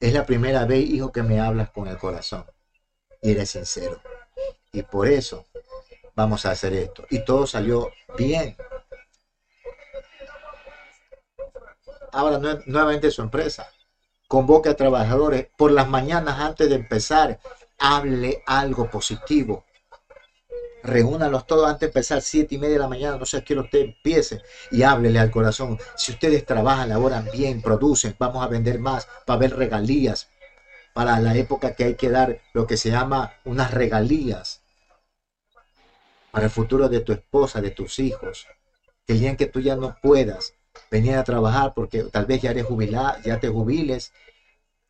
es 0.00 0.12
la 0.12 0.24
primera 0.24 0.64
vez, 0.64 0.88
hijo, 0.88 1.12
que 1.12 1.22
me 1.22 1.40
hablas 1.40 1.70
con 1.70 1.88
el 1.88 1.98
corazón. 1.98 2.44
Y 3.20 3.32
eres 3.32 3.50
sincero. 3.50 4.00
Y 4.72 4.82
por 4.82 5.08
eso 5.08 5.46
vamos 6.14 6.46
a 6.46 6.52
hacer 6.52 6.72
esto. 6.74 7.06
Y 7.10 7.24
todo 7.24 7.46
salió 7.46 7.90
bien. 8.16 8.56
Ahora 12.12 12.38
nuevamente 12.66 13.10
su 13.10 13.22
empresa. 13.22 13.68
Convoque 14.28 14.68
a 14.68 14.76
trabajadores 14.76 15.48
por 15.56 15.70
las 15.70 15.88
mañanas 15.88 16.40
antes 16.40 16.68
de 16.68 16.74
empezar. 16.74 17.38
Hable 17.78 18.42
algo 18.46 18.90
positivo. 18.90 19.64
Reúnalos 20.82 21.46
todos 21.46 21.66
antes 21.66 21.80
de 21.80 21.86
empezar, 21.86 22.22
siete 22.22 22.54
y 22.54 22.58
media 22.58 22.74
de 22.74 22.80
la 22.80 22.88
mañana, 22.88 23.16
no 23.16 23.26
sé 23.26 23.42
qué 23.42 23.58
usted 23.58 23.80
empiece 23.80 24.42
y 24.70 24.82
háblele 24.84 25.18
al 25.18 25.32
corazón. 25.32 25.78
Si 25.96 26.12
ustedes 26.12 26.46
trabajan, 26.46 26.88
laboran 26.88 27.28
bien, 27.32 27.60
producen, 27.60 28.14
vamos 28.18 28.44
a 28.44 28.48
vender 28.48 28.78
más, 28.78 29.08
para 29.26 29.40
ver 29.40 29.56
regalías, 29.56 30.28
para 30.94 31.18
la 31.18 31.36
época 31.36 31.74
que 31.74 31.84
hay 31.84 31.94
que 31.96 32.08
dar 32.08 32.40
lo 32.52 32.66
que 32.66 32.76
se 32.76 32.90
llama 32.90 33.34
unas 33.44 33.72
regalías 33.72 34.62
para 36.30 36.44
el 36.46 36.50
futuro 36.50 36.88
de 36.88 37.00
tu 37.00 37.12
esposa, 37.12 37.60
de 37.60 37.70
tus 37.70 37.98
hijos. 37.98 38.46
Que 39.06 39.14
el 39.14 39.20
día 39.20 39.30
en 39.30 39.36
que 39.36 39.46
tú 39.46 39.60
ya 39.60 39.74
no 39.74 39.96
puedas 40.02 40.52
venir 40.90 41.16
a 41.16 41.24
trabajar 41.24 41.72
porque 41.74 42.04
tal 42.04 42.26
vez 42.26 42.42
ya 42.42 42.50
eres 42.50 42.66
jubilada, 42.66 43.20
ya 43.22 43.38
te 43.40 43.48
jubiles, 43.48 44.12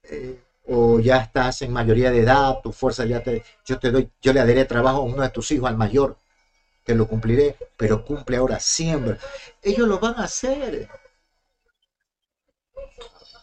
eh, 0.05 0.41
o 0.69 0.99
ya 1.01 1.19
estás 1.19 1.63
en 1.63 1.73
mayoría 1.73 2.11
de 2.11 2.21
edad, 2.21 2.61
tu 2.63 2.73
fuerza 2.73 3.05
ya 3.05 3.23
te, 3.23 3.45
yo 3.65 3.79
te 3.79 3.91
doy, 3.91 4.11
yo 4.21 4.33
le 4.33 4.41
daré 4.41 4.65
trabajo 4.65 4.99
a 4.99 5.05
uno 5.05 5.23
de 5.23 5.29
tus 5.31 5.51
hijos, 5.53 5.69
al 5.69 5.77
mayor, 5.77 6.17
que 6.85 6.95
lo 6.95 7.07
cumpliré, 7.09 7.57
pero 7.77 8.05
cumple 8.05 8.37
ahora 8.37 8.61
siempre. 8.61 9.19
Ellos 9.63 9.89
lo 9.89 9.99
van 9.99 10.15
a 10.17 10.25
hacer. 10.25 10.89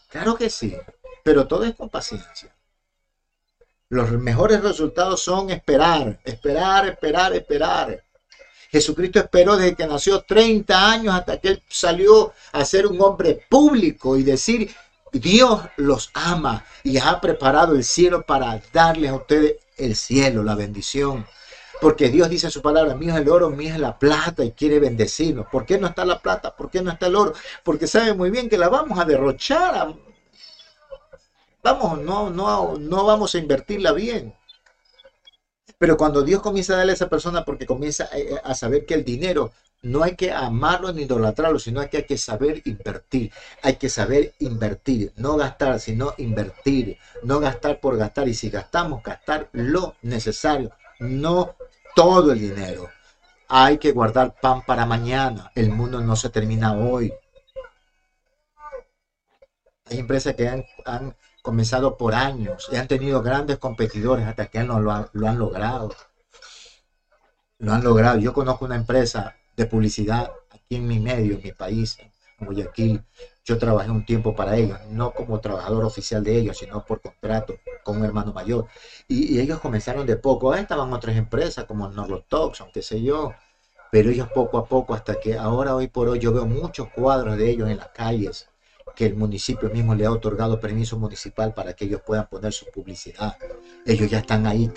Claro 0.08 0.36
que 0.36 0.48
sí, 0.48 0.76
pero 1.22 1.46
todo 1.46 1.64
es 1.64 1.74
con 1.74 1.88
paciencia. 1.88 2.54
Los 3.88 4.10
mejores 4.12 4.62
resultados 4.62 5.22
son 5.22 5.50
esperar, 5.50 6.18
esperar, 6.24 6.86
esperar, 6.88 7.32
esperar. 7.32 8.03
Jesucristo 8.74 9.20
esperó 9.20 9.56
desde 9.56 9.76
que 9.76 9.86
nació 9.86 10.22
30 10.22 10.90
años 10.90 11.14
hasta 11.14 11.38
que 11.38 11.46
él 11.50 11.62
salió 11.68 12.32
a 12.50 12.64
ser 12.64 12.88
un 12.88 13.00
hombre 13.00 13.46
público 13.48 14.16
y 14.16 14.24
decir, 14.24 14.74
Dios 15.12 15.60
los 15.76 16.10
ama 16.12 16.64
y 16.82 16.98
ha 16.98 17.20
preparado 17.20 17.76
el 17.76 17.84
cielo 17.84 18.26
para 18.26 18.60
darles 18.72 19.12
a 19.12 19.14
ustedes 19.14 19.58
el 19.76 19.94
cielo, 19.94 20.42
la 20.42 20.56
bendición. 20.56 21.24
Porque 21.80 22.08
Dios 22.08 22.28
dice 22.28 22.48
en 22.48 22.50
su 22.50 22.62
palabra, 22.62 22.96
mío 22.96 23.14
es 23.14 23.20
el 23.20 23.28
oro, 23.28 23.48
mío 23.48 23.72
es 23.72 23.78
la 23.78 23.96
plata 23.96 24.44
y 24.44 24.50
quiere 24.50 24.80
bendecirnos. 24.80 25.46
¿Por 25.46 25.64
qué 25.64 25.78
no 25.78 25.86
está 25.86 26.04
la 26.04 26.18
plata? 26.18 26.56
¿Por 26.56 26.68
qué 26.68 26.82
no 26.82 26.90
está 26.90 27.06
el 27.06 27.14
oro? 27.14 27.32
Porque 27.62 27.86
sabe 27.86 28.12
muy 28.12 28.30
bien 28.30 28.48
que 28.48 28.58
la 28.58 28.68
vamos 28.68 28.98
a 28.98 29.04
derrochar. 29.04 29.94
Vamos, 31.62 32.00
no, 32.00 32.28
no, 32.28 32.76
no 32.76 33.04
vamos 33.04 33.36
a 33.36 33.38
invertirla 33.38 33.92
bien. 33.92 34.34
Pero 35.84 35.98
cuando 35.98 36.22
Dios 36.22 36.40
comienza 36.40 36.72
a 36.72 36.76
darle 36.78 36.92
a 36.92 36.94
esa 36.94 37.10
persona, 37.10 37.44
porque 37.44 37.66
comienza 37.66 38.08
a 38.42 38.54
saber 38.54 38.86
que 38.86 38.94
el 38.94 39.04
dinero 39.04 39.52
no 39.82 40.02
hay 40.02 40.16
que 40.16 40.32
amarlo 40.32 40.90
ni 40.94 41.02
idolatrarlo, 41.02 41.58
sino 41.58 41.86
que 41.90 41.98
hay 41.98 42.02
que 42.04 42.16
saber 42.16 42.62
invertir. 42.64 43.30
Hay 43.60 43.76
que 43.76 43.90
saber 43.90 44.32
invertir, 44.38 45.12
no 45.16 45.36
gastar, 45.36 45.78
sino 45.78 46.14
invertir. 46.16 46.96
No 47.22 47.38
gastar 47.38 47.80
por 47.80 47.98
gastar. 47.98 48.28
Y 48.28 48.32
si 48.32 48.48
gastamos, 48.48 49.02
gastar 49.02 49.50
lo 49.52 49.96
necesario, 50.00 50.70
no 51.00 51.54
todo 51.94 52.32
el 52.32 52.40
dinero. 52.40 52.88
Hay 53.48 53.76
que 53.76 53.92
guardar 53.92 54.36
pan 54.40 54.64
para 54.64 54.86
mañana. 54.86 55.52
El 55.54 55.68
mundo 55.68 56.00
no 56.00 56.16
se 56.16 56.30
termina 56.30 56.72
hoy. 56.72 57.12
Hay 59.90 59.98
empresas 59.98 60.34
que 60.34 60.48
han, 60.48 61.14
comenzado 61.44 61.98
por 61.98 62.14
años 62.14 62.70
y 62.72 62.76
han 62.76 62.88
tenido 62.88 63.20
grandes 63.20 63.58
competidores 63.58 64.26
hasta 64.26 64.46
que 64.46 64.64
no 64.64 64.80
lo, 64.80 64.90
han 64.90 65.38
logrado. 65.38 65.94
Lo 67.58 67.74
han 67.74 67.84
logrado. 67.84 68.18
Yo 68.18 68.32
conozco 68.32 68.64
una 68.64 68.76
empresa 68.76 69.36
de 69.54 69.66
publicidad 69.66 70.32
aquí 70.48 70.76
en 70.76 70.88
mi 70.88 70.98
medio, 70.98 71.34
en 71.34 71.42
mi 71.42 71.52
país, 71.52 71.98
en 72.00 72.46
Guayaquil. 72.46 73.04
Yo 73.44 73.58
trabajé 73.58 73.90
un 73.90 74.06
tiempo 74.06 74.34
para 74.34 74.56
ellos, 74.56 74.78
no 74.88 75.12
como 75.12 75.38
trabajador 75.38 75.84
oficial 75.84 76.24
de 76.24 76.34
ellos, 76.38 76.56
sino 76.56 76.82
por 76.82 77.02
contrato 77.02 77.56
con 77.82 77.98
un 77.98 78.06
hermano 78.06 78.32
mayor. 78.32 78.66
Y, 79.06 79.38
ellos 79.38 79.60
comenzaron 79.60 80.06
de 80.06 80.16
poco. 80.16 80.50
Ahí 80.50 80.62
estaban 80.62 80.90
otras 80.94 81.14
empresas 81.14 81.66
como 81.66 81.86
Norlotox, 81.90 82.64
qué 82.72 82.80
sé 82.80 83.02
yo. 83.02 83.34
Pero 83.92 84.08
ellos 84.08 84.28
poco 84.34 84.56
a 84.56 84.64
poco, 84.64 84.94
hasta 84.94 85.20
que 85.20 85.36
ahora, 85.36 85.76
hoy 85.76 85.88
por 85.88 86.08
hoy, 86.08 86.20
yo 86.20 86.32
veo 86.32 86.46
muchos 86.46 86.88
cuadros 86.88 87.36
de 87.36 87.50
ellos 87.50 87.68
en 87.68 87.76
las 87.76 87.88
calles, 87.88 88.48
que 88.94 89.06
el 89.06 89.16
municipio 89.16 89.70
mismo 89.70 89.94
le 89.94 90.06
ha 90.06 90.12
otorgado 90.12 90.60
permiso 90.60 90.98
municipal 90.98 91.54
para 91.54 91.74
que 91.74 91.84
ellos 91.86 92.00
puedan 92.04 92.28
poner 92.28 92.52
su 92.52 92.66
publicidad. 92.66 93.36
Ellos 93.86 94.10
ya 94.10 94.18
están 94.18 94.46
ahí 94.46 94.70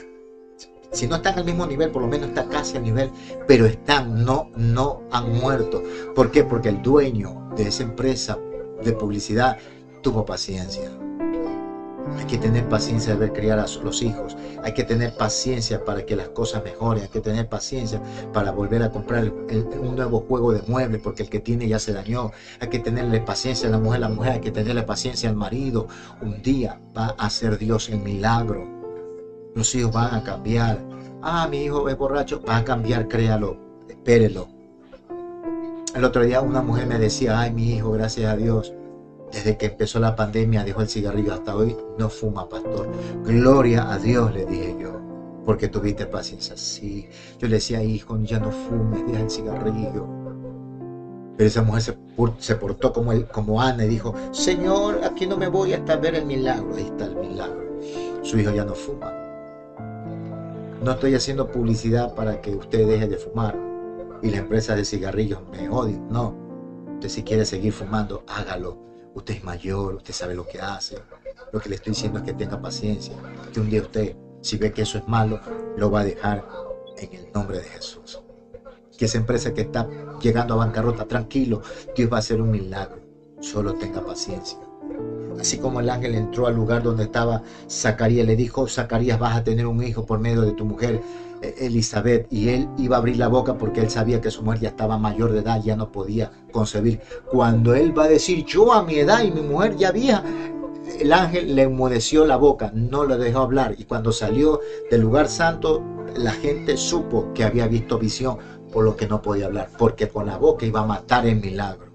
si 0.92 1.08
no 1.08 1.18
están 1.18 1.38
al 1.38 1.46
mismo 1.46 1.66
nivel, 1.66 1.92
por 1.92 2.02
lo 2.02 2.08
menos 2.08 2.30
está 2.30 2.48
casi 2.48 2.78
al 2.78 2.84
nivel, 2.84 3.12
pero 3.48 3.66
están, 3.66 4.24
no, 4.24 4.52
no 4.56 5.04
han 5.12 5.34
muerto. 5.34 5.84
¿Por 6.16 6.32
qué? 6.32 6.44
Porque 6.44 6.70
el 6.70 6.82
dueño 6.82 7.50
de 7.56 7.68
esa 7.68 7.84
empresa 7.84 8.38
de 8.84 8.94
publicidad 8.94 9.58
tuvo 10.02 10.26
paciencia. 10.26 10.90
Hay 12.18 12.26
que 12.26 12.38
tener 12.38 12.68
paciencia 12.70 13.14
de 13.14 13.20
ver 13.20 13.34
criar 13.34 13.60
a 13.60 13.66
los 13.84 14.02
hijos. 14.02 14.38
Hay 14.64 14.74
que 14.74 14.84
tener 14.84 15.16
paciencia 15.16 15.84
para 15.84 16.06
que 16.06 16.16
las 16.16 16.30
cosas 16.30 16.64
mejoren. 16.64 17.04
Hay 17.04 17.10
que 17.10 17.22
tener 17.22 17.48
paciencia 17.48 18.02
para 18.34 18.52
volver 18.52 18.84
a 18.84 18.92
comprar 18.92 19.32
un 19.32 19.96
nuevo 19.96 20.22
juego 20.22 20.54
de 20.54 20.62
muebles 20.68 21.02
porque 21.02 21.24
el 21.24 21.30
que 21.30 21.40
tiene 21.40 21.68
ya 21.68 21.80
se 21.80 21.94
dañó. 21.94 22.32
Hay 22.60 22.70
que 22.70 22.80
tenerle 22.80 23.20
paciencia 23.22 23.68
a 23.68 23.72
la 23.72 23.80
mujer. 23.80 24.00
La 24.00 24.10
mujer 24.10 24.34
hay 24.34 24.42
que 24.42 24.52
tenerle 24.52 24.84
paciencia 24.84 25.30
al 25.30 25.36
marido. 25.36 25.88
Un 26.22 26.42
día 26.42 26.80
va 26.96 27.16
a 27.18 27.26
hacer 27.28 27.58
Dios 27.58 27.90
el 27.90 28.00
milagro 28.00 28.78
los 29.58 29.74
hijos 29.74 29.92
van 29.92 30.14
a 30.14 30.24
cambiar. 30.24 30.80
Ah, 31.22 31.48
mi 31.50 31.64
hijo 31.64 31.90
es 31.90 31.98
borracho, 31.98 32.42
va 32.48 32.58
a 32.58 32.64
cambiar, 32.64 33.08
créalo, 33.08 33.58
espérelo. 33.90 34.48
El 35.96 36.04
otro 36.04 36.24
día 36.24 36.42
una 36.42 36.62
mujer 36.62 36.86
me 36.86 37.00
decía, 37.00 37.40
ay, 37.40 37.52
mi 37.52 37.74
hijo, 37.74 37.92
gracias 37.92 38.32
a 38.32 38.38
Dios, 38.38 38.72
desde 39.32 39.58
que 39.58 39.68
empezó 39.68 40.00
la 40.00 40.16
pandemia 40.16 40.64
dejó 40.64 40.82
el 40.82 40.90
cigarrillo 40.90 41.34
hasta 41.34 41.56
hoy, 41.56 41.76
no 41.98 42.10
fuma, 42.10 42.48
pastor. 42.48 42.88
Gloria 43.24 43.92
a 43.92 43.98
Dios, 43.98 44.34
le 44.34 44.46
dije 44.46 44.76
yo, 44.80 45.00
porque 45.46 45.68
tuviste 45.68 46.06
paciencia. 46.06 46.56
Sí, 46.56 47.10
yo 47.40 47.48
le 47.48 47.56
decía, 47.56 47.84
hijo, 47.84 48.18
ya 48.22 48.40
no 48.40 48.52
fumes, 48.52 49.06
deja 49.06 49.22
el 49.22 49.30
cigarrillo. 49.30 50.08
Pero 51.36 51.48
esa 51.48 51.62
mujer 51.62 51.98
se, 52.40 52.56
portó 52.56 52.92
como, 52.92 53.14
como 53.28 53.62
Ana 53.62 53.86
y 53.86 53.90
dijo, 53.90 54.14
Señor, 54.32 55.02
aquí 55.04 55.28
no 55.28 55.38
me 55.38 55.48
voy 55.48 55.74
hasta 55.74 55.96
ver 55.98 56.16
el 56.16 56.26
milagro. 56.26 56.76
Ahí 56.76 56.86
está 56.86 57.06
el 57.06 57.16
milagro. 57.16 57.80
Su 58.24 58.40
hijo 58.40 58.52
ya 58.52 58.66
no 58.66 58.74
fuma. 58.74 59.14
No 60.84 60.92
estoy 60.92 61.14
haciendo 61.14 61.52
publicidad 61.52 62.16
para 62.16 62.42
que 62.42 62.56
usted 62.56 62.88
deje 62.88 63.08
de 63.08 63.18
fumar 63.18 63.56
y 64.24 64.32
la 64.32 64.38
empresa 64.38 64.76
de 64.76 64.86
cigarrillos 64.86 65.42
me 65.52 65.70
odie. 65.70 66.00
No. 66.10 66.34
Usted 66.96 67.10
si 67.10 67.24
quiere 67.24 67.46
seguir 67.46 67.74
fumando, 67.74 68.24
hágalo. 68.26 68.87
Usted 69.18 69.38
es 69.38 69.44
mayor, 69.44 69.96
usted 69.96 70.14
sabe 70.14 70.36
lo 70.36 70.48
que 70.48 70.62
hace. 70.62 70.96
Lo 71.52 71.60
que 71.60 71.70
le 71.70 71.76
estoy 71.76 71.94
diciendo 71.94 72.20
es 72.20 72.26
que 72.26 72.34
tenga 72.34 72.62
paciencia. 72.62 73.16
Que 73.52 73.60
un 73.60 73.68
día 73.68 73.82
usted, 73.82 74.16
si 74.42 74.58
ve 74.58 74.72
que 74.72 74.84
eso 74.84 75.00
es 75.00 75.08
malo, 75.08 75.40
lo 75.76 75.90
va 75.90 76.02
a 76.02 76.04
dejar 76.04 76.48
en 76.98 77.12
el 77.12 77.32
nombre 77.34 77.58
de 77.58 77.64
Jesús. 77.64 78.22
Que 78.96 79.06
esa 79.06 79.18
empresa 79.18 79.56
que 79.56 79.62
está 79.62 79.90
llegando 80.22 80.54
a 80.54 80.58
bancarrota, 80.58 81.06
tranquilo, 81.06 81.64
Dios 81.96 82.14
va 82.14 82.18
a 82.18 82.20
hacer 82.20 82.40
un 82.40 82.52
milagro. 82.52 83.02
Solo 83.40 83.74
tenga 83.74 84.06
paciencia. 84.06 84.60
Así 85.40 85.58
como 85.58 85.80
el 85.80 85.90
ángel 85.90 86.14
entró 86.14 86.46
al 86.46 86.56
lugar 86.56 86.84
donde 86.84 87.06
estaba 87.06 87.42
Zacarías, 87.68 88.28
le 88.28 88.36
dijo, 88.36 88.68
Zacarías, 88.68 89.18
vas 89.18 89.36
a 89.36 89.44
tener 89.44 89.66
un 89.66 89.84
hijo 89.84 90.06
por 90.06 90.20
medio 90.20 90.42
de 90.42 90.52
tu 90.52 90.64
mujer 90.64 91.02
Elizabeth. 91.42 92.28
Y 92.32 92.50
él 92.50 92.70
iba 92.78 92.96
a 92.96 93.00
abrir 93.00 93.18
la 93.18 93.28
boca 93.28 93.58
porque 93.58 93.82
él 93.82 93.90
sabía 93.90 94.22
que 94.22 94.32
su 94.32 94.44
mujer 94.44 94.62
ya 94.62 94.70
estaba 94.70 94.98
mayor 94.98 95.32
de 95.32 95.40
edad, 95.40 95.62
ya 95.64 95.76
no 95.76 95.92
podía 95.92 96.32
concebir. 96.52 97.02
Cuando 97.32 97.74
él 97.76 97.98
va 97.98 98.06
a 98.06 98.10
decir, 98.10 98.46
yo 98.46 98.74
a 98.74 98.84
mi 98.84 98.96
edad 98.96 99.24
y 99.24 99.32
mi 99.32 99.42
mujer 99.42 99.76
ya 99.78 99.92
vieja, 99.92 100.24
el 101.00 101.14
ángel 101.14 101.56
le 101.56 101.64
enmudeció 101.64 102.26
la 102.26 102.38
boca, 102.38 102.72
no 102.74 103.04
lo 103.04 103.18
dejó 103.18 103.40
hablar. 103.40 103.76
Y 103.78 103.86
cuando 103.86 104.12
salió 104.12 104.60
del 104.90 105.02
lugar 105.02 105.28
santo, 105.28 105.84
la 106.16 106.32
gente 106.32 106.78
supo 106.78 107.32
que 107.34 107.44
había 107.44 107.68
visto 107.68 107.98
visión, 107.98 108.38
por 108.72 108.84
lo 108.84 108.96
que 108.96 109.08
no 109.08 109.22
podía 109.22 109.46
hablar, 109.46 109.70
porque 109.78 110.08
con 110.08 110.26
la 110.26 110.38
boca 110.38 110.66
iba 110.66 110.82
a 110.82 110.86
matar 110.86 111.26
el 111.26 111.38
milagro. 111.38 111.88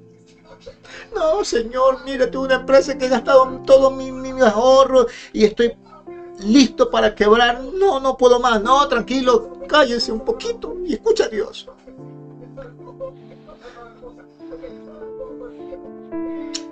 No, 1.15 1.45
señor, 1.45 2.05
mire, 2.05 2.27
tengo 2.29 2.45
una 2.45 2.55
empresa 2.57 2.97
que 2.97 3.07
he 3.07 3.09
gastado 3.09 3.61
todo 3.67 3.91
mi, 3.91 4.11
mi 4.11 4.31
ahorro 4.41 5.07
y 5.33 5.45
estoy 5.45 5.73
listo 6.43 6.91
para 6.91 7.15
quebrar. 7.15 7.63
No, 7.63 8.01
no 8.01 8.17
puedo 8.17 8.41
más. 8.41 8.63
No, 8.63 8.87
tranquilo, 8.89 9.59
cállese 9.69 10.13
un 10.13 10.21
poquito 10.21 10.77
y 10.85 10.95
escucha 10.95 11.25
a 11.25 11.29
Dios. 11.29 11.69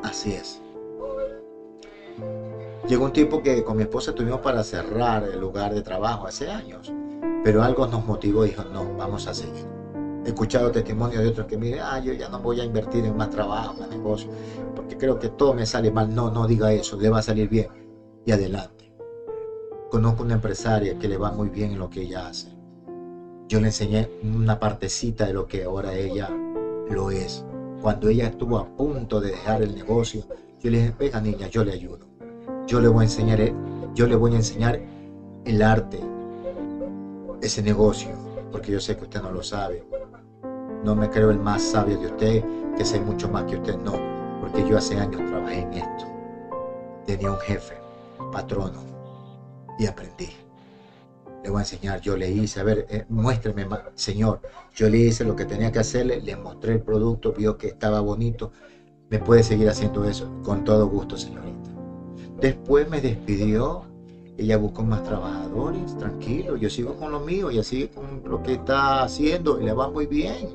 Así 0.02 0.32
es. 0.32 0.60
Llegó 2.88 3.04
un 3.04 3.12
tiempo 3.12 3.42
que 3.42 3.62
con 3.62 3.76
mi 3.76 3.84
esposa 3.84 4.14
tuvimos 4.14 4.40
para 4.40 4.64
cerrar 4.64 5.22
el 5.24 5.38
lugar 5.38 5.74
de 5.74 5.82
trabajo 5.82 6.26
hace 6.26 6.50
años, 6.50 6.92
pero 7.44 7.62
algo 7.62 7.86
nos 7.86 8.04
motivó 8.04 8.44
y 8.44 8.48
dijo, 8.48 8.64
no, 8.64 8.96
vamos 8.96 9.26
a 9.28 9.34
seguir. 9.34 9.64
He 10.24 10.28
escuchado 10.28 10.70
testimonios 10.70 11.22
de 11.22 11.28
otros 11.28 11.46
que 11.46 11.56
me 11.56 11.80
ah, 11.80 11.98
yo 12.00 12.12
ya 12.12 12.28
no 12.28 12.40
voy 12.40 12.60
a 12.60 12.64
invertir 12.64 13.04
en 13.04 13.16
más 13.16 13.30
trabajo, 13.30 13.74
más 13.74 13.88
negocio, 13.88 14.28
porque 14.74 14.98
creo 14.98 15.18
que 15.18 15.28
todo 15.28 15.54
me 15.54 15.64
sale 15.64 15.90
mal. 15.90 16.14
No, 16.14 16.30
no 16.30 16.46
diga 16.46 16.72
eso, 16.72 16.96
le 16.98 17.08
va 17.08 17.20
a 17.20 17.22
salir 17.22 17.48
bien. 17.48 17.68
Y 18.26 18.32
adelante. 18.32 18.79
Conozco 19.90 20.22
una 20.22 20.34
empresaria 20.34 20.96
que 21.00 21.08
le 21.08 21.16
va 21.16 21.32
muy 21.32 21.48
bien 21.48 21.72
en 21.72 21.80
lo 21.80 21.90
que 21.90 22.02
ella 22.02 22.28
hace. 22.28 22.46
Yo 23.48 23.60
le 23.60 23.66
enseñé 23.66 24.08
una 24.22 24.60
partecita 24.60 25.26
de 25.26 25.32
lo 25.32 25.48
que 25.48 25.64
ahora 25.64 25.94
ella 25.94 26.30
lo 26.88 27.10
es. 27.10 27.44
Cuando 27.82 28.08
ella 28.08 28.28
estuvo 28.28 28.58
a 28.58 28.68
punto 28.68 29.20
de 29.20 29.32
dejar 29.32 29.62
el 29.62 29.74
negocio, 29.74 30.22
yo 30.60 30.70
le 30.70 30.78
dije, 30.78 30.94
venga 30.96 31.20
niña, 31.20 31.48
yo 31.48 31.64
le 31.64 31.72
ayudo. 31.72 32.06
Yo 32.68 32.80
le 32.80 32.86
voy 32.86 33.00
a 33.00 33.08
enseñar, 33.08 33.40
yo 33.92 34.06
le 34.06 34.14
voy 34.14 34.32
a 34.34 34.36
enseñar 34.36 34.80
el 35.44 35.60
arte, 35.60 35.98
ese 37.42 37.60
negocio, 37.60 38.10
porque 38.52 38.70
yo 38.70 38.78
sé 38.78 38.96
que 38.96 39.02
usted 39.02 39.20
no 39.20 39.32
lo 39.32 39.42
sabe. 39.42 39.84
No 40.84 40.94
me 40.94 41.10
creo 41.10 41.32
el 41.32 41.40
más 41.40 41.62
sabio 41.62 41.98
de 41.98 42.06
usted, 42.06 42.44
que 42.76 42.84
sé 42.84 43.00
mucho 43.00 43.28
más 43.28 43.42
que 43.42 43.56
usted, 43.56 43.76
no, 43.78 43.94
porque 44.40 44.64
yo 44.68 44.78
hace 44.78 44.96
años 45.00 45.20
trabajé 45.28 45.62
en 45.62 45.72
esto. 45.72 46.04
Tenía 47.06 47.32
un 47.32 47.38
jefe, 47.38 47.74
patrono, 48.30 48.99
y 49.80 49.86
aprendí. 49.86 50.28
Le 51.42 51.48
voy 51.48 51.60
a 51.60 51.62
enseñar, 51.62 52.02
yo 52.02 52.16
le 52.16 52.30
hice, 52.30 52.60
a 52.60 52.64
ver, 52.64 52.86
eh, 52.90 53.06
muéstreme, 53.08 53.66
señor, 53.94 54.42
yo 54.74 54.90
le 54.90 54.98
hice 54.98 55.24
lo 55.24 55.34
que 55.34 55.46
tenía 55.46 55.72
que 55.72 55.78
hacerle, 55.78 56.20
le 56.20 56.36
mostré 56.36 56.74
el 56.74 56.82
producto, 56.82 57.32
vio 57.32 57.56
que 57.56 57.68
estaba 57.68 58.00
bonito, 58.00 58.52
me 59.08 59.18
puede 59.18 59.42
seguir 59.42 59.70
haciendo 59.70 60.04
eso, 60.04 60.30
con 60.44 60.64
todo 60.64 60.86
gusto, 60.86 61.16
señorita. 61.16 61.70
Después 62.38 62.90
me 62.90 63.00
despidió, 63.00 63.84
ella 64.36 64.58
buscó 64.58 64.82
más 64.82 65.02
trabajadores, 65.02 65.96
tranquilo, 65.96 66.56
yo 66.58 66.68
sigo 66.68 66.96
con 66.96 67.10
lo 67.10 67.20
mío, 67.20 67.48
ella 67.48 67.62
sigue 67.62 67.88
con 67.88 68.22
lo 68.26 68.42
que 68.42 68.54
está 68.54 69.02
haciendo 69.02 69.58
y 69.60 69.64
le 69.64 69.72
va 69.72 69.88
muy 69.88 70.06
bien. 70.06 70.50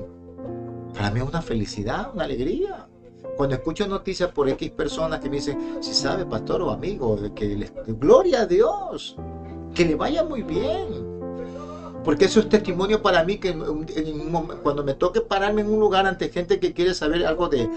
Para 0.94 1.10
mí 1.10 1.18
es 1.18 1.26
una 1.26 1.42
felicidad, 1.42 2.12
una 2.14 2.24
alegría. 2.24 2.85
Cuando 3.36 3.54
escucho 3.54 3.86
noticias 3.86 4.30
por 4.30 4.48
X 4.48 4.70
personas 4.70 5.20
que 5.20 5.28
me 5.28 5.36
dicen, 5.36 5.78
si 5.80 5.92
sabe, 5.92 6.24
pastor 6.24 6.62
o 6.62 6.70
amigo, 6.70 7.18
que 7.34 7.54
le, 7.54 7.70
gloria 7.88 8.42
a 8.42 8.46
Dios, 8.46 9.16
que 9.74 9.84
le 9.84 9.94
vaya 9.94 10.24
muy 10.24 10.42
bien. 10.42 11.16
Porque 12.02 12.26
eso 12.26 12.40
es 12.40 12.48
testimonio 12.48 13.02
para 13.02 13.24
mí 13.24 13.38
que 13.38 13.52
cuando 14.62 14.84
me 14.84 14.94
toque 14.94 15.20
pararme 15.20 15.62
en 15.62 15.68
un 15.68 15.80
lugar 15.80 16.06
ante 16.06 16.28
gente 16.30 16.60
que 16.60 16.72
quiere 16.72 16.94
saber 16.94 17.26
algo 17.26 17.48
de, 17.48 17.68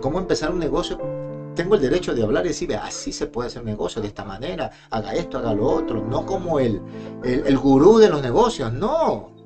cómo 0.00 0.18
empezar 0.18 0.52
un 0.52 0.58
negocio, 0.58 1.00
tengo 1.56 1.74
el 1.74 1.80
derecho 1.80 2.14
de 2.14 2.22
hablar 2.22 2.44
y 2.44 2.48
decir, 2.48 2.76
así 2.76 3.12
se 3.12 3.26
puede 3.26 3.48
hacer 3.48 3.64
negocio, 3.64 4.00
de 4.00 4.08
esta 4.08 4.24
manera, 4.24 4.70
haga 4.90 5.14
esto, 5.14 5.38
haga 5.38 5.54
lo 5.54 5.66
otro, 5.66 6.04
no 6.04 6.24
como 6.26 6.60
el, 6.60 6.80
el, 7.24 7.46
el 7.46 7.58
gurú 7.58 7.98
de 7.98 8.08
los 8.08 8.22
negocios, 8.22 8.72
no. 8.72 9.37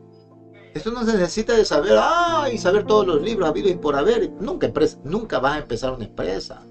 Esto 0.74 0.90
no 0.90 1.04
se 1.04 1.12
necesita 1.12 1.54
de 1.54 1.64
saber, 1.64 1.98
ay, 2.00 2.56
saber 2.56 2.84
todos 2.84 3.06
los 3.06 3.20
libros 3.20 3.48
habido 3.48 3.68
y 3.68 3.74
por 3.74 3.94
haber. 3.94 4.30
Nunca, 4.40 4.72
nunca 5.04 5.38
vas 5.38 5.56
a 5.56 5.58
empezar 5.58 5.92
una 5.92 6.04
empresa. 6.04 6.62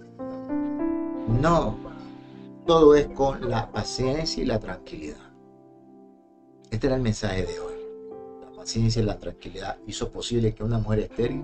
No, 1.39 1.77
todo 2.65 2.95
es 2.95 3.07
con 3.07 3.49
la 3.49 3.71
paciencia 3.71 4.43
y 4.43 4.47
la 4.47 4.59
tranquilidad. 4.59 5.17
Este 6.71 6.87
era 6.87 6.95
el 6.95 7.01
mensaje 7.01 7.45
de 7.45 7.59
hoy. 7.59 7.73
La 8.41 8.51
paciencia 8.57 9.01
y 9.01 9.05
la 9.05 9.19
tranquilidad 9.19 9.77
hizo 9.85 10.09
posible 10.09 10.53
que 10.53 10.63
una 10.63 10.79
mujer 10.79 10.99
estéril 10.99 11.43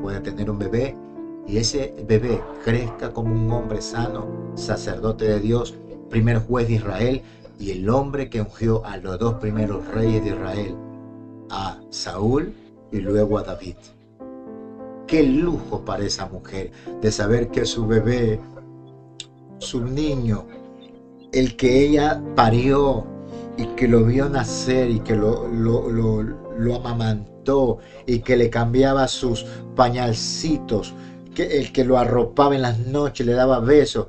pueda 0.00 0.22
tener 0.22 0.50
un 0.50 0.58
bebé 0.58 0.96
y 1.46 1.58
ese 1.58 1.94
bebé 2.06 2.42
crezca 2.64 3.12
como 3.12 3.34
un 3.34 3.50
hombre 3.52 3.82
sano, 3.82 4.52
sacerdote 4.54 5.26
de 5.26 5.40
Dios, 5.40 5.74
primer 6.08 6.38
juez 6.38 6.68
de 6.68 6.74
Israel 6.74 7.22
y 7.58 7.72
el 7.72 7.88
hombre 7.90 8.30
que 8.30 8.40
ungió 8.40 8.84
a 8.84 8.96
los 8.98 9.18
dos 9.18 9.34
primeros 9.34 9.86
reyes 9.88 10.22
de 10.22 10.30
Israel, 10.30 10.76
a 11.50 11.78
Saúl 11.90 12.52
y 12.92 12.98
luego 12.98 13.38
a 13.38 13.42
David. 13.42 13.76
Qué 15.06 15.22
lujo 15.22 15.84
para 15.84 16.04
esa 16.04 16.26
mujer 16.26 16.70
de 17.00 17.10
saber 17.10 17.48
que 17.48 17.64
su 17.64 17.86
bebé, 17.86 18.38
su 19.58 19.82
niño, 19.82 20.44
el 21.32 21.56
que 21.56 21.86
ella 21.86 22.22
parió 22.34 23.06
y 23.56 23.66
que 23.68 23.88
lo 23.88 24.04
vio 24.04 24.28
nacer 24.28 24.90
y 24.90 25.00
que 25.00 25.16
lo, 25.16 25.46
amamantó 26.76 27.78
y 28.06 28.20
que 28.20 28.36
le 28.36 28.50
cambiaba 28.50 29.08
sus 29.08 29.44
pañalcitos, 29.74 30.94
que 31.34 31.58
el 31.58 31.72
que 31.72 31.84
lo 31.84 31.98
arropaba 31.98 32.54
en 32.54 32.62
las 32.62 32.78
noches, 32.78 33.26
le 33.26 33.32
daba 33.32 33.60
besos, 33.60 34.08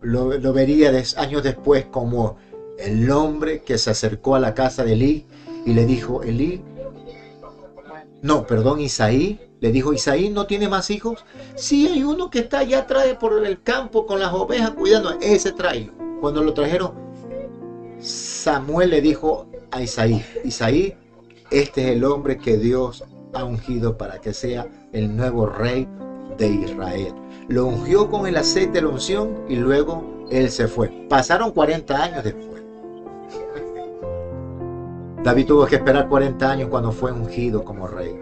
lo, 0.00 0.28
vería 0.52 0.92
años 1.16 1.42
después 1.42 1.86
como 1.86 2.36
el 2.78 3.10
hombre 3.10 3.62
que 3.62 3.76
se 3.76 3.90
acercó 3.90 4.36
a 4.36 4.40
la 4.40 4.54
casa 4.54 4.84
de 4.84 4.92
Elí 4.92 5.26
y 5.68 5.74
le 5.74 5.84
dijo, 5.84 6.22
Elí, 6.22 6.62
no, 8.22 8.46
perdón, 8.46 8.80
Isaí, 8.80 9.38
le 9.60 9.70
dijo, 9.70 9.92
Isaí 9.92 10.30
no 10.30 10.46
tiene 10.46 10.66
más 10.66 10.90
hijos. 10.90 11.26
Sí, 11.56 11.86
hay 11.86 12.02
uno 12.02 12.30
que 12.30 12.38
está 12.38 12.60
allá 12.60 12.80
atrás 12.80 13.04
por 13.20 13.44
el 13.44 13.62
campo 13.62 14.06
con 14.06 14.18
las 14.18 14.32
ovejas 14.32 14.70
cuidando, 14.70 15.10
ese 15.20 15.52
trae. 15.52 15.90
Cuando 16.22 16.42
lo 16.42 16.54
trajeron, 16.54 16.92
Samuel 18.00 18.90
le 18.90 19.02
dijo 19.02 19.46
a 19.70 19.82
Isaí, 19.82 20.24
Isaí, 20.42 20.94
este 21.50 21.82
es 21.82 21.96
el 21.96 22.04
hombre 22.04 22.38
que 22.38 22.56
Dios 22.56 23.04
ha 23.34 23.44
ungido 23.44 23.98
para 23.98 24.22
que 24.22 24.32
sea 24.32 24.66
el 24.94 25.14
nuevo 25.14 25.44
rey 25.44 25.86
de 26.38 26.48
Israel. 26.48 27.12
Lo 27.48 27.66
ungió 27.66 28.10
con 28.10 28.26
el 28.26 28.38
aceite 28.38 28.72
de 28.72 28.82
la 28.82 28.88
unción 28.88 29.44
y 29.50 29.56
luego 29.56 30.24
él 30.30 30.50
se 30.50 30.66
fue. 30.66 30.88
Pasaron 31.10 31.50
40 31.52 32.02
años 32.02 32.24
después. 32.24 32.57
David 35.28 35.46
tuvo 35.46 35.66
que 35.66 35.76
esperar 35.76 36.08
40 36.08 36.50
años 36.50 36.68
cuando 36.70 36.90
fue 36.90 37.12
ungido 37.12 37.62
como 37.62 37.86
rey. 37.86 38.18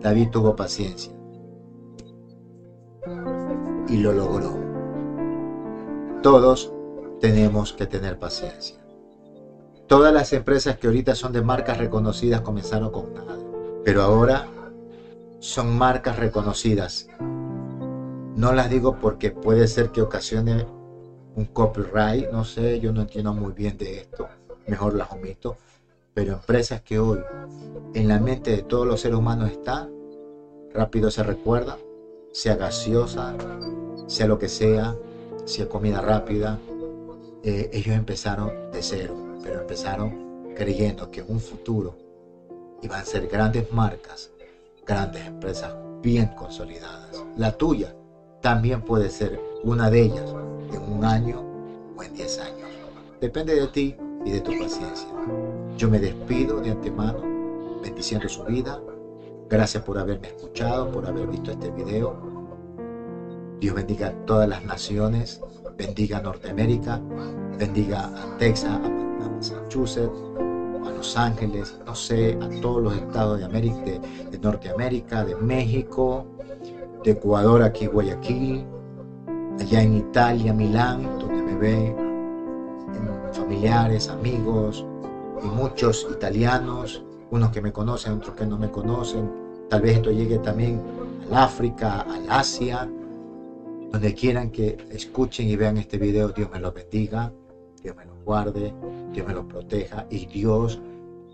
David 0.00 0.28
tuvo 0.30 0.54
paciencia 0.54 1.12
y 3.88 3.96
lo 3.96 4.12
logró. 4.12 4.56
Todos 6.22 6.72
tenemos 7.20 7.72
que 7.72 7.86
tener 7.86 8.20
paciencia. 8.20 8.76
Todas 9.88 10.14
las 10.14 10.32
empresas 10.32 10.78
que 10.78 10.86
ahorita 10.86 11.16
son 11.16 11.32
de 11.32 11.42
marcas 11.42 11.78
reconocidas 11.78 12.42
comenzaron 12.42 12.92
con 12.92 13.12
nada, 13.14 13.36
pero 13.84 14.02
ahora 14.02 14.46
son 15.40 15.76
marcas 15.76 16.20
reconocidas. 16.20 17.08
No 18.36 18.52
las 18.52 18.70
digo 18.70 19.00
porque 19.00 19.32
puede 19.32 19.66
ser 19.66 19.90
que 19.90 20.02
ocasione 20.02 20.77
un 21.38 21.44
copyright, 21.44 22.32
no 22.32 22.44
sé, 22.44 22.80
yo 22.80 22.92
no 22.92 23.02
entiendo 23.02 23.32
muy 23.32 23.52
bien 23.52 23.78
de 23.78 23.98
esto, 23.98 24.28
mejor 24.66 24.94
las 24.94 25.12
omito, 25.12 25.56
pero 26.12 26.32
empresas 26.32 26.82
que 26.82 26.98
hoy 26.98 27.20
en 27.94 28.08
la 28.08 28.18
mente 28.18 28.50
de 28.50 28.62
todos 28.62 28.84
los 28.84 29.00
seres 29.00 29.18
humanos 29.18 29.52
está, 29.52 29.88
rápido 30.74 31.12
se 31.12 31.22
recuerda, 31.22 31.78
sea 32.32 32.56
gaseosa, 32.56 33.36
sea 34.08 34.26
lo 34.26 34.40
que 34.40 34.48
sea, 34.48 34.96
sea 35.44 35.68
comida 35.68 36.00
rápida, 36.00 36.58
eh, 37.44 37.70
ellos 37.72 37.94
empezaron 37.94 38.72
de 38.72 38.82
cero, 38.82 39.14
pero 39.40 39.60
empezaron 39.60 40.54
creyendo 40.56 41.08
que 41.12 41.20
en 41.20 41.30
un 41.30 41.38
futuro 41.38 41.94
iban 42.82 43.00
a 43.00 43.04
ser 43.04 43.28
grandes 43.28 43.72
marcas, 43.72 44.32
grandes 44.84 45.24
empresas 45.24 45.72
bien 46.02 46.34
consolidadas. 46.34 47.24
La 47.36 47.52
tuya 47.52 47.94
también 48.42 48.82
puede 48.82 49.08
ser 49.08 49.40
una 49.62 49.88
de 49.88 50.02
ellas 50.02 50.34
un 50.98 51.04
año 51.04 51.44
o 51.96 52.02
en 52.02 52.12
diez 52.14 52.38
años. 52.40 52.68
Depende 53.20 53.54
de 53.54 53.66
ti 53.68 53.96
y 54.24 54.30
de 54.32 54.40
tu 54.40 54.50
paciencia. 54.58 55.08
Yo 55.76 55.88
me 55.88 56.00
despido 56.00 56.60
de 56.60 56.72
antemano, 56.72 57.20
bendiciendo 57.82 58.28
su 58.28 58.44
vida. 58.44 58.80
Gracias 59.48 59.82
por 59.84 59.98
haberme 59.98 60.28
escuchado, 60.28 60.90
por 60.90 61.06
haber 61.06 61.28
visto 61.28 61.52
este 61.52 61.70
video. 61.70 62.16
Dios 63.60 63.74
bendiga 63.74 64.08
a 64.08 64.12
todas 64.26 64.48
las 64.48 64.64
naciones, 64.64 65.40
bendiga 65.76 66.18
a 66.18 66.22
Norteamérica, 66.22 67.00
bendiga 67.58 68.06
a 68.06 68.36
Texas, 68.38 68.70
a 68.70 69.28
Massachusetts, 69.28 70.18
a 70.84 70.90
Los 70.90 71.16
Ángeles, 71.16 71.78
no 71.86 71.94
sé, 71.94 72.38
a 72.40 72.60
todos 72.60 72.82
los 72.82 72.94
estados 72.94 73.38
de, 73.38 73.44
América, 73.44 73.76
de, 73.84 74.00
de 74.30 74.38
Norteamérica, 74.38 75.24
de 75.24 75.34
México, 75.36 76.26
de 77.04 77.12
Ecuador, 77.12 77.62
aquí 77.62 77.86
Guayaquil, 77.86 78.64
allá 79.60 79.82
en 79.82 79.96
Italia, 79.96 80.52
Milán, 80.52 81.18
donde 81.18 81.42
me 81.42 81.56
ven 81.56 82.08
familiares, 83.32 84.08
amigos 84.08 84.84
y 85.42 85.46
muchos 85.46 86.06
italianos, 86.10 87.02
unos 87.30 87.50
que 87.50 87.60
me 87.60 87.72
conocen, 87.72 88.14
otros 88.14 88.34
que 88.34 88.46
no 88.46 88.58
me 88.58 88.70
conocen. 88.70 89.30
Tal 89.70 89.82
vez 89.82 89.96
esto 89.96 90.10
llegue 90.10 90.38
también 90.38 90.80
al 91.26 91.36
África, 91.36 92.00
al 92.02 92.26
Asia, 92.28 92.88
donde 93.90 94.14
quieran 94.14 94.50
que 94.50 94.76
escuchen 94.90 95.48
y 95.48 95.56
vean 95.56 95.76
este 95.78 95.98
video, 95.98 96.28
Dios 96.28 96.50
me 96.52 96.60
los 96.60 96.74
bendiga, 96.74 97.32
Dios 97.82 97.96
me 97.96 98.04
los 98.04 98.22
guarde, 98.24 98.74
Dios 99.12 99.26
me 99.26 99.34
los 99.34 99.46
proteja 99.46 100.06
y 100.10 100.26
Dios 100.26 100.80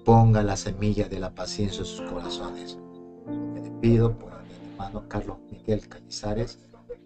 ponga 0.04 0.42
la 0.42 0.56
semilla 0.56 1.08
de 1.08 1.18
la 1.18 1.34
paciencia 1.34 1.80
en 1.80 1.86
sus 1.86 2.00
corazones. 2.02 2.78
Me 3.26 3.60
despido 3.60 4.12
por 4.12 4.30
mi 4.30 4.72
hermano 4.72 5.04
Carlos 5.08 5.38
Miguel 5.50 5.88
Cañizares, 5.88 6.58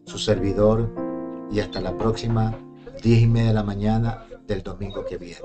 su 0.04 0.18
servidor 0.18 1.07
y 1.50 1.60
hasta 1.60 1.80
la 1.80 1.96
próxima 1.96 2.54
10 3.02 3.22
y 3.22 3.26
media 3.26 3.48
de 3.48 3.54
la 3.54 3.62
mañana 3.62 4.24
del 4.46 4.62
domingo 4.62 5.04
que 5.04 5.18
viene. 5.18 5.40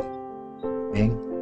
Amén. 0.64 1.33